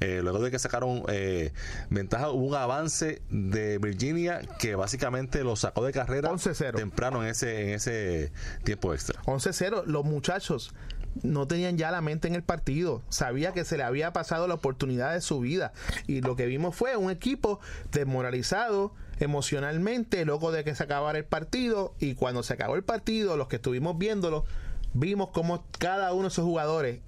eh, 0.00 0.20
luego 0.24 0.40
de 0.40 0.50
que 0.50 0.58
sacaron 0.58 1.04
eh, 1.08 1.52
ventaja, 1.88 2.30
hubo 2.30 2.46
un 2.46 2.54
avance 2.56 3.22
de 3.30 3.78
Virginia 3.78 4.40
que 4.58 4.74
básicamente 4.74 5.44
lo 5.44 5.54
sacó 5.54 5.84
de 5.84 5.92
carrera 5.92 6.32
temprano 6.74 7.22
en 7.22 7.28
ese, 7.28 7.62
en 7.62 7.68
ese 7.74 8.32
tiempo 8.64 8.92
extra. 8.92 9.22
11-0, 9.22 9.84
los 9.84 10.04
muchachos 10.04 10.74
no 11.22 11.46
tenían 11.46 11.78
ya 11.78 11.92
la 11.92 12.00
mente 12.00 12.26
en 12.26 12.34
el 12.34 12.42
partido, 12.42 13.02
sabía 13.08 13.52
que 13.52 13.64
se 13.64 13.76
le 13.76 13.84
había 13.84 14.12
pasado 14.12 14.48
la 14.48 14.54
oportunidad 14.54 15.12
de 15.12 15.20
su 15.20 15.38
vida 15.38 15.72
y 16.08 16.22
lo 16.22 16.34
que 16.34 16.46
vimos 16.46 16.74
fue 16.74 16.96
un 16.96 17.10
equipo 17.10 17.60
desmoralizado, 17.92 18.92
emocionalmente, 19.24 20.24
loco 20.24 20.52
de 20.52 20.64
que 20.64 20.74
se 20.74 20.84
acabara 20.84 21.18
el 21.18 21.24
partido 21.24 21.94
y 21.98 22.14
cuando 22.14 22.42
se 22.42 22.54
acabó 22.54 22.76
el 22.76 22.84
partido, 22.84 23.36
los 23.36 23.48
que 23.48 23.56
estuvimos 23.56 23.98
viéndolo, 23.98 24.44
vimos 24.92 25.30
como 25.30 25.64
cada 25.78 26.12
uno 26.12 26.22
de 26.22 26.28
esos 26.28 26.44
jugadores 26.44 27.00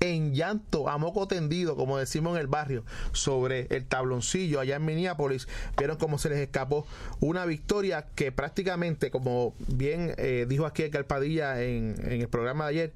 en 0.00 0.34
llanto, 0.34 0.88
a 0.88 0.98
moco 0.98 1.28
tendido, 1.28 1.76
como 1.76 1.98
decimos 1.98 2.34
en 2.34 2.40
el 2.40 2.46
barrio, 2.46 2.84
sobre 3.12 3.66
el 3.70 3.84
tabloncillo 3.84 4.58
allá 4.58 4.76
en 4.76 4.84
Minneapolis, 4.84 5.46
vieron 5.76 5.98
cómo 5.98 6.18
se 6.18 6.30
les 6.30 6.38
escapó 6.38 6.86
una 7.20 7.44
victoria 7.44 8.06
que 8.14 8.32
prácticamente, 8.32 9.10
como 9.10 9.54
bien 9.68 10.14
eh, 10.16 10.46
dijo 10.48 10.66
aquí 10.66 10.82
el 10.82 10.90
Calpadilla 10.90 11.62
en, 11.62 11.96
el 12.02 12.28
programa 12.28 12.64
de 12.64 12.70
ayer, 12.70 12.92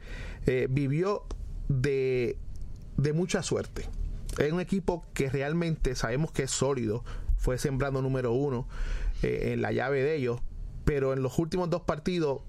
eh, 0.46 0.66
vivió 0.70 1.24
de, 1.68 2.38
de 2.96 3.12
mucha 3.12 3.42
suerte. 3.42 3.86
Es 4.38 4.52
un 4.52 4.60
equipo 4.60 5.04
que 5.14 5.30
realmente 5.30 5.94
sabemos 5.94 6.32
que 6.32 6.44
es 6.44 6.50
sólido, 6.50 7.04
fue 7.44 7.58
sembrando 7.58 8.00
número 8.00 8.32
uno 8.32 8.66
eh, 9.22 9.52
en 9.52 9.60
la 9.60 9.70
llave 9.70 10.02
de 10.02 10.16
ellos, 10.16 10.40
pero 10.86 11.12
en 11.12 11.22
los 11.22 11.38
últimos 11.38 11.68
dos 11.68 11.82
partidos 11.82 12.40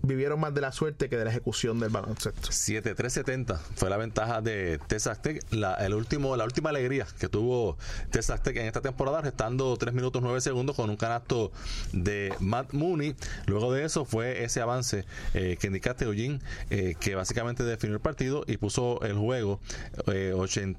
vivieron 0.00 0.40
más 0.40 0.54
de 0.54 0.60
la 0.60 0.72
suerte 0.72 1.10
que 1.10 1.18
de 1.18 1.24
la 1.24 1.30
ejecución 1.30 1.80
del 1.80 1.90
baloncesto. 1.90 2.48
7-3-70 2.48 3.58
fue 3.76 3.90
la 3.90 3.98
ventaja 3.98 4.40
de 4.40 4.78
Texas 4.86 5.20
Tech, 5.20 5.42
la, 5.50 5.74
el 5.74 5.92
último, 5.92 6.34
la 6.36 6.44
última 6.44 6.70
alegría 6.70 7.06
que 7.18 7.28
tuvo 7.28 7.76
Texas 8.10 8.42
Tech 8.42 8.56
en 8.56 8.66
esta 8.66 8.80
temporada, 8.80 9.20
restando 9.20 9.76
3 9.76 9.92
minutos 9.92 10.22
9 10.22 10.40
segundos 10.40 10.76
con 10.76 10.88
un 10.88 10.96
canasto 10.96 11.52
de 11.92 12.32
Matt 12.40 12.72
Mooney. 12.72 13.16
Luego 13.46 13.72
de 13.72 13.84
eso 13.84 14.06
fue 14.06 14.44
ese 14.44 14.62
avance 14.62 15.04
eh, 15.34 15.58
que 15.60 15.66
indicaste, 15.66 16.06
Eugene, 16.06 16.38
eh, 16.70 16.94
que 16.98 17.14
básicamente 17.14 17.64
definió 17.64 17.96
el 17.96 18.00
partido 18.00 18.44
y 18.46 18.56
puso 18.56 19.02
el 19.02 19.14
juego 19.14 19.60
81 20.06 20.78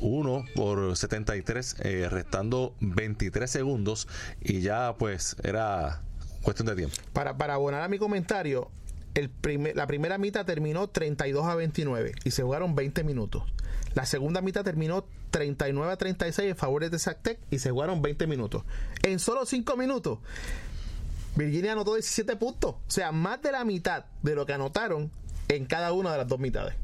1 0.00 0.44
por 0.54 0.96
73, 0.96 1.76
eh, 1.80 2.08
restando 2.10 2.74
23 2.80 3.50
segundos 3.50 4.08
y 4.40 4.60
ya 4.60 4.94
pues 4.98 5.36
era 5.42 6.02
cuestión 6.42 6.66
de 6.68 6.76
tiempo. 6.76 6.96
Para, 7.12 7.36
para 7.36 7.54
abonar 7.54 7.82
a 7.82 7.88
mi 7.88 7.98
comentario, 7.98 8.70
el 9.14 9.30
la 9.74 9.86
primera 9.86 10.18
mitad 10.18 10.46
terminó 10.46 10.88
32 10.88 11.46
a 11.46 11.54
29 11.54 12.12
y 12.24 12.30
se 12.30 12.42
jugaron 12.42 12.74
20 12.74 13.04
minutos. 13.04 13.42
La 13.94 14.06
segunda 14.06 14.40
mitad 14.40 14.62
terminó 14.62 15.04
39 15.30 15.92
a 15.92 15.96
36 15.96 16.50
en 16.50 16.56
favor 16.56 16.88
de 16.88 16.98
Tech 17.22 17.38
y 17.50 17.58
se 17.58 17.70
jugaron 17.70 18.02
20 18.02 18.26
minutos. 18.26 18.64
En 19.02 19.18
solo 19.18 19.46
5 19.46 19.76
minutos, 19.76 20.18
Virginia 21.36 21.72
anotó 21.72 21.94
17 21.94 22.36
puntos. 22.36 22.74
O 22.74 22.90
sea, 22.90 23.12
más 23.12 23.42
de 23.42 23.52
la 23.52 23.64
mitad 23.64 24.04
de 24.22 24.34
lo 24.34 24.46
que 24.46 24.52
anotaron 24.52 25.10
en 25.48 25.66
cada 25.66 25.92
una 25.92 26.12
de 26.12 26.18
las 26.18 26.28
dos 26.28 26.38
mitades. 26.38 26.74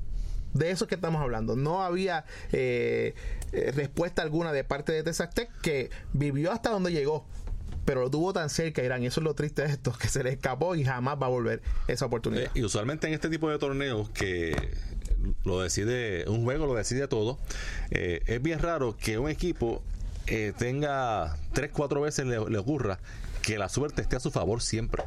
De 0.57 0.71
eso 0.71 0.85
es 0.85 0.89
que 0.89 0.95
estamos 0.95 1.21
hablando. 1.21 1.57
No 1.57 1.83
había 1.83 2.25
eh, 2.53 3.15
eh, 3.53 3.73
respuesta 3.75 4.23
alguna 4.23 4.53
de 4.53 4.65
parte 4.65 4.93
de 4.93 5.03
Texas 5.03 5.31
Tech 5.35 5.51
que 5.61 5.91
vivió 6.13 6.53
hasta 6.53 6.71
donde 6.71 6.93
llegó 6.93 7.27
pero 7.85 8.01
lo 8.01 8.11
tuvo 8.11 8.33
tan 8.33 8.51
cerca 8.51 8.83
Irán. 8.83 9.05
Y 9.05 9.07
eso 9.07 9.21
es 9.21 9.25
lo 9.25 9.35
triste 9.35 9.63
de 9.63 9.69
esto 9.69 9.93
que 9.93 10.09
se 10.09 10.25
le 10.25 10.31
escapó 10.31 10.75
y 10.75 10.85
jamás 10.85 11.17
va 11.23 11.27
a 11.27 11.29
volver 11.29 11.63
esa 11.87 12.07
oportunidad. 12.07 12.47
Eh, 12.47 12.51
y 12.55 12.65
usualmente 12.65 13.07
en 13.07 13.15
este 13.15 13.29
tipo 13.29 13.49
de 13.49 13.59
torneos 13.59 14.11
que 14.11 14.57
lo 15.45 15.61
decide 15.61 16.25
un 16.29 16.43
juego 16.43 16.67
lo 16.67 16.75
decide 16.75 17.09
todo 17.09 17.39
es 17.91 18.43
bien 18.43 18.59
raro 18.59 18.97
que 18.97 19.19
un 19.19 19.29
equipo 19.29 19.83
tenga 20.59 21.37
tres 21.53 21.71
cuatro 21.73 22.01
veces 22.01 22.27
le, 22.27 22.39
le 22.49 22.59
ocurra 22.59 22.99
que 23.43 23.59
la 23.59 23.69
suerte 23.69 24.03
esté 24.03 24.17
a 24.17 24.21
su 24.21 24.31
favor 24.31 24.63
siempre 24.63 25.05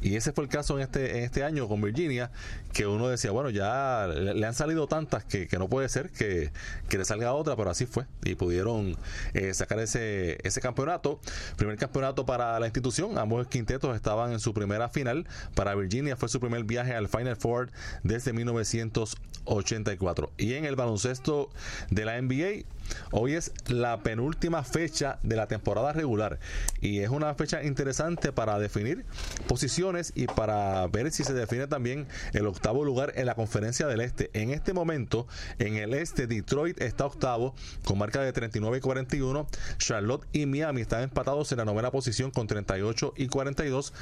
y 0.00 0.16
ese 0.16 0.32
fue 0.32 0.44
el 0.44 0.50
caso 0.50 0.76
en 0.76 0.82
este, 0.82 1.18
en 1.18 1.24
este 1.24 1.42
año 1.42 1.66
con 1.68 1.80
Virginia, 1.80 2.30
que 2.72 2.86
uno 2.86 3.08
decía, 3.08 3.32
bueno, 3.32 3.50
ya 3.50 4.06
le, 4.06 4.46
han 4.46 4.54
salido 4.54 4.86
tantas 4.86 5.24
que, 5.24 5.48
no 5.58 5.68
puede 5.68 5.88
ser 5.88 6.10
que, 6.10 6.52
le 6.90 7.04
salga 7.04 7.32
otra, 7.32 7.56
pero 7.56 7.70
así 7.70 7.86
fue. 7.86 8.04
Y 8.24 8.36
pudieron 8.36 8.96
eh, 9.34 9.52
sacar 9.54 9.80
ese, 9.80 10.38
ese 10.44 10.60
campeonato. 10.60 11.18
Primer 11.56 11.76
campeonato 11.76 12.24
para 12.26 12.60
la 12.60 12.66
institución. 12.66 13.18
Ambos 13.18 13.48
quintetos 13.48 13.96
estaban 13.96 14.32
en 14.32 14.40
su 14.40 14.54
primera 14.54 14.88
final. 14.88 15.26
Para 15.54 15.74
Virginia 15.74 16.16
fue 16.16 16.28
su 16.28 16.38
primer 16.40 16.64
viaje 16.64 16.94
al 16.94 17.08
Final 17.08 17.36
Four 17.36 17.70
desde 18.04 18.32
1984. 18.32 20.32
Y 20.38 20.54
en 20.54 20.64
el 20.64 20.76
baloncesto 20.76 21.50
de 21.90 22.04
la 22.04 22.20
NBA, 22.20 22.64
Hoy 23.10 23.34
es 23.34 23.52
la 23.68 24.02
penúltima 24.02 24.62
fecha 24.64 25.18
de 25.22 25.36
la 25.36 25.46
temporada 25.46 25.92
regular 25.92 26.38
y 26.80 27.00
es 27.00 27.10
una 27.10 27.34
fecha 27.34 27.62
interesante 27.62 28.32
para 28.32 28.58
definir 28.58 29.04
posiciones 29.46 30.12
y 30.14 30.26
para 30.26 30.86
ver 30.88 31.10
si 31.10 31.24
se 31.24 31.34
define 31.34 31.66
también 31.66 32.06
el 32.32 32.46
octavo 32.46 32.84
lugar 32.84 33.12
en 33.16 33.26
la 33.26 33.34
conferencia 33.34 33.86
del 33.86 34.00
este. 34.00 34.30
En 34.34 34.50
este 34.50 34.72
momento, 34.72 35.26
en 35.58 35.76
el 35.76 35.94
este, 35.94 36.26
Detroit 36.26 36.80
está 36.80 37.06
octavo 37.06 37.54
con 37.84 37.98
marca 37.98 38.20
de 38.20 38.32
39 38.32 38.78
y 38.78 38.80
41. 38.80 39.46
Charlotte 39.78 40.26
y 40.32 40.46
Miami 40.46 40.82
están 40.82 41.02
empatados 41.02 41.50
en 41.52 41.58
la 41.58 41.64
novena 41.64 41.90
posición 41.90 42.30
con 42.30 42.46
38 42.46 43.14
y 43.16 43.28
42. 43.28 43.92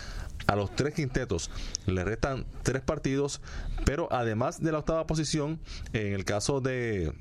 A 0.46 0.56
los 0.56 0.74
tres 0.74 0.94
quintetos 0.94 1.50
le 1.86 2.04
restan 2.04 2.46
tres 2.62 2.82
partidos, 2.82 3.40
pero 3.84 4.08
además 4.12 4.62
de 4.62 4.72
la 4.72 4.78
octava 4.78 5.06
posición, 5.06 5.60
en 5.92 6.12
el 6.12 6.24
caso 6.24 6.60
de 6.60 7.12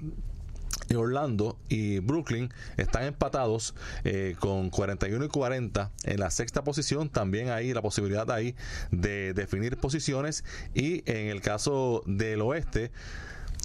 Orlando 0.95 1.57
y 1.69 1.99
Brooklyn 1.99 2.53
están 2.77 3.03
empatados 3.05 3.75
eh, 4.03 4.35
con 4.39 4.69
41 4.69 5.25
y 5.25 5.27
40 5.27 5.91
en 6.03 6.19
la 6.19 6.31
sexta 6.31 6.63
posición. 6.63 7.09
También 7.09 7.49
hay 7.49 7.73
la 7.73 7.81
posibilidad 7.81 8.29
ahí 8.31 8.55
de 8.91 9.33
definir 9.33 9.77
posiciones. 9.77 10.43
Y 10.73 11.03
en 11.09 11.27
el 11.27 11.41
caso 11.41 12.03
del 12.05 12.41
oeste, 12.41 12.91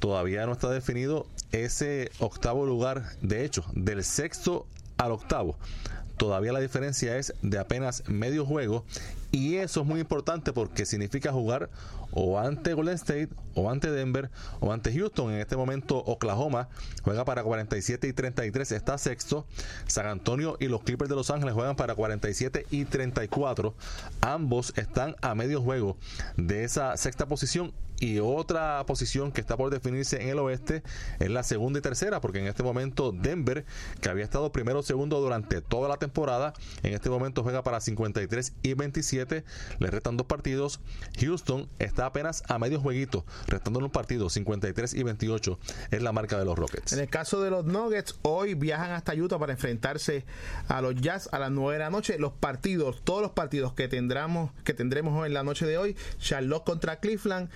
todavía 0.00 0.46
no 0.46 0.52
está 0.52 0.70
definido 0.70 1.26
ese 1.52 2.10
octavo 2.18 2.66
lugar. 2.66 3.04
De 3.20 3.44
hecho, 3.44 3.64
del 3.74 4.02
sexto 4.04 4.66
al 4.96 5.12
octavo 5.12 5.56
todavía 6.20 6.52
la 6.52 6.60
diferencia 6.60 7.16
es 7.16 7.32
de 7.40 7.58
apenas 7.58 8.06
medio 8.06 8.44
juego 8.44 8.84
y 9.30 9.56
eso 9.56 9.82
es 9.82 9.86
muy 9.86 10.00
importante 10.00 10.52
porque 10.52 10.86
significa 10.86 11.32
jugar 11.32 11.70
o 12.12 12.38
ante 12.38 12.74
Golden 12.74 12.94
State, 12.94 13.28
o 13.54 13.70
ante 13.70 13.90
Denver, 13.90 14.30
o 14.60 14.72
ante 14.72 14.92
Houston. 14.92 15.32
En 15.32 15.40
este 15.40 15.56
momento 15.56 15.98
Oklahoma 15.98 16.68
juega 17.02 17.24
para 17.24 17.42
47 17.42 18.08
y 18.08 18.12
33, 18.12 18.72
está 18.72 18.98
sexto. 18.98 19.46
San 19.86 20.06
Antonio 20.06 20.56
y 20.60 20.66
los 20.66 20.82
Clippers 20.82 21.08
de 21.08 21.16
Los 21.16 21.30
Ángeles 21.30 21.54
juegan 21.54 21.76
para 21.76 21.94
47 21.94 22.66
y 22.70 22.84
34. 22.84 23.74
Ambos 24.20 24.72
están 24.76 25.16
a 25.22 25.34
medio 25.34 25.60
juego 25.62 25.96
de 26.36 26.64
esa 26.64 26.96
sexta 26.96 27.26
posición 27.26 27.72
y 28.00 28.18
otra 28.18 28.82
posición 28.86 29.30
que 29.30 29.42
está 29.42 29.58
por 29.58 29.70
definirse 29.70 30.22
en 30.22 30.30
el 30.30 30.38
oeste 30.38 30.82
es 31.18 31.30
la 31.30 31.42
segunda 31.42 31.80
y 31.80 31.82
tercera, 31.82 32.22
porque 32.22 32.38
en 32.38 32.46
este 32.46 32.62
momento 32.62 33.12
Denver, 33.12 33.66
que 34.00 34.08
había 34.08 34.24
estado 34.24 34.50
primero 34.52 34.78
o 34.78 34.82
segundo 34.82 35.20
durante 35.20 35.60
toda 35.60 35.86
la 35.86 35.98
temporada, 35.98 36.54
en 36.82 36.94
este 36.94 37.10
momento 37.10 37.42
juega 37.42 37.62
para 37.62 37.78
53 37.78 38.54
y 38.62 38.72
27, 38.72 39.19
le 39.78 39.90
restan 39.90 40.16
dos 40.16 40.26
partidos. 40.26 40.80
Houston 41.18 41.68
está 41.78 42.06
apenas 42.06 42.42
a 42.48 42.58
medio 42.58 42.80
jueguito, 42.80 43.24
restándole 43.46 43.86
un 43.86 43.92
partido, 43.92 44.30
53 44.30 44.94
y 44.94 45.02
28 45.02 45.58
es 45.90 46.02
la 46.02 46.12
marca 46.12 46.38
de 46.38 46.44
los 46.44 46.58
Rockets. 46.58 46.92
En 46.92 47.00
el 47.00 47.08
caso 47.08 47.42
de 47.42 47.50
los 47.50 47.64
Nuggets, 47.64 48.18
hoy 48.22 48.54
viajan 48.54 48.92
hasta 48.92 49.14
Utah 49.14 49.38
para 49.38 49.52
enfrentarse 49.52 50.24
a 50.68 50.80
los 50.80 50.94
Jazz 50.96 51.28
a 51.32 51.38
las 51.38 51.50
9 51.50 51.74
de 51.74 51.78
la 51.78 51.90
noche. 51.90 52.18
Los 52.18 52.32
partidos, 52.32 53.02
todos 53.04 53.22
los 53.22 53.32
partidos 53.32 53.72
que 53.74 53.88
tendremos, 53.88 54.52
que 54.64 54.74
tendremos 54.74 55.18
hoy 55.18 55.28
en 55.28 55.34
la 55.34 55.42
noche 55.42 55.66
de 55.66 55.78
hoy, 55.78 55.96
Charlotte 56.18 56.64
contra 56.64 57.00
Cleveland 57.00 57.50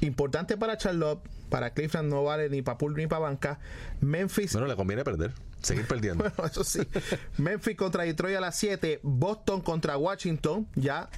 Importante 0.00 0.56
para 0.56 0.76
Charlotte, 0.76 1.20
para 1.48 1.70
Cleveland 1.70 2.10
no 2.10 2.22
vale 2.24 2.50
ni 2.50 2.62
para 2.62 2.78
pool 2.78 2.94
ni 2.94 3.06
para 3.06 3.20
banca. 3.20 3.58
Memphis. 4.00 4.52
Bueno, 4.52 4.66
le 4.66 4.76
conviene 4.76 5.04
perder, 5.04 5.32
seguir 5.66 5.86
perdiendo. 5.86 6.24
bueno, 6.36 6.50
eso 6.50 6.64
sí. 6.64 6.80
Memphis 7.36 7.76
contra 7.76 8.04
Detroit 8.04 8.36
a 8.36 8.40
las 8.40 8.56
7, 8.56 9.00
Boston 9.02 9.60
contra 9.60 9.96
Washington, 9.96 10.68
ya 10.74 11.10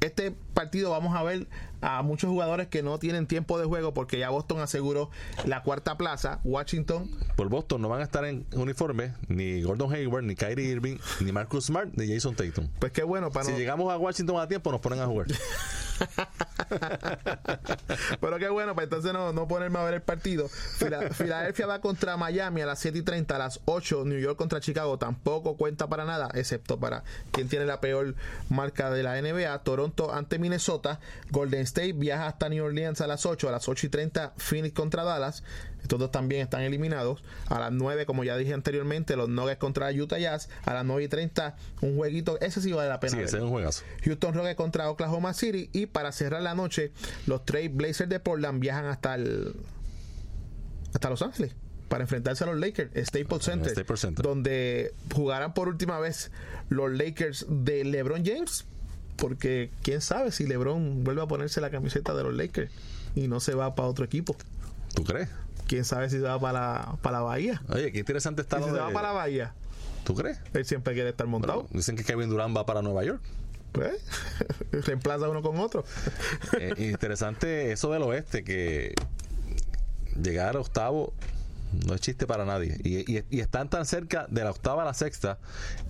este 0.00 0.30
partido 0.30 0.90
vamos 0.90 1.14
a 1.14 1.22
ver 1.22 1.46
a 1.80 2.02
muchos 2.02 2.30
jugadores 2.30 2.68
que 2.68 2.82
no 2.82 2.98
tienen 2.98 3.26
tiempo 3.26 3.58
de 3.58 3.64
juego 3.64 3.94
porque 3.94 4.18
ya 4.18 4.30
Boston 4.30 4.60
aseguró 4.60 5.10
la 5.44 5.62
cuarta 5.62 5.96
plaza. 5.96 6.40
Washington. 6.44 7.10
Por 7.36 7.48
Boston 7.48 7.82
no 7.82 7.88
van 7.88 8.00
a 8.00 8.04
estar 8.04 8.24
en 8.24 8.46
uniforme 8.54 9.14
ni 9.28 9.62
Gordon 9.62 9.92
Hayward, 9.92 10.24
ni 10.24 10.34
Kyrie 10.34 10.68
Irving, 10.68 10.98
ni 11.20 11.32
Marcus 11.32 11.66
Smart, 11.66 11.90
ni 11.94 12.12
Jason 12.12 12.34
Tatum. 12.34 12.68
Pues 12.78 12.92
qué 12.92 13.02
bueno. 13.02 13.30
Para 13.30 13.46
si 13.46 13.52
llegamos 13.52 13.92
a 13.92 13.96
Washington 13.96 14.40
a 14.40 14.48
tiempo, 14.48 14.70
nos 14.72 14.80
ponen 14.80 15.00
a 15.00 15.06
jugar. 15.06 15.26
Pero 18.20 18.38
qué 18.38 18.48
bueno, 18.48 18.74
para 18.74 18.84
entonces 18.84 19.12
no, 19.12 19.32
no 19.32 19.46
ponerme 19.48 19.78
a 19.78 19.84
ver 19.84 19.94
el 19.94 20.02
partido. 20.02 20.48
Filadelfia 21.12 21.66
va 21.66 21.80
contra 21.80 22.16
Miami 22.16 22.62
a 22.62 22.66
las 22.66 22.78
7 22.80 22.98
y 22.98 23.02
30, 23.02 23.36
a 23.36 23.38
las 23.38 23.60
8. 23.64 24.04
New 24.04 24.18
York 24.18 24.36
contra 24.36 24.60
Chicago 24.60 24.98
tampoco 24.98 25.56
cuenta 25.56 25.88
para 25.88 26.04
nada, 26.04 26.28
excepto 26.34 26.78
para 26.78 27.04
quien 27.32 27.48
tiene 27.48 27.66
la 27.66 27.80
peor 27.80 28.14
marca 28.48 28.90
de 28.90 29.02
la 29.02 29.20
NBA. 29.20 29.58
Toronto 29.62 30.12
ante 30.12 30.38
Minnesota. 30.38 31.00
Golden 31.30 31.60
State 31.70 31.92
viaja 31.92 32.26
hasta 32.26 32.48
New 32.48 32.64
Orleans 32.64 33.00
a 33.00 33.06
las 33.06 33.26
8. 33.26 33.48
A 33.48 33.52
las 33.52 33.68
8 33.68 33.86
y 33.86 33.88
30, 33.88 34.34
Phoenix 34.36 34.74
contra 34.74 35.04
Dallas. 35.04 35.42
Estos 35.82 35.98
dos 35.98 36.10
también 36.10 36.42
están 36.42 36.62
eliminados. 36.62 37.22
A 37.48 37.58
las 37.58 37.72
9, 37.72 38.06
como 38.06 38.24
ya 38.24 38.36
dije 38.36 38.52
anteriormente, 38.52 39.16
los 39.16 39.28
Nuggets 39.28 39.58
contra 39.58 39.90
Utah 39.90 40.18
Jazz. 40.18 40.48
A 40.64 40.74
las 40.74 40.84
9 40.84 41.04
y 41.04 41.08
30, 41.08 41.56
un 41.80 41.96
jueguito. 41.96 42.38
Ese 42.40 42.60
sí 42.60 42.72
vale 42.72 42.88
la 42.88 43.00
pena. 43.00 43.16
Sí, 43.16 43.22
ese 43.22 43.38
es 43.38 43.42
un 43.42 43.50
juegazo. 43.50 43.84
Houston 44.04 44.34
Rockets 44.34 44.56
contra 44.56 44.90
Oklahoma 44.90 45.34
City. 45.34 45.70
Y 45.72 45.86
para 45.86 46.12
cerrar 46.12 46.42
la 46.42 46.54
noche, 46.54 46.92
los 47.26 47.44
Trail 47.44 47.70
Blazers 47.70 48.10
de 48.10 48.20
Portland 48.20 48.60
viajan 48.60 48.86
hasta 48.86 49.14
el 49.14 49.54
hasta 50.92 51.08
Los 51.08 51.22
Ángeles 51.22 51.54
para 51.90 52.04
enfrentarse 52.04 52.44
a 52.44 52.46
los 52.46 52.56
Lakers, 52.56 52.90
Staples 53.06 53.44
Center, 53.44 53.72
Staples 53.72 54.00
Center, 54.00 54.24
donde 54.24 54.94
jugarán 55.12 55.54
por 55.54 55.66
última 55.66 55.98
vez 55.98 56.30
los 56.68 56.90
Lakers 56.90 57.46
de 57.48 57.84
LeBron 57.84 58.24
James, 58.24 58.64
porque 59.20 59.70
quién 59.82 60.00
sabe 60.00 60.32
si 60.32 60.46
LeBron 60.46 61.04
vuelve 61.04 61.22
a 61.22 61.26
ponerse 61.26 61.60
la 61.60 61.70
camiseta 61.70 62.14
de 62.14 62.24
los 62.24 62.34
Lakers 62.34 62.72
y 63.14 63.28
no 63.28 63.38
se 63.38 63.54
va 63.54 63.74
para 63.74 63.88
otro 63.88 64.04
equipo. 64.04 64.34
¿Tú 64.94 65.04
crees? 65.04 65.28
quién 65.70 65.84
sabe 65.84 66.10
si 66.10 66.16
se 66.16 66.22
va 66.22 66.40
para 66.40 66.60
la, 66.60 66.96
para 67.00 67.18
la 67.18 67.22
Bahía. 67.22 67.62
Oye, 67.68 67.92
qué 67.92 68.00
interesante 68.00 68.42
está. 68.42 68.58
Si 68.58 68.64
se 68.64 68.72
va 68.72 68.90
para 68.90 69.08
la 69.08 69.14
Bahía. 69.14 69.54
¿Tú 70.02 70.16
crees? 70.16 70.40
Él 70.52 70.64
siempre 70.64 70.94
quiere 70.94 71.10
estar 71.10 71.28
montado. 71.28 71.68
dicen 71.70 71.94
que 71.94 72.02
Kevin 72.02 72.28
Durant 72.28 72.56
va 72.56 72.66
para 72.66 72.82
Nueva 72.82 73.04
York. 73.04 73.20
Pues, 73.70 74.02
reemplaza 74.72 75.28
uno 75.28 75.42
con 75.42 75.58
otro. 75.58 75.84
Eh, 76.58 76.74
interesante 76.90 77.70
eso 77.70 77.92
del 77.92 78.02
oeste, 78.02 78.42
que 78.42 78.94
llegar 80.20 80.56
a 80.56 80.60
octavo 80.60 81.12
no 81.86 81.94
es 81.94 82.00
chiste 82.00 82.26
para 82.26 82.44
nadie. 82.44 82.76
Y, 82.84 83.40
están 83.40 83.68
tan 83.68 83.86
cerca 83.86 84.26
de 84.28 84.44
la 84.44 84.50
octava 84.50 84.82
a 84.82 84.84
la 84.84 84.94
sexta. 84.94 85.38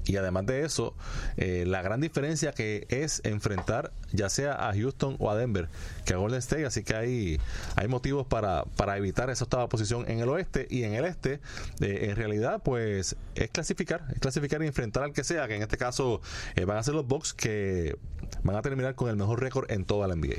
Y 0.04 0.16
además 0.16 0.46
de 0.46 0.64
eso, 0.64 0.94
eh, 1.36 1.64
la 1.66 1.82
gran 1.82 2.00
diferencia 2.00 2.52
que 2.52 2.86
es 2.88 3.20
enfrentar 3.24 3.92
ya 4.12 4.28
sea 4.28 4.68
a 4.68 4.72
Houston 4.72 5.16
o 5.18 5.30
a 5.30 5.36
Denver 5.36 5.68
que 6.04 6.14
a 6.14 6.16
Golden 6.16 6.38
State. 6.38 6.66
Así 6.66 6.82
que 6.82 6.94
hay, 6.96 7.40
hay 7.76 7.88
motivos 7.88 8.26
para, 8.26 8.64
para 8.76 8.96
evitar 8.96 9.30
esa 9.30 9.44
octava 9.44 9.68
posición 9.68 10.04
en 10.10 10.20
el 10.20 10.28
oeste. 10.28 10.66
Y 10.70 10.84
en 10.84 10.94
el 10.94 11.04
este, 11.04 11.40
eh, 11.80 12.08
en 12.10 12.16
realidad, 12.16 12.62
pues 12.62 13.16
es 13.34 13.50
clasificar. 13.50 14.04
Es 14.12 14.20
clasificar 14.20 14.62
y 14.62 14.66
enfrentar 14.66 15.04
al 15.04 15.12
que 15.12 15.24
sea. 15.24 15.48
Que 15.48 15.56
en 15.56 15.62
este 15.62 15.76
caso 15.76 16.20
eh, 16.56 16.64
van 16.64 16.76
a 16.76 16.82
ser 16.82 16.94
los 16.94 17.06
Bucks 17.06 17.32
que 17.34 17.96
van 18.42 18.56
a 18.56 18.62
terminar 18.62 18.94
con 18.94 19.08
el 19.08 19.16
mejor 19.16 19.40
récord 19.40 19.70
en 19.70 19.84
toda 19.84 20.08
la 20.08 20.14
NBA. 20.14 20.36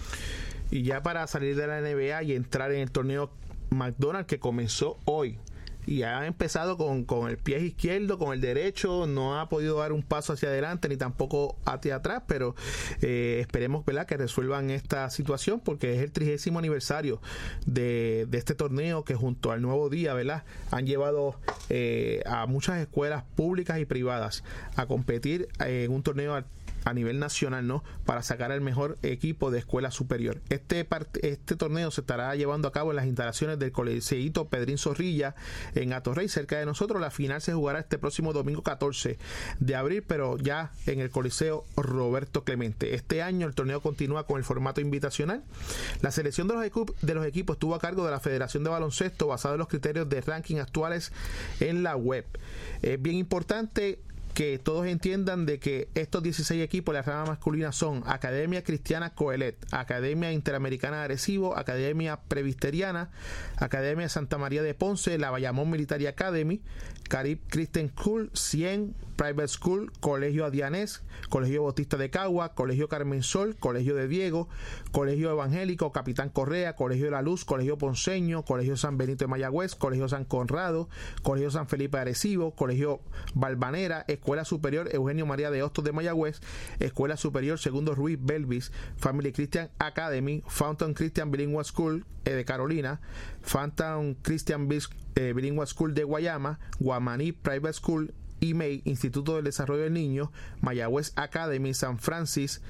Y 0.72 0.84
ya 0.84 1.04
para 1.04 1.28
salir 1.28 1.56
de 1.56 1.68
la 1.68 1.82
NBA 1.82 2.24
y 2.24 2.34
entrar 2.34 2.72
en 2.72 2.80
el 2.82 2.92
torneo 2.92 3.30
McDonald's 3.72 4.28
que 4.28 4.40
comenzó 4.40 5.00
hoy. 5.06 5.40
y 5.88 6.04
ha 6.04 6.28
empezado 6.28 6.78
con, 6.78 7.06
con 7.06 7.28
el 7.28 7.38
pie 7.38 7.60
izquierdo, 7.60 8.20
con 8.20 8.34
el 8.34 8.40
derecho, 8.40 9.08
no 9.08 9.40
ha 9.40 9.50
podido 9.50 9.80
dar 9.80 9.94
un 9.94 10.04
paso 10.04 10.34
hacia 10.34 10.50
adelante 10.50 10.88
ni 10.88 10.96
tampoco 10.96 11.58
hacia 11.66 11.96
atrás, 11.96 12.22
pero 12.28 12.56
eh, 13.02 13.40
esperemos 13.42 13.84
¿verdad? 13.84 14.06
que 14.06 14.16
resuelvan 14.16 14.70
esta 14.70 15.10
situación 15.10 15.60
porque 15.60 15.96
es 15.96 16.04
el 16.04 16.12
trigésimo 16.12 16.60
aniversario 16.60 17.20
de, 17.66 18.28
de, 18.30 18.38
este 18.38 18.54
torneo 18.54 19.04
que 19.04 19.16
junto 19.16 19.52
al 19.52 19.64
nuevo 19.64 19.90
día 19.90 20.14
¿verdad? 20.14 20.44
han 20.70 20.86
llevado 20.86 21.40
eh, 21.70 22.22
a 22.28 22.46
muchas 22.46 22.78
escuelas 22.80 23.24
públicas 23.36 23.80
y 23.80 23.86
privadas 23.86 24.44
a 24.76 24.86
competir 24.86 25.48
en 25.60 25.92
un 25.92 26.04
torneo 26.04 26.36
a 26.86 26.94
nivel 26.94 27.20
nacional, 27.20 27.68
¿no? 27.68 27.84
Para 28.06 28.24
sacar 28.24 28.52
el 28.52 28.62
mejor 28.62 28.98
equipo 29.04 29.52
de 29.52 29.60
escuela 29.60 29.92
superior. 29.92 30.42
Este, 30.50 30.88
este 31.22 31.56
torneo 31.56 31.92
se 31.92 32.02
estará 32.02 32.36
llevando 32.36 32.68
a 32.68 32.72
cabo 32.72 32.92
en 32.92 32.98
las 32.98 33.06
instalaciones 33.06 33.60
del 33.60 33.72
Colegiito 33.72 34.48
Pedrín 34.48 34.78
Zorrilla 34.78 35.36
en 35.76 35.94
Atorrey, 35.94 36.28
cerca 36.28 36.58
de 36.60 36.66
nosotros. 36.66 37.02
La 37.02 37.12
final 37.12 37.42
se 37.42 37.54
jugará 37.54 37.80
este 37.80 37.98
próximo 37.98 38.34
domingo 38.34 38.64
14 38.64 39.18
de 39.60 39.76
abril, 39.76 40.04
pero 40.06 40.38
ya 40.38 40.72
en 40.86 41.00
el 41.00 41.10
Coliseo 41.10 41.66
Roberto 41.76 42.44
Clemente. 42.44 42.96
Este 42.96 43.22
año 43.22 43.48
el 43.48 43.56
torneo 43.56 43.82
continúa 43.82 44.26
con 44.26 44.38
el 44.38 44.44
formato 44.44 44.82
invitacional. 44.82 45.44
La 46.02 46.12
selección 46.12 46.48
de 46.48 46.56
los, 46.56 46.64
de 47.02 47.14
los 47.14 47.26
equipos 47.26 47.56
estuvo 47.56 47.76
a 47.76 47.80
cargo 47.80 48.06
de 48.06 48.12
la 48.12 48.20
Federación 48.20 48.64
de 48.64 48.70
Baloncesto 48.70 49.28
basado 49.28 49.56
en 49.56 49.60
los 49.60 49.68
criterios 49.68 50.10
de 50.10 50.22
ranking 50.22 50.58
actuales 50.58 51.12
en 51.60 51.84
la 51.84 51.96
web. 51.96 52.26
Es 52.82 53.02
bien 53.02 53.18
importante 53.18 54.00
que 54.34 54.60
todos 54.60 54.88
entiendan 54.88 55.46
de 55.46 55.60
que 55.60 55.90
estos 55.96 56.24
16 56.24 56.64
equipos 56.64 56.94
de 56.94 57.00
la 57.00 57.04
rama 57.04 57.32
masculina 57.32 57.72
son 57.72 58.04
Academia 58.06 58.64
Cristiana 58.64 59.14
Coelet, 59.14 59.56
Academia 59.72 60.32
Interamericana 60.32 61.02
de 61.02 61.04
Academia 61.58 62.20
Previsteriana, 62.28 63.10
Academia 63.58 64.10
Santa 64.10 64.38
María 64.38 64.64
de 64.64 64.74
Ponce, 64.74 65.18
la 65.18 65.32
Bayamón 65.32 65.70
Military 65.70 66.08
Academy, 66.08 66.62
Carib 67.10 67.40
Christian 67.50 67.90
School, 67.90 68.32
100 68.34 68.96
Private 69.22 69.50
School, 69.50 69.92
Colegio 70.00 70.46
Adianés, 70.46 71.04
Colegio 71.30 71.62
Bautista 71.62 71.96
de 71.96 72.10
Cagua, 72.10 72.56
Colegio 72.56 72.90
Carmen 72.90 73.22
Sol, 73.22 73.56
Colegio 73.56 73.94
de 73.94 74.08
Diego, 74.08 74.50
Colegio 74.92 75.30
Evangélico, 75.30 75.92
Capitán 75.92 76.30
Correa, 76.30 76.76
Colegio 76.76 77.06
de 77.06 77.12
la 77.12 77.22
Luz, 77.22 77.46
Colegio 77.46 77.78
Ponceño, 77.78 78.44
Colegio 78.44 78.78
San 78.78 78.98
Benito 78.98 79.24
de 79.24 79.28
Mayagüez, 79.28 79.76
Colegio 79.76 80.10
San 80.10 80.26
Conrado, 80.26 80.90
Colegio 81.22 81.52
San 81.52 81.68
Felipe 81.68 81.98
de 81.98 82.02
Arecibo, 82.02 82.56
Colegio 82.56 83.02
Balvanera, 83.36 84.06
Escuela 84.08 84.44
Superior 84.44 84.90
Eugenio 84.92 85.28
María 85.28 85.52
de 85.52 85.62
Hostos 85.62 85.86
de 85.86 85.92
Mayagüez, 85.92 86.42
Escuela 86.80 87.16
Superior 87.16 87.60
Segundo 87.60 87.94
Ruiz 87.94 88.18
Belvis, 88.20 88.72
Family 88.98 89.34
Christian 89.34 89.70
Academy, 89.78 90.44
Fountain 90.48 90.96
Christian 90.96 91.30
Bilingual 91.30 91.66
School 91.66 92.08
eh, 92.26 92.32
de 92.32 92.44
Carolina, 92.44 93.02
Fountain 93.44 94.16
Christian 94.24 94.68
eh, 95.16 95.34
Bilingual 95.36 95.68
School 95.68 95.94
de 95.94 96.06
Guayama, 96.06 96.60
Guamaní 96.80 97.34
Private 97.34 97.74
School, 97.74 98.14
IMEI, 98.42 98.82
Instituto 98.84 99.36
del 99.38 99.46
Desarrollo 99.46 99.84
del 99.84 99.94
Niño, 99.94 100.32
Mayagüez 100.60 101.14
Academy, 101.16 101.74
San 101.74 101.98
Francis, 102.00 102.62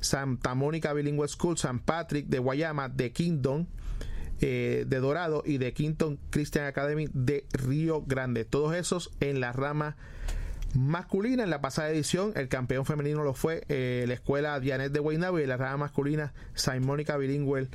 Santa 0.00 0.54
Mónica 0.54 0.92
Bilingual 0.94 1.28
School, 1.28 1.58
San 1.58 1.80
Patrick 1.80 2.26
de 2.28 2.38
Guayama, 2.38 2.88
de 2.88 3.12
Kingdom, 3.12 3.66
eh, 4.40 4.84
de 4.86 5.00
Dorado 5.00 5.42
y 5.44 5.58
de 5.58 5.72
Quinton 5.72 6.18
Christian 6.30 6.66
Academy 6.66 7.08
de 7.12 7.44
Río 7.52 8.02
Grande. 8.06 8.44
Todos 8.44 8.74
esos 8.74 9.10
en 9.20 9.40
la 9.40 9.52
rama 9.52 9.96
masculina. 10.74 11.42
En 11.42 11.50
la 11.50 11.60
pasada 11.60 11.90
edición, 11.90 12.32
el 12.36 12.48
campeón 12.48 12.84
femenino 12.86 13.24
lo 13.24 13.34
fue 13.34 13.64
eh, 13.68 14.04
la 14.06 14.14
escuela 14.14 14.60
Dianet 14.60 14.92
de 14.92 15.00
Guaynabo 15.00 15.40
y 15.40 15.46
la 15.46 15.56
rama 15.56 15.78
masculina 15.78 16.32
Saint 16.54 16.84
Mónica 16.84 17.16
Bilingual 17.16 17.68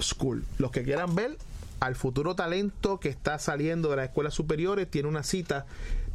School. 0.00 0.44
Los 0.58 0.72
que 0.72 0.82
quieran 0.82 1.14
ver 1.14 1.36
al 1.80 1.94
futuro 1.94 2.34
talento 2.34 2.98
que 2.98 3.08
está 3.08 3.38
saliendo 3.38 3.90
de 3.90 3.96
las 3.96 4.06
escuelas 4.06 4.34
superiores, 4.34 4.90
tiene 4.90 5.08
una 5.08 5.22
cita 5.22 5.66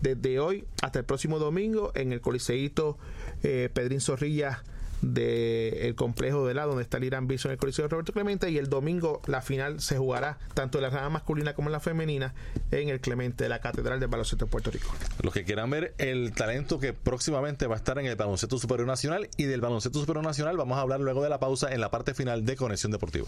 desde 0.04 0.40
hoy 0.40 0.66
hasta 0.82 1.00
el 1.00 1.06
próximo 1.06 1.40
domingo 1.40 1.92
en 1.96 2.12
el 2.12 2.22
Coliseíto 2.22 2.98
eh, 3.42 3.70
Pedrín 3.74 4.02
Zorrilla 4.02 4.62
del 5.02 5.96
complejo 5.96 6.48
de 6.48 6.54
la 6.54 6.66
donde 6.66 6.84
está 6.84 6.98
el 6.98 7.04
Irán 7.04 7.28
Bison 7.28 7.50
en 7.50 7.54
el 7.54 7.58
Coliseo 7.58 7.88
Roberto 7.90 8.14
Clemente 8.14 8.50
y 8.50 8.58
el 8.58 8.70
domingo 8.70 9.22
la 9.26 9.42
final 9.42 9.82
se 9.82 9.98
jugará 9.98 10.38
tanto 10.54 10.78
en 10.78 10.84
la 10.84 10.90
rama 10.90 11.10
masculina 11.10 11.54
como 11.54 11.68
en 11.68 11.74
la 11.74 11.82
femenina 11.82 12.34
en 12.72 12.88
el 12.88 13.02
Clemente 13.02 13.44
de 13.44 13.50
la 13.50 13.60
Catedral 13.60 14.00
del 14.00 14.08
Baloncesto 14.08 14.46
de 14.46 14.52
Puerto 14.52 14.72
Rico. 14.72 14.94
Los 15.22 15.34
que 15.34 15.44
quieran 15.44 15.70
ver 15.70 15.94
el 15.98 16.32
talento 16.34 16.80
que 16.80 16.94
próximamente 16.94 17.68
va 17.68 17.76
a 17.76 17.78
estar 17.78 18.00
en 18.00 18.06
el 18.06 18.16
Baloncesto 18.16 18.58
Superior 18.58 18.88
Nacional 18.88 19.30
y 19.36 19.44
del 19.44 19.60
Baloncesto 19.60 20.00
Superior 20.00 20.24
Nacional 20.24 20.56
vamos 20.56 20.78
a 20.78 20.82
hablar 20.82 21.02
luego 21.02 21.22
de 21.22 21.30
la 21.30 21.40
pausa 21.40 21.74
en 21.74 21.82
la 21.82 21.92
parte 21.92 22.14
final 22.14 22.46
de 22.46 22.56
Conexión 22.56 22.92
Deportiva. 22.94 23.28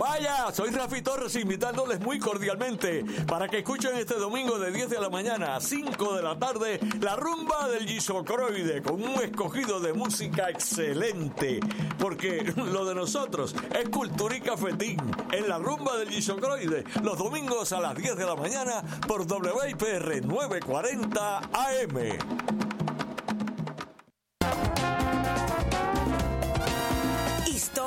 Vaya, 0.00 0.50
soy 0.50 0.70
Rafi 0.70 1.02
Torres 1.02 1.36
invitándoles 1.36 2.00
muy 2.00 2.18
cordialmente 2.18 3.04
para 3.26 3.48
que 3.48 3.58
escuchen 3.58 3.94
este 3.96 4.14
domingo 4.14 4.58
de 4.58 4.72
10 4.72 4.88
de 4.88 4.98
la 4.98 5.10
mañana 5.10 5.56
a 5.56 5.60
5 5.60 6.16
de 6.16 6.22
la 6.22 6.38
tarde 6.38 6.80
la 7.02 7.16
rumba 7.16 7.68
del 7.68 7.86
Gisocroide 7.86 8.80
con 8.80 9.02
un 9.02 9.20
escogido 9.22 9.78
de 9.78 9.92
música 9.92 10.48
excelente. 10.48 11.60
Porque 11.98 12.50
lo 12.56 12.86
de 12.86 12.94
nosotros 12.94 13.54
es 13.78 13.90
cultura 13.90 14.34
y 14.34 14.40
cafetín 14.40 14.98
en 15.32 15.46
la 15.46 15.58
rumba 15.58 15.98
del 15.98 16.08
Gisocroide 16.08 16.84
los 17.02 17.18
domingos 17.18 17.70
a 17.74 17.80
las 17.80 17.94
10 17.94 18.16
de 18.16 18.24
la 18.24 18.36
mañana 18.36 18.82
por 19.06 19.30
WIPR 19.30 20.24
940 20.24 21.38
AM. 21.52 22.69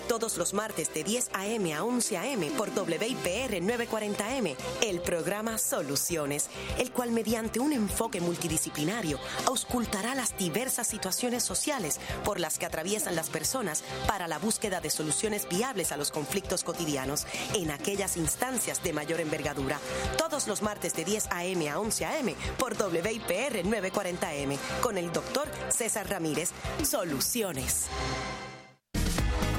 Todos 0.00 0.38
los 0.38 0.54
martes 0.54 0.94
de 0.94 1.04
10 1.04 1.30
a.m. 1.34 1.74
a 1.74 1.84
11 1.84 2.16
a.m. 2.16 2.50
por 2.52 2.70
WIPR 2.70 3.60
940M 3.60 4.56
el 4.80 5.00
programa 5.00 5.58
Soluciones, 5.58 6.48
el 6.78 6.92
cual 6.92 7.10
mediante 7.10 7.60
un 7.60 7.72
enfoque 7.72 8.20
multidisciplinario 8.20 9.18
auscultará 9.46 10.14
las 10.14 10.36
diversas 10.38 10.86
situaciones 10.86 11.42
sociales 11.42 12.00
por 12.24 12.40
las 12.40 12.58
que 12.58 12.66
atraviesan 12.66 13.16
las 13.16 13.28
personas 13.28 13.84
para 14.06 14.28
la 14.28 14.38
búsqueda 14.38 14.80
de 14.80 14.88
soluciones 14.88 15.46
viables 15.48 15.92
a 15.92 15.96
los 15.96 16.10
conflictos 16.10 16.64
cotidianos 16.64 17.26
en 17.54 17.70
aquellas 17.70 18.16
instancias 18.16 18.82
de 18.82 18.92
mayor 18.92 19.20
envergadura. 19.20 19.78
Todos 20.16 20.48
los 20.48 20.62
martes 20.62 20.94
de 20.94 21.04
10 21.04 21.26
a.m. 21.30 21.68
a 21.68 21.78
11 21.78 22.04
a.m. 22.06 22.34
por 22.58 22.72
WIPR 22.72 23.62
940M 23.64 24.56
con 24.80 24.96
el 24.96 25.12
doctor 25.12 25.48
César 25.68 26.08
Ramírez. 26.08 26.50
Soluciones 26.82 27.88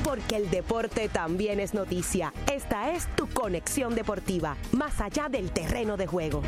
porque 0.03 0.35
el 0.35 0.49
deporte 0.49 1.09
también 1.09 1.59
es 1.59 1.73
noticia. 1.73 2.33
Esta 2.51 2.93
es 2.93 3.07
tu 3.15 3.27
conexión 3.29 3.95
deportiva, 3.95 4.57
más 4.71 5.01
allá 5.01 5.29
del 5.29 5.51
terreno 5.51 5.97
de 5.97 6.07
juego. 6.07 6.41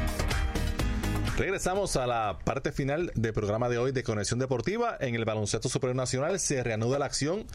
Regresamos 1.38 1.98
a 1.98 2.08
la 2.08 2.40
parte 2.46 2.72
final 2.72 3.12
del 3.16 3.34
programa 3.34 3.68
de 3.68 3.78
hoy 3.78 3.92
de 3.92 4.04
Conexión 4.04 4.40
Deportiva. 4.40 4.96
En 5.02 5.16
el 5.16 5.26
Baloncesto 5.26 5.68
Superior 5.68 5.96
Nacional 5.96 6.40
se 6.40 6.64
reanuda 6.64 6.98
la 6.98 7.06
acción 7.06 7.46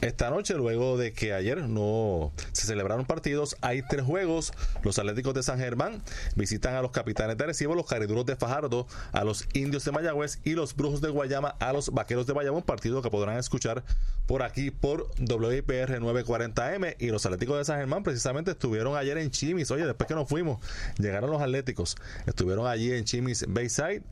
esta 0.00 0.30
noche, 0.30 0.54
luego 0.54 0.96
de 0.96 1.12
que 1.12 1.32
ayer 1.32 1.62
no 1.62 2.32
se 2.52 2.66
celebraron 2.66 3.04
partidos, 3.04 3.56
hay 3.60 3.82
tres 3.82 4.02
juegos. 4.02 4.52
Los 4.82 4.98
Atléticos 4.98 5.34
de 5.34 5.42
San 5.42 5.58
Germán 5.58 6.02
visitan 6.36 6.74
a 6.74 6.82
los 6.82 6.92
Capitanes 6.92 7.36
de 7.36 7.44
Arecibo, 7.44 7.74
los 7.74 7.86
Cariduros 7.86 8.24
de 8.24 8.36
Fajardo, 8.36 8.86
a 9.12 9.24
los 9.24 9.48
Indios 9.54 9.84
de 9.84 9.92
Mayagüez 9.92 10.38
y 10.44 10.52
los 10.52 10.76
Brujos 10.76 11.00
de 11.00 11.08
Guayama 11.08 11.48
a 11.58 11.72
los 11.72 11.90
Vaqueros 11.90 12.26
de 12.26 12.32
Bayamón, 12.32 12.62
partido 12.62 13.02
que 13.02 13.10
podrán 13.10 13.38
escuchar 13.38 13.82
por 14.26 14.42
aquí 14.42 14.70
por 14.70 15.08
WIPR 15.18 16.00
940M. 16.00 16.96
Y 17.00 17.08
los 17.08 17.26
Atléticos 17.26 17.58
de 17.58 17.64
San 17.64 17.78
Germán 17.78 18.04
precisamente 18.04 18.52
estuvieron 18.52 18.96
ayer 18.96 19.18
en 19.18 19.30
Chimis. 19.30 19.70
Oye, 19.72 19.84
después 19.84 20.06
que 20.06 20.14
nos 20.14 20.28
fuimos, 20.28 20.64
llegaron 20.98 21.30
los 21.30 21.42
Atléticos. 21.42 21.96
Estuvieron 22.26 22.68
allí 22.68 22.92
en 22.92 23.04
Chimis 23.04 23.46
Bayside 23.48 24.02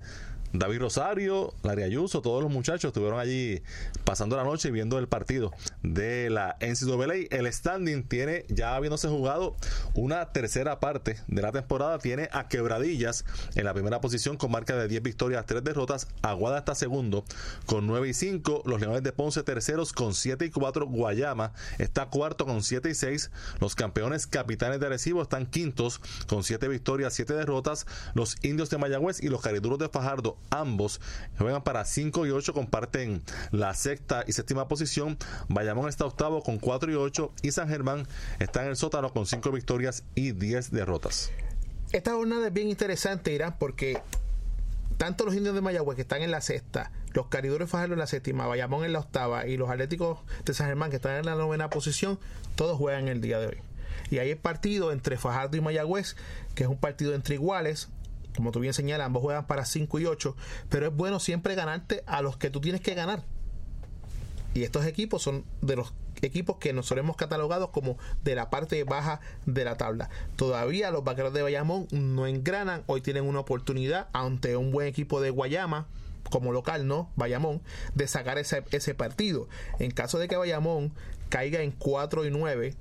David 0.53 0.81
Rosario, 0.81 1.55
Larry 1.63 1.83
Ayuso, 1.83 2.23
todos 2.23 2.43
los 2.43 2.53
muchachos 2.53 2.89
estuvieron 2.89 3.19
allí 3.19 3.63
pasando 4.05 4.37
la 4.37 4.45
noche 4.45 4.71
viendo 4.71 4.99
el 4.99 5.09
partido 5.09 5.53
de 5.95 6.31
la 6.31 6.57
NCAA. 6.61 7.27
El 7.31 7.53
standing 7.53 8.03
tiene, 8.03 8.45
ya 8.49 8.75
habiéndose 8.75 9.09
jugado 9.09 9.57
una 9.95 10.33
tercera 10.33 10.81
parte 10.81 11.17
de 11.29 11.43
la 11.43 11.53
temporada, 11.53 11.99
tiene 11.99 12.29
a 12.33 12.49
Quebradillas 12.49 13.25
en 13.55 13.65
la 13.65 13.75
primera 13.75 14.01
posición 14.01 14.37
con 14.37 14.51
marca 14.51 14.77
de 14.77 14.89
10 14.89 15.03
victorias, 15.03 15.47
3 15.47 15.63
derrotas. 15.63 16.09
Aguada 16.23 16.59
está 16.59 16.75
segundo 16.75 17.25
con 17.67 17.87
9 17.87 18.09
y 18.09 18.15
5. 18.15 18.63
Los 18.67 18.81
Leones 18.81 19.03
de 19.03 19.13
Ponce 19.13 19.43
terceros 19.43 19.93
con 19.93 20.15
7 20.15 20.45
y 20.47 20.51
4. 20.51 20.87
Guayama 20.87 21.53
está 21.79 22.07
cuarto 22.07 22.47
con 22.47 22.63
7 22.63 22.91
y 22.91 22.95
6. 22.95 23.31
Los 23.61 23.75
campeones 23.75 24.27
capitanes 24.27 24.81
de 24.81 24.87
Arecibo 24.87 25.23
están 25.23 25.47
quintos 25.47 26.01
con 26.27 26.43
7 26.43 26.69
victorias, 26.69 27.15
7 27.15 27.35
derrotas. 27.35 27.87
Los 28.15 28.37
indios 28.43 28.71
de 28.71 28.79
Mayagüez 28.79 29.23
y 29.23 29.29
los 29.29 29.41
cariduros 29.41 29.79
de 29.79 29.89
Fajardo, 29.89 30.37
ambos 30.51 31.01
juegan 31.39 31.63
para 31.63 31.85
5 31.85 32.27
y 32.27 32.31
8, 32.31 32.53
comparten 32.53 33.23
la 33.51 33.75
sexta 33.75 34.25
y 34.27 34.33
séptima 34.33 34.69
posición. 34.69 35.17
Está 35.87 36.07
octavo 36.07 36.43
con 36.43 36.59
4 36.59 36.91
y 36.91 36.95
8 36.95 37.33
y 37.43 37.53
San 37.53 37.69
Germán 37.69 38.07
está 38.39 38.63
en 38.63 38.69
el 38.69 38.77
sótano 38.77 39.13
con 39.13 39.27
5 39.27 39.51
victorias 39.53 40.05
y 40.15 40.33
10 40.33 40.71
derrotas. 40.71 41.31
Esta 41.93 42.13
jornada 42.13 42.49
es 42.49 42.53
bien 42.53 42.69
interesante, 42.69 43.33
Irán, 43.33 43.57
porque 43.59 44.01
tanto 44.97 45.25
los 45.25 45.35
indios 45.35 45.55
de 45.55 45.61
Mayagüez 45.61 45.97
que 45.97 46.03
están 46.03 46.23
en 46.23 46.31
la 46.31 46.41
sexta, 46.41 46.91
los 47.13 47.27
caridores 47.29 47.71
Fajardo 47.71 47.95
en 47.95 48.01
la 48.01 48.07
séptima, 48.07 48.47
Bayamón 48.47 48.85
en 48.85 48.93
la 48.93 49.01
octava 49.01 49.47
y 49.47 49.57
los 49.57 49.71
atléticos 49.71 50.21
de 50.45 50.55
San 50.55 50.67
Germán 50.67 50.91
que 50.91 50.97
están 50.97 51.17
en 51.17 51.27
la 51.27 51.35
novena 51.35 51.71
posición, 51.71 52.19
todos 52.55 52.77
juegan 52.79 53.09
el 53.09 53.21
día 53.21 53.39
de 53.39 53.49
hoy. 53.49 53.59
Y 54.11 54.19
hay 54.19 54.31
el 54.31 54.39
partido 54.39 54.93
entre 54.93 55.17
Fajardo 55.17 55.57
y 55.57 55.61
Mayagüez, 55.61 56.17
que 56.55 56.65
es 56.65 56.69
un 56.69 56.79
partido 56.79 57.15
entre 57.15 57.35
iguales. 57.35 57.89
Como 58.37 58.53
tú 58.53 58.61
bien 58.61 58.75
señalas, 58.75 59.07
ambos 59.07 59.23
juegan 59.23 59.47
para 59.47 59.65
5 59.65 59.99
y 59.99 60.07
8, 60.07 60.37
pero 60.69 60.89
es 60.89 60.95
bueno 60.95 61.21
siempre 61.21 61.55
ganarte 61.55 62.03
a 62.07 62.23
los 62.23 62.37
que 62.37 62.51
tú 62.51 62.61
tienes 62.61 62.81
que 62.81 62.95
ganar. 62.95 63.25
Y 64.57 64.65
estos 64.65 64.87
equipos 64.87 65.21
son 65.21 65.45
de 65.61 65.77
los 65.77 65.93
equipos 66.23 66.57
que 66.57 66.73
nos 66.73 66.91
hemos 66.93 67.17
catalogado 67.17 67.73
como 67.73 67.99
de 68.25 68.35
la 68.35 68.49
parte 68.49 68.83
baja 68.85 69.21
de 69.45 69.67
la 69.67 69.77
tabla. 69.77 70.09
Todavía 70.37 70.91
los 70.91 71.05
vaqueros 71.05 71.35
de 71.35 71.43
Bayamón 71.43 71.89
no 71.91 72.27
engranan. 72.27 72.83
Hoy 72.87 73.03
tienen 73.03 73.25
una 73.25 73.41
oportunidad 73.41 74.09
ante 74.15 74.57
un 74.57 74.71
buen 74.71 74.87
equipo 74.89 75.21
de 75.21 75.29
Guayama 75.29 75.89
como 76.31 76.53
local, 76.53 76.87
¿no? 76.87 77.11
Bayamón, 77.17 77.61
de 77.95 78.09
sacar 78.09 78.39
ese, 78.39 78.65
ese 78.71 78.95
partido. 78.95 79.47
En 79.79 79.91
caso 79.91 80.19
de 80.19 80.27
que 80.27 80.37
Bayamón 80.37 80.95
caiga 81.29 81.61
en 81.61 81.71
4 81.73 82.25
y 82.25 82.31
9, 82.31 82.75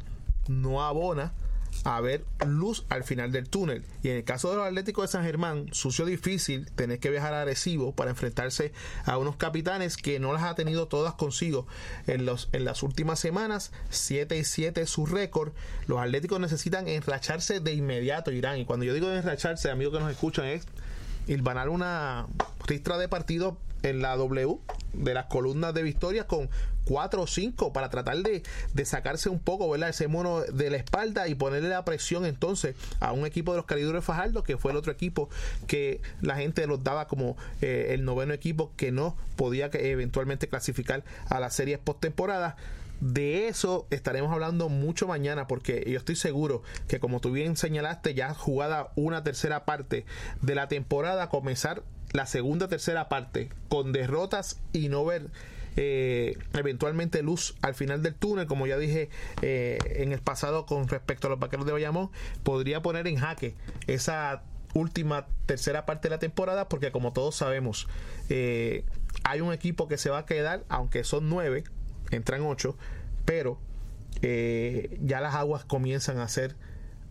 no 0.47 0.81
abona 0.81 1.33
a 1.85 2.01
ver 2.01 2.25
luz 2.45 2.85
al 2.89 3.03
final 3.03 3.31
del 3.31 3.47
túnel. 3.47 3.85
Y 4.03 4.09
en 4.09 4.17
el 4.17 4.23
caso 4.23 4.49
de 4.49 4.57
los 4.57 4.65
Atléticos 4.65 5.05
de 5.05 5.11
San 5.11 5.23
Germán, 5.23 5.67
sucio 5.71 6.05
difícil 6.05 6.69
tener 6.71 6.99
que 6.99 7.11
viajar 7.11 7.33
a 7.33 7.45
para 7.95 8.09
enfrentarse 8.09 8.73
a 9.05 9.17
unos 9.17 9.37
capitanes 9.37 9.95
que 9.95 10.19
no 10.19 10.33
las 10.33 10.43
ha 10.43 10.55
tenido 10.55 10.87
todas 10.87 11.13
consigo 11.13 11.67
en, 12.07 12.25
los, 12.25 12.49
en 12.51 12.65
las 12.65 12.83
últimas 12.83 13.19
semanas. 13.19 13.71
7 13.91 14.35
y 14.37 14.43
7 14.43 14.81
es 14.81 14.89
su 14.89 15.05
récord. 15.05 15.53
Los 15.87 15.99
Atléticos 15.99 16.39
necesitan 16.39 16.87
enracharse 16.87 17.59
de 17.59 17.73
inmediato, 17.73 18.31
Irán. 18.31 18.57
Y 18.57 18.65
cuando 18.65 18.83
yo 18.83 18.93
digo 18.93 19.11
enracharse, 19.11 19.69
amigos 19.69 19.93
que 19.93 19.99
nos 20.03 20.11
escuchan, 20.11 20.45
es 20.45 20.67
ganar 21.27 21.69
una 21.69 22.25
ristra 22.65 22.97
de 22.97 23.07
partido 23.07 23.57
en 23.83 24.01
la 24.01 24.15
W 24.15 24.57
de 24.93 25.13
las 25.13 25.25
columnas 25.25 25.73
de 25.73 25.83
victorias 25.83 26.25
con 26.25 26.49
cuatro 26.85 27.23
o 27.23 27.27
cinco 27.27 27.73
para 27.73 27.89
tratar 27.89 28.17
de, 28.17 28.43
de, 28.73 28.85
sacarse 28.85 29.29
un 29.29 29.39
poco 29.39 29.69
¿verdad? 29.69 29.89
ese 29.89 30.07
mono 30.07 30.41
de 30.41 30.69
la 30.69 30.77
espalda 30.77 31.27
y 31.27 31.35
ponerle 31.35 31.69
la 31.69 31.83
presión 31.85 32.25
entonces 32.25 32.75
a 32.99 33.11
un 33.11 33.25
equipo 33.25 33.51
de 33.51 33.57
los 33.57 33.65
calidures 33.65 34.03
Fajardo 34.03 34.43
que 34.43 34.57
fue 34.57 34.71
el 34.71 34.77
otro 34.77 34.91
equipo 34.91 35.29
que 35.67 36.01
la 36.21 36.35
gente 36.35 36.67
los 36.67 36.83
daba 36.83 37.07
como 37.07 37.35
eh, 37.61 37.87
el 37.89 38.05
noveno 38.05 38.33
equipo 38.33 38.71
que 38.77 38.91
no 38.91 39.17
podía 39.35 39.69
eventualmente 39.73 40.47
clasificar 40.47 41.03
a 41.29 41.39
las 41.39 41.55
series 41.55 41.79
postemporada 41.79 42.55
de 43.01 43.47
eso 43.47 43.87
estaremos 43.89 44.31
hablando 44.31 44.69
mucho 44.69 45.07
mañana 45.07 45.47
porque 45.47 45.83
yo 45.87 45.97
estoy 45.97 46.15
seguro 46.15 46.63
que 46.87 46.99
como 46.99 47.19
tú 47.19 47.31
bien 47.31 47.57
señalaste 47.57 48.13
ya 48.13 48.33
jugada 48.33 48.91
una 48.95 49.23
tercera 49.23 49.65
parte 49.65 50.05
de 50.41 50.55
la 50.55 50.67
temporada 50.67 51.29
comenzar 51.29 51.83
la 52.13 52.25
segunda 52.25 52.67
tercera 52.67 53.09
parte 53.09 53.49
con 53.67 53.91
derrotas 53.91 54.59
y 54.71 54.87
no 54.87 55.03
ver 55.03 55.27
eh, 55.75 56.37
eventualmente 56.53 57.21
luz 57.21 57.55
al 57.61 57.75
final 57.75 58.01
del 58.01 58.15
túnel, 58.15 58.47
como 58.47 58.67
ya 58.67 58.77
dije 58.77 59.09
eh, 59.41 59.77
en 59.97 60.11
el 60.11 60.19
pasado 60.21 60.65
con 60.65 60.87
respecto 60.87 61.27
a 61.27 61.29
los 61.29 61.39
vaqueros 61.39 61.65
de 61.65 61.73
Bayamón, 61.73 62.11
podría 62.43 62.81
poner 62.81 63.07
en 63.07 63.17
jaque 63.17 63.55
esa 63.87 64.43
última 64.73 65.27
tercera 65.45 65.85
parte 65.85 66.07
de 66.07 66.15
la 66.15 66.19
temporada, 66.19 66.67
porque 66.67 66.91
como 66.91 67.13
todos 67.13 67.35
sabemos, 67.35 67.87
eh, 68.29 68.85
hay 69.23 69.41
un 69.41 69.53
equipo 69.53 69.87
que 69.87 69.97
se 69.97 70.09
va 70.09 70.19
a 70.19 70.25
quedar, 70.25 70.63
aunque 70.69 71.03
son 71.03 71.29
nueve, 71.29 71.63
entran 72.11 72.41
ocho, 72.41 72.77
pero 73.25 73.59
ya 74.21 75.19
las 75.21 75.35
aguas 75.35 75.65
comienzan 75.65 76.17
a 76.17 76.27
ser 76.27 76.55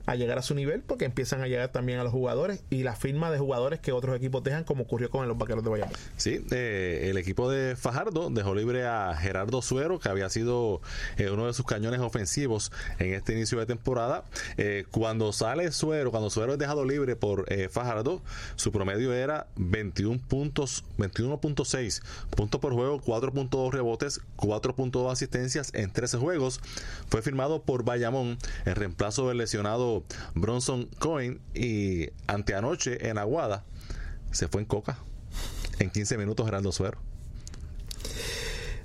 a 0.07 0.15
llegar 0.17 0.39
a 0.39 0.43
su 0.43 0.55
nivel 0.55 0.83
porque 0.83 1.05
empiezan 1.05 1.43
a 1.43 1.49
llegar 1.49 1.71
también 1.71 1.99
a 1.99 2.05
los 2.05 2.13
jugadores 2.13 2.63
y 2.71 2.83
la 2.83 2.95
firma 2.95 3.31
de 3.31 3.39
jugadores 3.39 3.81
que 3.81 3.93
otros 3.93 4.17
equipos 4.17 4.43
dejan 4.45 4.65
como 4.65 4.85
ocurrió 4.85 5.11
con 5.11 5.27
los 5.27 5.39
Vaqueros 5.39 5.65
de 5.65 5.71
Bayamón. 5.71 5.95
Sí, 6.17 6.45
eh, 6.51 7.09
el 7.11 7.17
equipo 7.17 7.51
de 7.51 7.77
Fajardo 7.77 8.31
dejó 8.31 8.55
libre 8.55 8.87
a 8.87 9.17
Gerardo 9.17 9.63
Suero 9.63 9.99
que 9.99 10.09
había 10.09 10.29
sido 10.29 10.81
eh, 11.17 11.31
uno 11.31 11.47
de 11.47 11.55
sus 11.55 11.65
cañones 11.65 12.01
ofensivos 12.01 12.73
en 12.99 13.15
este 13.15 13.33
inicio 13.33 13.59
de 13.59 13.67
temporada. 13.67 14.25
Eh, 14.57 14.85
cuando 14.91 15.33
sale 15.33 15.73
Suero, 15.73 16.11
cuando 16.11 16.31
Suero 16.31 16.53
es 16.53 16.59
dejado 16.59 16.85
libre 16.85 17.17
por 17.17 17.47
Fajardo, 17.71 18.23
su 18.57 18.73
promedio 18.73 19.13
era 19.13 19.47
21 19.57 20.21
puntos, 20.29 20.85
21.6 20.99 22.03
puntos 22.31 22.61
por 22.61 22.73
juego, 22.73 23.01
4.2 23.01 23.73
rebotes, 23.73 24.21
4.2 24.37 25.11
asistencias 25.11 25.71
en 25.75 25.91
13 25.93 26.19
juegos. 26.19 26.61
Fue 27.09 27.23
firmado 27.23 27.63
por 27.63 27.85
Bayamón 27.85 28.39
en 28.65 28.75
reemplazo 28.75 29.29
del 29.29 29.39
lesionado 29.39 29.93
Bronson 30.34 30.88
Coin 30.99 31.40
y 31.55 32.09
anteanoche 32.26 33.09
en 33.09 33.18
Aguada 33.18 33.64
se 34.32 34.49
fue 34.49 34.61
en 34.61 34.66
coca. 34.66 34.99
En 35.78 35.90
15 35.90 36.18
minutos 36.18 36.47
Gerardo 36.47 36.72
Suero. 36.72 36.99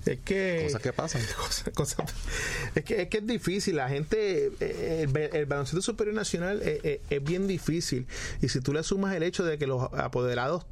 Es 0.05 0.19
que. 0.19 0.61
Cosas 0.65 0.81
que 0.81 0.93
pasan. 0.93 1.21
es, 2.75 2.83
que, 2.83 3.01
es 3.01 3.09
que 3.09 3.17
es 3.17 3.27
difícil. 3.27 3.75
La 3.75 3.89
gente. 3.89 4.51
Eh, 4.59 5.07
el, 5.33 5.45
baloncesto 5.45 5.81
superior 5.81 6.15
nacional 6.15 6.61
es, 6.61 6.67
eh, 6.67 6.81
eh, 6.83 7.01
es, 7.09 7.23
bien 7.23 7.47
difícil. 7.47 8.07
Y 8.41 8.49
si 8.49 8.61
tú 8.61 8.73
le 8.73 8.83
sumas 8.83 9.15
el 9.15 9.23
hecho 9.23 9.43
de 9.43 9.57
que 9.57 9.67
los 9.67 9.91
apoderados 9.93 10.65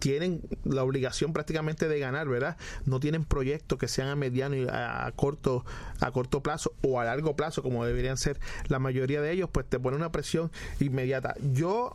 tienen 0.00 0.40
la 0.64 0.82
obligación 0.82 1.32
prácticamente 1.32 1.86
de 1.86 2.00
ganar, 2.00 2.28
¿verdad? 2.28 2.56
No 2.86 2.98
tienen 2.98 3.24
proyectos 3.24 3.78
que 3.78 3.86
sean 3.86 4.08
a 4.08 4.16
mediano 4.16 4.56
y 4.56 4.66
a, 4.68 5.12
corto 5.14 5.64
a 6.00 6.10
corto 6.10 6.42
plazo 6.42 6.72
o 6.82 6.98
a 6.98 7.04
largo 7.04 7.36
plazo 7.36 7.62
como 7.62 7.84
deberían 7.84 8.16
ser 8.16 8.40
la 8.68 8.78
mayoría 8.78 9.20
de 9.20 9.30
ellos, 9.30 9.48
pues 9.52 9.66
te 9.66 9.78
pone 9.78 9.96
una 9.96 10.10
presión 10.10 10.50
inmediata. 10.80 11.34
Yo 11.52 11.94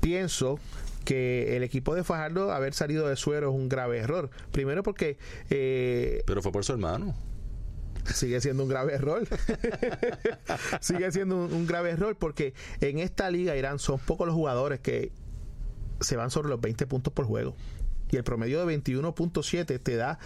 pienso 0.00 0.58
que 1.04 1.56
el 1.56 1.62
equipo 1.62 1.94
de 1.94 2.02
Fajardo 2.02 2.50
haber 2.50 2.72
salido 2.72 3.06
de 3.08 3.16
suero 3.16 3.50
es 3.50 3.54
un 3.54 3.68
grave 3.68 3.98
error. 3.98 4.30
Primero 4.50 4.82
porque... 4.82 5.18
Eh, 5.50 6.22
Pero 6.26 6.42
fue 6.42 6.50
por 6.50 6.64
su 6.64 6.72
hermano 6.72 7.14
sigue 8.12 8.38
siendo 8.42 8.64
un 8.64 8.68
grave 8.68 8.92
error. 8.92 9.26
sigue 10.80 11.10
siendo 11.10 11.36
un, 11.36 11.54
un, 11.54 11.66
grave 11.66 11.90
error 11.90 12.14
porque 12.16 12.52
en 12.82 12.98
esta 12.98 13.30
liga 13.30 13.56
Irán 13.56 13.78
son 13.78 13.98
pocos 13.98 14.26
los 14.26 14.36
jugadores 14.36 14.80
que 14.80 15.10
se 16.04 16.16
van 16.16 16.30
sobre 16.30 16.48
los 16.48 16.60
20 16.60 16.86
puntos 16.86 17.12
por 17.12 17.26
juego. 17.26 17.54
Y 18.10 18.16
el 18.16 18.24
promedio 18.24 18.64
de 18.64 18.78
21.7 18.78 19.80
te 19.80 19.96
da 19.96 20.18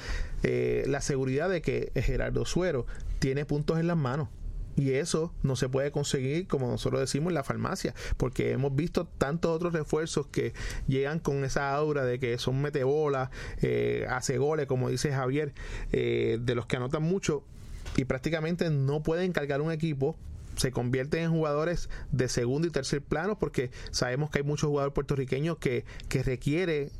eh, 0.43 0.85
la 0.89 1.01
seguridad 1.01 1.49
de 1.49 1.62
que 1.62 1.93
Gerardo 1.95 2.45
Suero 2.45 2.87
tiene 3.18 3.45
puntos 3.45 3.79
en 3.79 3.87
las 3.87 3.97
manos. 3.97 4.29
Y 4.76 4.93
eso 4.93 5.33
no 5.43 5.57
se 5.57 5.68
puede 5.68 5.91
conseguir, 5.91 6.47
como 6.47 6.68
nosotros 6.68 7.01
decimos, 7.01 7.31
en 7.31 7.35
la 7.35 7.43
farmacia, 7.43 7.95
porque 8.16 8.53
hemos 8.53 8.76
visto 8.76 9.07
tantos 9.07 9.51
otros 9.51 9.72
refuerzos 9.72 10.26
que 10.29 10.53
llegan 10.87 11.18
con 11.18 11.45
esa 11.45 11.74
aura 11.74 12.05
de 12.05 12.20
que 12.20 12.39
son 12.39 12.62
metebolas, 12.62 13.31
eh, 13.61 14.07
hace 14.09 14.39
goles, 14.39 14.66
como 14.66 14.89
dice 14.89 15.11
Javier, 15.11 15.53
eh, 15.91 16.39
de 16.41 16.55
los 16.55 16.66
que 16.66 16.76
anotan 16.76 17.03
mucho 17.03 17.43
y 17.97 18.05
prácticamente 18.05 18.70
no 18.70 19.03
pueden 19.03 19.33
cargar 19.33 19.61
un 19.61 19.72
equipo 19.72 20.16
se 20.59 20.73
convierten 20.73 21.25
en 21.25 21.31
jugadores 21.31 21.89
de 22.13 22.29
segundo 22.29 22.69
y 22.69 22.71
tercer 22.71 23.03
plano 23.03 23.39
porque 23.39 23.71
sabemos 23.91 24.31
que 24.31 24.39
hay 24.39 24.45
muchos 24.45 24.69
jugadores 24.69 24.95
puertorriqueños 24.95 25.59
que, 25.59 25.85
que 26.09 26.23
requiere 26.23 26.91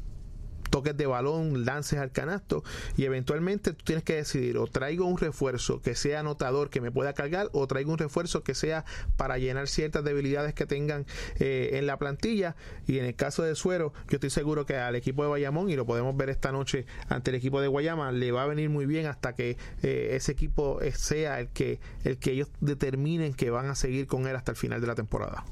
toques 0.69 0.97
de 0.97 1.07
balón, 1.07 1.65
lances 1.65 1.99
al 1.99 2.11
canasto 2.11 2.63
y 2.97 3.05
eventualmente 3.05 3.73
tú 3.73 3.85
tienes 3.85 4.05
que 4.05 4.17
decidir 4.17 4.59
o 4.59 4.67
traigo 4.67 5.07
un 5.07 5.19
refuerzo 5.19 5.81
que 5.81 5.95
sea 5.95 6.21
anotador 6.21 6.71
que 6.71 6.81
me 6.81 6.91
pueda 6.91 7.13
cargar 7.13 7.49
o 7.53 7.67
traigo 7.67 7.93
un 7.93 7.99
refuerzo 7.99 8.43
que 8.43 8.55
sea 8.55 8.85
para 9.17 9.39
llenar 9.39 9.69
ciertas 9.69 10.05
debilidades 10.05 10.55
que 10.55 10.67
tengan 10.67 11.07
eh, 11.39 11.71
en 11.75 11.87
la 11.87 11.99
plantilla 11.99 12.57
y 12.87 12.99
en 12.99 13.05
el 13.05 13.15
caso 13.15 13.43
de 13.43 13.55
Suero 13.55 13.93
yo 14.09 14.17
estoy 14.17 14.31
seguro 14.31 14.67
que 14.67 14.77
al 14.77 14.95
equipo 14.95 15.23
de 15.23 15.29
Bayamón 15.29 15.71
y 15.71 15.77
lo 15.77 15.87
podemos 15.87 16.17
ver 16.17 16.31
esta 16.31 16.53
noche 16.53 16.87
ante 17.09 17.31
el 17.31 17.37
equipo 17.37 17.61
de 17.61 17.69
Guayama 17.69 18.13
le 18.13 18.33
va 18.33 18.43
a 18.43 18.47
venir 18.47 18.71
muy 18.71 18.87
bien 18.87 19.07
hasta 19.07 19.35
que 19.35 19.57
eh, 19.83 20.11
ese 20.13 20.33
equipo 20.33 20.79
sea 20.95 21.41
el 21.41 21.49
que 21.49 21.81
el 22.05 22.19
que 22.19 22.33
ellos 22.33 22.49
determinen 22.61 23.35
que 23.35 23.51
van 23.51 23.67
a 23.67 23.75
seguir 23.75 24.07
con 24.07 24.27
él 24.27 24.37
hasta 24.37 24.53
el 24.53 24.57
final 24.57 24.81
de 24.81 24.87
la 24.87 24.95
temporada. 24.95 25.45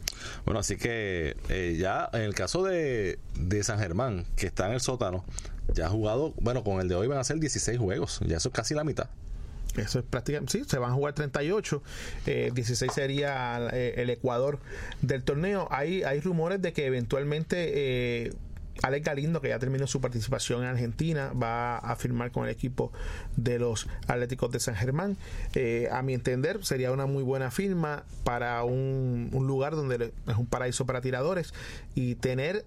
Bueno, 0.45 0.61
así 0.61 0.77
que 0.77 1.37
eh, 1.49 1.77
ya 1.79 2.09
en 2.13 2.23
el 2.23 2.35
caso 2.35 2.63
de, 2.65 3.19
de 3.39 3.63
San 3.63 3.79
Germán 3.79 4.25
que 4.37 4.47
está 4.47 4.67
en 4.67 4.73
el 4.73 4.81
sótano 4.81 5.06
ya 5.75 5.87
ha 5.87 5.91
jugado, 5.91 6.35
bueno, 6.41 6.65
con 6.65 6.81
el 6.81 6.89
de 6.89 6.95
hoy 6.95 7.07
van 7.07 7.19
a 7.19 7.25
ser 7.25 7.39
16 7.39 7.79
juegos, 7.79 8.21
ya 8.27 8.37
eso 8.37 8.49
es 8.49 8.55
casi 8.55 8.75
la 8.75 8.85
mitad. 8.85 9.09
Eso 9.77 9.99
es 9.99 10.05
prácticamente, 10.09 10.53
sí, 10.53 10.65
se 10.67 10.79
van 10.79 10.93
a 10.93 10.95
jugar 10.95 11.15
38, 11.15 11.83
eh, 12.27 12.51
16 12.55 12.93
sería 12.93 13.69
eh, 13.73 13.95
el 13.99 14.09
Ecuador 14.09 14.59
del 15.03 15.23
torneo. 15.23 15.69
Hay, 15.71 16.03
hay 16.03 16.21
rumores 16.21 16.63
de 16.63 16.73
que 16.73 16.87
eventualmente 16.87 18.27
eh, 18.27 18.33
Alex 18.83 19.05
Galindo, 19.05 19.41
que 19.41 19.49
ya 19.49 19.59
terminó 19.59 19.87
su 19.87 20.01
participación 20.01 20.63
en 20.63 20.69
Argentina, 20.69 21.33
va 21.33 21.79
a 21.79 21.97
firmar 21.97 22.31
con 22.31 22.45
el 22.45 22.51
equipo 22.51 22.93
de 23.37 23.59
los 23.59 23.89
Atléticos 24.07 24.51
de 24.51 24.61
San 24.61 24.77
Germán. 24.77 25.17
Eh, 25.55 25.89
a 25.91 26.03
mi 26.03 26.15
entender, 26.15 26.65
sería 26.65 26.93
una 26.93 27.07
muy 27.07 27.23
buena 27.23 27.51
firma 27.51 28.05
para 28.25 28.65
un 28.65 29.31
lugar 29.33 29.75
donde 29.75 30.13
es 30.27 30.37
un 30.37 30.47
paraíso 30.47 30.87
para 30.87 31.01
tiradores 31.01 31.55
y 31.95 32.17
tener 32.17 32.65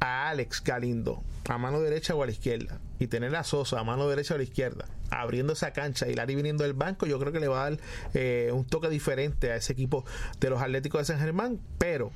a 0.00 0.28
Alex 0.28 0.62
Galindo 0.62 1.22
a 1.48 1.58
mano 1.58 1.80
derecha 1.80 2.14
o 2.14 2.22
a 2.22 2.26
la 2.26 2.32
izquierda 2.32 2.78
y 2.98 3.06
tener 3.06 3.34
a 3.34 3.42
Sosa 3.42 3.80
a 3.80 3.84
mano 3.84 4.08
derecha 4.08 4.34
o 4.34 4.36
a 4.36 4.38
la 4.38 4.44
izquierda 4.44 4.84
abriendo 5.10 5.54
esa 5.54 5.72
cancha 5.72 6.08
y 6.08 6.14
Larry 6.14 6.34
viniendo 6.34 6.64
del 6.64 6.74
banco 6.74 7.06
yo 7.06 7.18
creo 7.18 7.32
que 7.32 7.40
le 7.40 7.48
va 7.48 7.66
a 7.66 7.70
dar 7.70 7.80
eh, 8.14 8.50
un 8.52 8.66
toque 8.66 8.88
diferente 8.88 9.50
a 9.50 9.56
ese 9.56 9.72
equipo 9.72 10.04
de 10.40 10.50
los 10.50 10.60
Atléticos 10.60 11.00
de 11.00 11.04
San 11.06 11.18
Germán 11.18 11.58
pero 11.78 12.12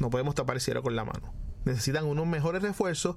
no 0.00 0.10
podemos 0.10 0.34
tapar 0.34 0.56
el 0.56 0.60
cielo 0.60 0.82
con 0.82 0.96
la 0.96 1.04
mano. 1.04 1.32
Necesitan 1.64 2.04
unos 2.04 2.26
mejores 2.26 2.62
refuerzos 2.62 3.16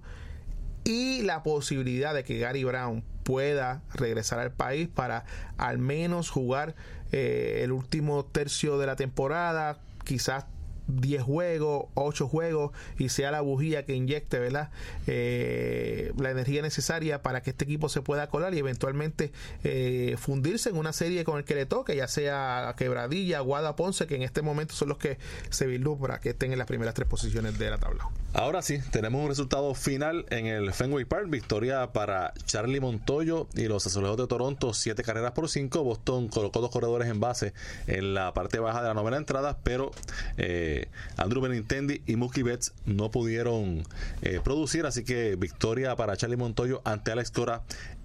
y 0.84 1.24
la 1.24 1.44
posibilidad 1.44 2.14
de 2.14 2.24
que 2.24 2.38
Gary 2.38 2.64
Brown 2.64 3.04
pueda 3.24 3.82
regresar 3.94 4.40
al 4.40 4.52
país 4.52 4.88
para 4.88 5.26
al 5.58 5.80
menos 5.80 6.30
jugar 6.30 6.76
eh, 7.12 7.62
el 7.64 7.72
último 7.72 8.26
tercio 8.26 8.78
de 8.78 8.86
la 8.86 8.96
temporada 8.96 9.80
quizás 10.06 10.46
10 10.88 11.24
juegos, 11.24 11.86
8 11.96 12.28
juegos 12.28 12.72
y 12.98 13.10
sea 13.10 13.32
la 13.32 13.42
bujía 13.42 13.86
que 13.86 13.94
inyecte 13.94 14.40
¿verdad? 14.40 14.70
Eh, 15.06 16.12
la 16.18 16.32
energía 16.32 16.62
necesaria 16.62 17.22
para 17.22 17.42
que 17.42 17.52
este 17.52 17.66
equipo 17.66 17.90
se 17.90 18.02
pueda 18.02 18.28
colar 18.28 18.54
y 18.54 18.60
eventualmente 18.60 19.32
eh, 19.64 20.16
fundirse 20.18 20.70
en 20.70 20.78
una 20.78 20.94
serie 20.94 21.24
con 21.24 21.38
el 21.38 21.44
que 21.44 21.56
le 21.56 21.66
toque, 21.66 21.96
ya 21.96 22.08
sea 22.08 22.74
Quebradilla, 22.78 23.40
Guada, 23.42 23.76
Ponce, 23.76 24.08
que 24.08 24.16
en 24.16 24.24
este 24.24 24.42
momento 24.42 24.74
son 24.74 24.90
los 24.90 24.98
que 24.98 25.18
se 25.50 25.68
vislumbra 25.68 26.20
que 26.20 26.30
estén 26.30 26.52
en 26.52 26.58
las 26.58 26.68
primeras 26.68 26.94
tres 26.94 27.08
posiciones 27.08 27.58
de 27.58 27.70
la 27.70 27.78
tabla. 27.78 28.10
Ahora 28.34 28.62
sí, 28.62 28.80
tenemos 28.92 29.22
un 29.22 29.30
resultado 29.30 29.74
final 29.74 30.26
en 30.30 30.46
el 30.46 30.74
Fenway 30.74 31.06
Park. 31.06 31.30
Victoria 31.30 31.92
para 31.92 32.34
Charlie 32.46 32.80
Montoyo 32.80 33.48
y 33.56 33.68
los 33.68 33.88
Azulejos 33.88 34.18
de 34.18 34.28
Toronto, 34.28 34.74
siete 34.74 35.02
carreras 35.02 35.32
por 35.32 35.50
cinco. 35.50 35.84
Boston 35.84 36.28
colocó 36.28 36.62
dos 36.62 36.70
corredores 36.70 37.10
en 37.10 37.20
base 37.20 37.54
en 37.88 38.14
la 38.14 38.34
parte 38.34 38.60
baja 38.60 38.82
de 38.82 38.90
la 38.90 38.94
novena 38.94 39.18
entrada, 39.18 39.58
pero 39.64 39.92
eh, 40.38 40.77
Andrew 41.18 41.42
Benintendi 41.42 42.02
y 42.06 42.16
Mookie 42.16 42.44
Betts 42.44 42.74
no 42.86 43.12
pudieron 43.12 43.84
eh, 44.22 44.40
producir, 44.44 44.86
así 44.86 45.04
que 45.04 45.36
victoria 45.36 45.96
para 45.96 46.18
Charlie 46.18 46.38
Montoyo 46.38 46.82
ante 46.86 47.12
Alex 47.12 47.32
Cora 47.32 47.64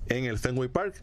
en 0.08 0.24
el 0.24 0.38
Fenway 0.38 0.68
Park. 0.68 1.02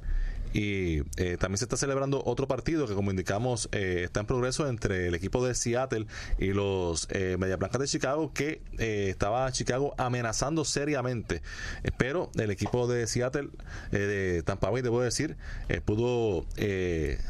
Y 0.54 1.02
eh, 1.18 1.38
también 1.40 1.58
se 1.58 1.66
está 1.66 1.78
celebrando 1.78 2.24
otro 2.26 2.48
partido 2.48 2.88
que, 2.88 2.96
como 2.96 3.12
indicamos, 3.12 3.70
eh, 3.72 4.02
está 4.06 4.22
en 4.22 4.26
progreso 4.26 4.68
entre 4.68 5.08
el 5.08 5.16
equipo 5.16 5.46
de 5.46 5.54
Seattle 5.56 6.08
y 6.38 6.54
los 6.54 7.08
eh, 7.12 7.38
Media 7.40 7.58
Blancas 7.58 7.82
de 7.82 7.88
Chicago, 7.88 8.34
que 8.34 8.62
estaba 8.78 9.52
Chicago 9.52 9.94
amenazando 9.98 10.66
seriamente. 10.66 11.42
Pero 11.98 12.32
el 12.36 12.52
equipo 12.52 12.88
de 12.88 13.08
Seattle, 13.08 13.50
de 13.92 14.44
Tampa 14.44 14.70
Bay, 14.70 14.82
debo 14.82 15.02
decir, 15.02 15.38
pudo 15.86 16.46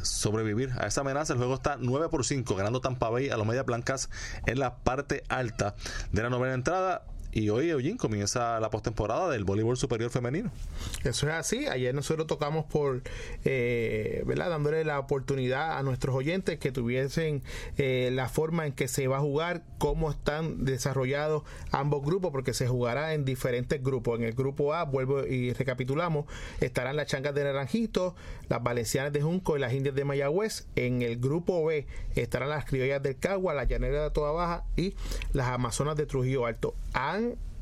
sobrevivir 0.03 0.71
a 0.77 0.87
esa 0.87 1.01
amenaza. 1.01 1.33
El 1.33 1.39
juego 1.39 1.55
está 1.55 1.77
9 1.79 2.09
por 2.09 2.25
5, 2.25 2.55
ganando 2.55 2.81
Tampa 2.81 3.09
Bay 3.09 3.29
a 3.29 3.37
los 3.37 3.45
Media 3.45 3.63
Blancas 3.63 4.09
en 4.45 4.59
la 4.59 4.77
parte 4.77 5.23
alta 5.29 5.75
de 6.11 6.23
la 6.23 6.29
novena 6.29 6.53
entrada. 6.53 7.05
Y 7.31 7.49
hoy, 7.49 7.69
Eugene, 7.69 7.97
comienza 7.97 8.59
la 8.59 8.71
postemporada 8.71 9.29
del 9.29 9.43
voleibol 9.43 9.77
superior 9.77 10.09
femenino. 10.09 10.51
Eso 11.03 11.27
es 11.27 11.33
así. 11.33 11.67
Ayer 11.67 11.93
nosotros 11.93 12.25
tocamos 12.25 12.65
por, 12.65 13.03
eh, 13.45 14.23
¿verdad? 14.25 14.49
Dándole 14.49 14.83
la 14.83 14.97
oportunidad 14.97 15.77
a 15.77 15.83
nuestros 15.83 16.15
oyentes 16.15 16.57
que 16.57 16.71
tuviesen 16.71 17.43
eh, 17.77 18.09
la 18.11 18.29
forma 18.29 18.65
en 18.65 18.73
que 18.73 18.87
se 18.87 19.07
va 19.07 19.17
a 19.17 19.19
jugar, 19.19 19.63
cómo 19.77 20.09
están 20.09 20.65
desarrollados 20.65 21.43
ambos 21.71 22.03
grupos, 22.03 22.31
porque 22.31 22.53
se 22.53 22.67
jugará 22.67 23.13
en 23.13 23.25
diferentes 23.25 23.83
grupos. 23.83 24.17
En 24.17 24.25
el 24.25 24.33
grupo 24.33 24.73
A, 24.73 24.85
vuelvo 24.85 25.23
y 25.25 25.53
recapitulamos, 25.53 26.25
estarán 26.61 26.95
las 26.95 27.07
changas 27.07 27.35
de 27.35 27.43
Naranjito, 27.43 28.15
las 28.47 28.63
valencianas 28.63 29.13
de 29.13 29.21
Junco 29.21 29.55
y 29.55 29.59
las 29.59 29.73
indias 29.73 29.93
de 29.93 30.03
Mayagüez. 30.03 30.65
En 30.75 31.03
el 31.03 31.17
grupo 31.17 31.63
B 31.65 31.85
estarán 32.15 32.49
las 32.49 32.65
criollas 32.65 33.03
del 33.03 33.17
Cagua, 33.17 33.53
las 33.53 33.67
llaneras 33.67 34.03
de 34.05 34.11
Toda 34.11 34.31
Baja 34.31 34.63
y 34.75 34.95
las 35.33 35.47
amazonas 35.47 35.95
de 35.95 36.07
Trujillo 36.07 36.47
Alto. 36.47 36.73
Han 36.93 37.18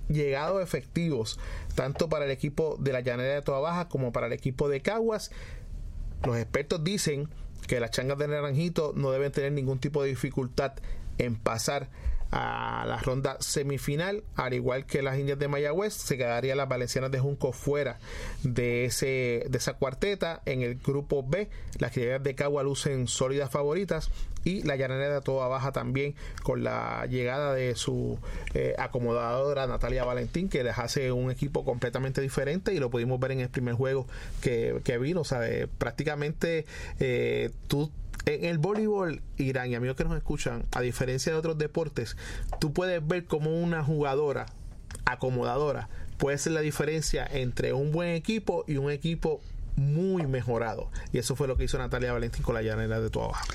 llegado 0.09 0.61
efectivos 0.61 1.39
tanto 1.75 2.09
para 2.09 2.25
el 2.25 2.31
equipo 2.31 2.77
de 2.79 2.93
la 2.93 3.01
llanera 3.01 3.35
de 3.35 3.41
Toda 3.41 3.59
Baja 3.59 3.89
como 3.89 4.11
para 4.11 4.27
el 4.27 4.33
equipo 4.33 4.69
de 4.69 4.81
Caguas. 4.81 5.31
Los 6.25 6.37
expertos 6.37 6.83
dicen 6.83 7.29
que 7.67 7.79
las 7.79 7.91
changas 7.91 8.17
de 8.17 8.27
Naranjito 8.27 8.93
no 8.95 9.11
deben 9.11 9.31
tener 9.31 9.51
ningún 9.51 9.79
tipo 9.79 10.01
de 10.01 10.09
dificultad 10.09 10.73
en 11.17 11.35
pasar 11.35 11.89
a 12.31 12.85
la 12.87 12.97
ronda 12.97 13.37
semifinal, 13.39 14.23
al 14.35 14.53
igual 14.53 14.85
que 14.85 15.01
las 15.01 15.17
indias 15.17 15.39
de 15.39 15.47
Mayagüez, 15.47 15.93
se 15.93 16.17
quedarían 16.17 16.57
las 16.57 16.67
valencianas 16.67 17.11
de 17.11 17.19
Junco 17.19 17.51
fuera 17.53 17.99
de 18.43 18.85
ese 18.85 19.45
de 19.49 19.57
esa 19.57 19.73
cuarteta. 19.73 20.41
En 20.45 20.61
el 20.61 20.75
grupo 20.75 21.23
B, 21.23 21.49
las 21.79 21.91
criollas 21.91 22.23
de 22.23 22.35
Cagua 22.35 22.63
lucen 22.63 23.07
sólidas 23.07 23.51
favoritas 23.51 24.11
y 24.47 24.63
la 24.63 24.75
llanera 24.75 25.21
toda 25.21 25.47
baja 25.47 25.71
también 25.71 26.15
con 26.43 26.63
la 26.63 27.05
llegada 27.07 27.53
de 27.53 27.75
su 27.75 28.17
eh, 28.53 28.75
acomodadora 28.77 29.67
Natalia 29.67 30.05
Valentín 30.05 30.47
que 30.47 30.63
les 30.63 30.77
hace 30.77 31.11
un 31.11 31.31
equipo 31.31 31.65
completamente 31.65 32.21
diferente 32.21 32.73
y 32.73 32.79
lo 32.79 32.89
pudimos 32.89 33.19
ver 33.19 33.31
en 33.31 33.41
el 33.41 33.49
primer 33.49 33.75
juego 33.75 34.07
que, 34.41 34.79
que 34.83 34.97
vino 34.97 35.21
o 35.21 35.25
sea 35.25 35.47
eh, 35.47 35.67
prácticamente 35.77 36.65
eh, 36.99 37.51
tú 37.67 37.91
en 38.35 38.45
el 38.45 38.57
voleibol, 38.57 39.21
Irán 39.37 39.71
y 39.71 39.75
amigos 39.75 39.97
que 39.97 40.03
nos 40.03 40.17
escuchan, 40.17 40.63
a 40.73 40.81
diferencia 40.81 41.31
de 41.31 41.37
otros 41.37 41.57
deportes, 41.57 42.17
tú 42.59 42.73
puedes 42.73 43.05
ver 43.05 43.25
como 43.25 43.51
una 43.51 43.83
jugadora 43.83 44.45
acomodadora 45.05 45.89
puede 46.17 46.37
ser 46.37 46.53
la 46.53 46.61
diferencia 46.61 47.27
entre 47.29 47.73
un 47.73 47.91
buen 47.91 48.09
equipo 48.09 48.65
y 48.67 48.77
un 48.77 48.91
equipo 48.91 49.41
muy 49.75 50.25
mejorado. 50.25 50.89
Y 51.13 51.19
eso 51.19 51.35
fue 51.35 51.47
lo 51.47 51.55
que 51.55 51.63
hizo 51.65 51.77
Natalia 51.77 52.11
Valentín 52.11 52.43
con 52.43 52.55
la 52.55 52.61
llanera 52.61 52.99
de 52.99 53.09
Toa 53.09 53.27
Baja. 53.27 53.45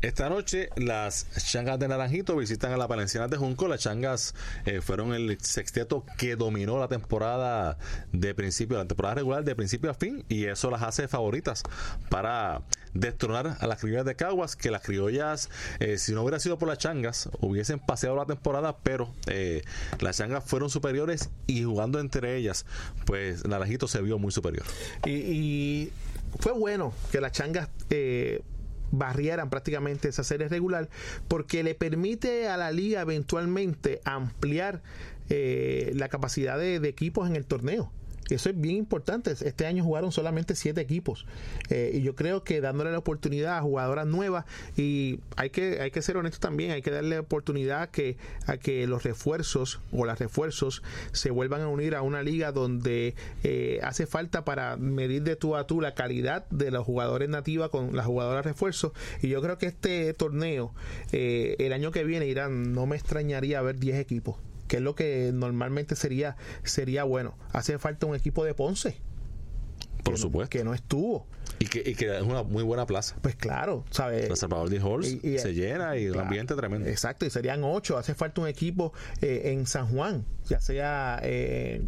Esta 0.00 0.28
noche 0.28 0.70
las 0.76 1.26
changas 1.50 1.80
de 1.80 1.88
Naranjito 1.88 2.36
visitan 2.36 2.72
a 2.72 2.76
las 2.76 2.86
Valencianas 2.86 3.30
de 3.30 3.36
Junco. 3.36 3.66
Las 3.66 3.80
changas 3.80 4.32
eh, 4.64 4.80
fueron 4.80 5.12
el 5.12 5.40
sexteto 5.40 6.04
que 6.16 6.36
dominó 6.36 6.78
la 6.78 6.86
temporada 6.86 7.78
de 8.12 8.32
principio, 8.32 8.76
la 8.76 8.86
temporada 8.86 9.16
regular 9.16 9.42
de 9.42 9.56
principio 9.56 9.90
a 9.90 9.94
fin 9.94 10.24
y 10.28 10.44
eso 10.44 10.70
las 10.70 10.82
hace 10.82 11.08
favoritas 11.08 11.64
para 12.10 12.62
destronar 12.94 13.56
a 13.58 13.66
las 13.66 13.80
criollas 13.80 14.04
de 14.04 14.14
Caguas, 14.14 14.54
que 14.54 14.70
las 14.70 14.82
criollas, 14.82 15.50
eh, 15.80 15.98
si 15.98 16.12
no 16.12 16.22
hubiera 16.22 16.38
sido 16.38 16.58
por 16.58 16.68
las 16.68 16.78
changas, 16.78 17.28
hubiesen 17.40 17.80
paseado 17.80 18.14
la 18.14 18.26
temporada, 18.26 18.78
pero 18.78 19.12
eh, 19.26 19.62
las 19.98 20.18
changas 20.18 20.44
fueron 20.44 20.70
superiores 20.70 21.30
y 21.48 21.64
jugando 21.64 21.98
entre 21.98 22.36
ellas, 22.36 22.66
pues 23.04 23.44
Naranjito 23.44 23.88
se 23.88 24.00
vio 24.00 24.16
muy 24.20 24.30
superior. 24.30 24.64
Y, 25.04 25.10
y 25.10 25.92
fue 26.38 26.52
bueno 26.52 26.94
que 27.10 27.20
las 27.20 27.32
changas 27.32 27.68
eh, 27.90 28.42
barrieran 28.90 29.50
prácticamente 29.50 30.08
esa 30.08 30.24
serie 30.24 30.48
regular 30.48 30.88
porque 31.28 31.62
le 31.62 31.74
permite 31.74 32.48
a 32.48 32.56
la 32.56 32.70
liga 32.70 33.00
eventualmente 33.00 34.00
ampliar 34.04 34.82
eh, 35.28 35.92
la 35.94 36.08
capacidad 36.08 36.58
de, 36.58 36.80
de 36.80 36.88
equipos 36.88 37.28
en 37.28 37.36
el 37.36 37.44
torneo. 37.44 37.92
Eso 38.30 38.50
es 38.50 38.60
bien 38.60 38.76
importante. 38.76 39.30
Este 39.30 39.66
año 39.66 39.84
jugaron 39.84 40.12
solamente 40.12 40.54
siete 40.54 40.80
equipos. 40.80 41.26
Eh, 41.70 41.92
y 41.94 42.02
yo 42.02 42.14
creo 42.14 42.44
que 42.44 42.60
dándole 42.60 42.92
la 42.92 42.98
oportunidad 42.98 43.58
a 43.58 43.62
jugadoras 43.62 44.06
nuevas, 44.06 44.44
y 44.76 45.20
hay 45.36 45.50
que, 45.50 45.80
hay 45.80 45.90
que 45.90 46.02
ser 46.02 46.16
honestos 46.16 46.40
también, 46.40 46.72
hay 46.72 46.82
que 46.82 46.90
darle 46.90 47.18
oportunidad 47.18 47.82
a 47.82 47.90
que, 47.90 48.16
a 48.46 48.56
que 48.56 48.86
los 48.86 49.02
refuerzos 49.02 49.80
o 49.92 50.04
las 50.04 50.18
refuerzos 50.18 50.82
se 51.12 51.30
vuelvan 51.30 51.62
a 51.62 51.68
unir 51.68 51.94
a 51.94 52.02
una 52.02 52.22
liga 52.22 52.52
donde 52.52 53.14
eh, 53.42 53.80
hace 53.82 54.06
falta 54.06 54.44
para 54.44 54.76
medir 54.76 55.22
de 55.22 55.36
tú 55.36 55.56
a 55.56 55.66
tú 55.66 55.80
la 55.80 55.94
calidad 55.94 56.48
de 56.50 56.70
los 56.70 56.84
jugadores 56.84 57.28
nativas 57.28 57.70
con 57.70 57.96
las 57.96 58.06
jugadoras 58.06 58.44
refuerzos. 58.44 58.92
Y 59.22 59.28
yo 59.28 59.40
creo 59.42 59.58
que 59.58 59.66
este 59.66 60.12
torneo, 60.14 60.72
eh, 61.12 61.56
el 61.58 61.72
año 61.72 61.90
que 61.90 62.04
viene, 62.04 62.26
Irán, 62.26 62.74
no 62.74 62.86
me 62.86 62.96
extrañaría 62.96 63.62
ver 63.62 63.78
10 63.78 63.98
equipos 63.98 64.36
que 64.68 64.76
es 64.76 64.82
lo 64.82 64.94
que 64.94 65.30
normalmente 65.34 65.96
sería 65.96 66.36
sería 66.62 67.04
bueno. 67.04 67.36
Hace 67.52 67.78
falta 67.78 68.06
un 68.06 68.14
equipo 68.14 68.44
de 68.44 68.54
Ponce. 68.54 68.98
Por 70.04 70.14
que 70.14 70.20
supuesto. 70.20 70.56
No, 70.56 70.60
que 70.60 70.64
no 70.64 70.74
estuvo. 70.74 71.26
Y 71.58 71.66
que, 71.66 71.82
y 71.84 71.94
que 71.94 72.16
es 72.16 72.22
una 72.22 72.44
muy 72.44 72.62
buena 72.62 72.86
plaza. 72.86 73.16
Pues 73.20 73.34
claro, 73.34 73.84
¿sabes? 73.90 74.28
La 74.28 74.36
Salvador 74.36 74.70
de 74.70 74.78
Halls 74.78 75.08
Y- 75.08 75.34
y- 75.34 75.38
se 75.40 75.52
llena 75.54 75.96
y 75.96 76.04
el 76.06 76.18
ambiente 76.18 76.54
tremendo. 76.54 76.88
Exacto, 76.88 77.26
y 77.26 77.30
serían 77.30 77.64
ocho. 77.64 77.98
Hace 77.98 78.14
falta 78.14 78.40
un 78.40 78.46
equipo 78.46 78.92
eh, 79.20 79.42
en 79.52 79.66
San 79.66 79.88
Juan, 79.88 80.24
ya 80.46 80.60
sea 80.60 81.18
eh, 81.24 81.82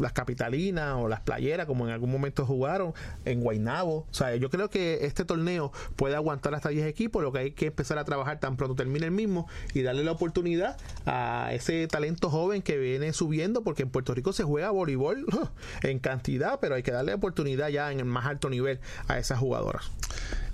las 0.00 0.12
capitalinas 0.12 0.96
o 0.96 1.08
las 1.08 1.20
playeras, 1.20 1.66
como 1.66 1.86
en 1.86 1.92
algún 1.92 2.10
momento 2.10 2.46
jugaron, 2.46 2.94
en 3.24 3.42
Guaynabo. 3.42 4.06
O 4.10 4.14
sea, 4.14 4.34
yo 4.36 4.50
creo 4.50 4.70
que 4.70 5.00
este 5.02 5.24
torneo 5.24 5.72
puede 5.96 6.16
aguantar 6.16 6.54
hasta 6.54 6.70
10 6.70 6.86
equipos, 6.86 7.22
lo 7.22 7.32
que 7.32 7.38
hay 7.38 7.50
que 7.52 7.66
empezar 7.66 7.98
a 7.98 8.04
trabajar 8.04 8.40
tan 8.40 8.56
pronto 8.56 8.74
termine 8.74 9.06
el 9.06 9.12
mismo 9.12 9.48
y 9.74 9.82
darle 9.82 10.04
la 10.04 10.12
oportunidad 10.12 10.76
a 11.06 11.50
ese 11.52 11.86
talento 11.86 12.30
joven 12.30 12.62
que 12.62 12.78
viene 12.78 13.12
subiendo, 13.12 13.62
porque 13.62 13.82
en 13.82 13.90
Puerto 13.90 14.14
Rico 14.14 14.32
se 14.32 14.42
juega 14.42 14.70
voleibol 14.70 15.26
en 15.82 15.98
cantidad, 15.98 16.58
pero 16.60 16.74
hay 16.74 16.82
que 16.82 16.92
darle 16.92 17.14
oportunidad 17.14 17.68
ya 17.68 17.92
en 17.92 18.00
el 18.00 18.06
más 18.06 18.26
alto 18.26 18.50
nivel 18.50 18.80
a 19.08 19.18
esas 19.18 19.38
jugadoras. 19.38 19.90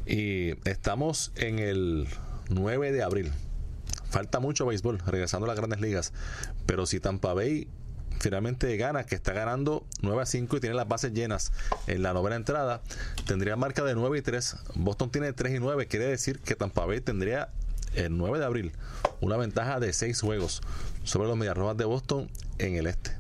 Y 0.07 0.51
estamos 0.68 1.32
en 1.36 1.59
el 1.59 2.07
9 2.49 2.92
de 2.92 3.03
abril. 3.03 3.32
Falta 4.09 4.38
mucho 4.38 4.66
béisbol, 4.66 5.01
regresando 5.07 5.47
a 5.47 5.49
las 5.49 5.57
grandes 5.57 5.80
ligas. 5.80 6.12
Pero 6.64 6.86
si 6.86 7.01
Tampa 7.01 7.34
Bay 7.34 7.68
finalmente 8.19 8.77
gana, 8.77 9.05
que 9.05 9.14
está 9.14 9.33
ganando 9.33 9.85
9 10.03 10.23
a 10.23 10.27
5 10.27 10.57
y 10.57 10.61
tiene 10.61 10.77
las 10.77 10.89
bases 10.89 11.12
llenas 11.12 11.53
en 11.87 12.03
la 12.03 12.12
novena 12.12 12.37
entrada, 12.37 12.83
tendría 13.27 13.57
marca 13.57 13.85
de 13.85 13.95
9 13.95 14.19
y 14.19 14.23
3. 14.23 14.57
Boston 14.75 15.11
tiene 15.11 15.33
3 15.33 15.55
y 15.55 15.59
9, 15.59 15.87
quiere 15.87 16.07
decir 16.07 16.41
que 16.41 16.55
Tampa 16.55 16.85
Bay 16.87 17.01
tendría 17.01 17.51
el 17.95 18.17
9 18.17 18.39
de 18.39 18.45
abril 18.45 18.73
una 19.21 19.37
ventaja 19.37 19.81
de 19.81 19.93
6 19.93 20.21
juegos 20.21 20.61
sobre 21.05 21.29
los 21.29 21.37
Mediarrojas 21.37 21.77
de 21.77 21.85
Boston 21.85 22.31
en 22.59 22.75
el 22.75 22.87
este. 22.87 23.12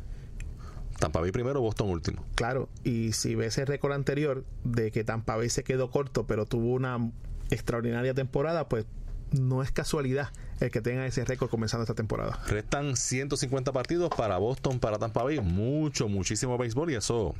Tampa 0.98 1.20
Bay 1.20 1.30
primero, 1.30 1.60
Boston 1.60 1.90
último. 1.90 2.24
Claro, 2.34 2.68
y 2.82 3.12
si 3.12 3.34
ves 3.34 3.58
el 3.58 3.66
récord 3.66 3.92
anterior 3.92 4.44
de 4.64 4.90
que 4.90 5.04
Tampa 5.04 5.36
Bay 5.36 5.50
se 5.50 5.62
quedó 5.62 5.90
corto, 5.90 6.26
pero 6.26 6.46
tuvo 6.46 6.72
una 6.72 7.10
extraordinaria 7.50 8.14
temporada, 8.14 8.68
pues 8.68 8.86
no 9.32 9.62
es 9.62 9.70
casualidad 9.70 10.30
el 10.60 10.70
que 10.70 10.80
tenga 10.80 11.06
ese 11.06 11.24
récord 11.24 11.50
comenzando 11.50 11.82
esta 11.82 11.94
temporada. 11.94 12.40
Restan 12.48 12.96
150 12.96 13.72
partidos 13.72 14.10
para 14.16 14.38
Boston, 14.38 14.78
para 14.78 14.98
Tampa 14.98 15.22
Bay, 15.22 15.40
mucho, 15.40 16.08
muchísimo 16.08 16.56
béisbol 16.58 16.90
y 16.92 16.94
eso 16.94 17.34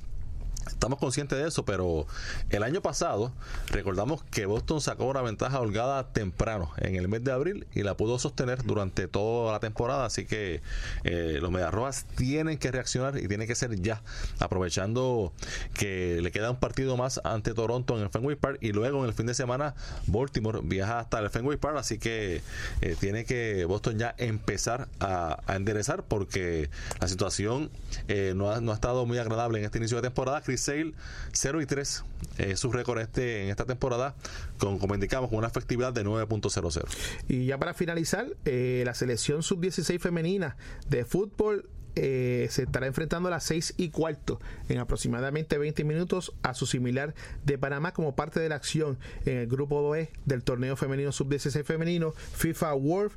Estamos 0.67 0.99
conscientes 0.99 1.39
de 1.39 1.47
eso, 1.47 1.65
pero 1.65 2.07
el 2.51 2.63
año 2.63 2.83
pasado 2.83 3.33
recordamos 3.69 4.25
que 4.25 4.47
Boston 4.47 4.81
sacó 4.81 5.07
una 5.07 5.23
ventaja 5.23 5.61
holgada 5.61 6.13
temprano 6.13 6.73
en 6.79 6.97
el 6.97 7.09
mes 7.09 7.23
de 7.23 7.33
abril 7.33 7.67
y 7.73 7.83
la 7.83 7.97
pudo 7.97 8.19
sostener 8.19 8.65
durante 8.65 9.07
toda 9.07 9.53
la 9.53 9.61
temporada, 9.61 10.07
así 10.07 10.27
que 10.27 10.63
eh, 11.05 11.39
los 11.41 11.51
Mediarrojas 11.51 12.05
tienen 12.17 12.59
que 12.59 12.73
reaccionar 12.73 13.17
y 13.19 13.29
tiene 13.29 13.47
que 13.47 13.55
ser 13.55 13.81
ya, 13.81 14.03
aprovechando 14.41 15.33
que 15.73 16.19
le 16.21 16.33
queda 16.33 16.51
un 16.51 16.59
partido 16.59 16.97
más 16.97 17.21
ante 17.23 17.55
Toronto 17.55 17.97
en 17.97 18.03
el 18.03 18.11
Fenway 18.11 18.37
Park 18.37 18.59
y 18.61 18.73
luego 18.73 19.01
en 19.03 19.07
el 19.07 19.15
fin 19.15 19.27
de 19.27 19.35
semana 19.35 19.75
Baltimore 20.07 20.61
viaja 20.65 20.99
hasta 20.99 21.21
el 21.21 21.31
Fenway 21.31 21.59
Park, 21.59 21.77
así 21.79 21.99
que 21.99 22.43
eh, 22.81 22.97
tiene 22.99 23.25
que 23.25 23.65
Boston 23.67 23.99
ya 23.99 24.15
empezar 24.19 24.89
a, 24.99 25.39
enderezar 25.49 26.03
porque 26.03 26.71
la 27.01 27.09
situación 27.09 27.71
eh, 28.09 28.33
no, 28.35 28.51
ha, 28.51 28.61
no 28.61 28.73
ha 28.73 28.75
estado 28.75 29.07
muy 29.07 29.19
agradable 29.19 29.61
en 29.61 29.65
este 29.65 29.79
inicio 29.79 29.97
de 29.99 30.03
temporada. 30.03 30.41
Sale 30.57 30.93
0 31.33 31.61
y 31.61 31.67
3 31.67 32.05
eh, 32.39 32.57
su 32.57 32.71
récord 32.73 33.01
este, 33.01 33.45
en 33.45 33.51
esta 33.51 33.65
temporada, 33.65 34.15
con, 34.59 34.79
como 34.79 34.95
indicamos, 34.95 35.31
con 35.31 35.39
una 35.39 35.49
efectividad 35.49 35.93
de 35.93 36.05
9.00. 36.05 36.85
Y 37.29 37.47
ya 37.47 37.59
para 37.59 37.75
finalizar, 37.75 38.29
eh, 38.45 38.83
la 38.85 38.95
selección 38.95 39.43
sub-16 39.43 39.99
femenina 40.01 40.57
de 40.89 41.05
fútbol 41.05 41.69
eh, 41.99 42.49
se 42.51 42.65
estará 42.65 42.87
enfrentando 42.87 43.29
a 43.29 43.31
las 43.31 43.45
6 43.45 43.75
y 43.79 43.89
cuarto 43.89 44.39
en 44.69 44.79
aproximadamente 44.79 45.57
20 45.57 45.83
minutos 45.85 46.35
a 46.43 46.53
su 46.53 46.67
similar 46.67 47.15
de 47.47 47.57
Panamá 47.57 47.95
como 47.95 48.15
parte 48.15 48.39
de 48.39 48.51
la 48.51 48.57
acción 48.57 48.99
en 49.25 49.39
el 49.39 49.47
grupo 49.47 49.89
B 49.89 50.11
del 50.27 50.43
torneo 50.43 50.77
femenino 50.77 51.11
sub-16 51.11 51.65
femenino 51.65 52.13
FIFA 52.35 52.75
World 52.75 53.13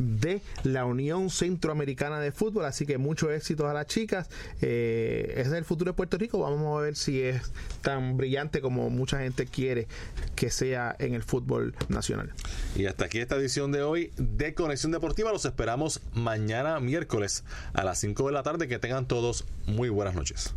de 0.00 0.40
la 0.64 0.84
Unión 0.84 1.30
Centroamericana 1.30 2.20
de 2.20 2.32
Fútbol. 2.32 2.64
Así 2.64 2.86
que 2.86 2.98
mucho 2.98 3.30
éxito 3.30 3.68
a 3.68 3.74
las 3.74 3.86
chicas. 3.86 4.28
Eh, 4.62 5.34
es 5.36 5.48
el 5.48 5.64
futuro 5.64 5.92
de 5.92 5.96
Puerto 5.96 6.16
Rico. 6.16 6.38
Vamos 6.38 6.78
a 6.78 6.82
ver 6.82 6.96
si 6.96 7.20
es 7.20 7.52
tan 7.82 8.16
brillante 8.16 8.60
como 8.60 8.90
mucha 8.90 9.20
gente 9.20 9.46
quiere 9.46 9.86
que 10.34 10.50
sea 10.50 10.96
en 10.98 11.14
el 11.14 11.22
fútbol 11.22 11.74
nacional. 11.88 12.32
Y 12.76 12.86
hasta 12.86 13.06
aquí 13.06 13.18
esta 13.18 13.36
edición 13.36 13.72
de 13.72 13.82
hoy 13.82 14.12
de 14.16 14.54
Conexión 14.54 14.92
Deportiva. 14.92 15.32
Los 15.32 15.44
esperamos 15.44 16.00
mañana 16.14 16.80
miércoles 16.80 17.44
a 17.72 17.84
las 17.84 17.98
5 18.00 18.26
de 18.26 18.32
la 18.32 18.42
tarde. 18.42 18.68
Que 18.68 18.78
tengan 18.78 19.06
todos 19.06 19.44
muy 19.66 19.88
buenas 19.88 20.14
noches. 20.14 20.54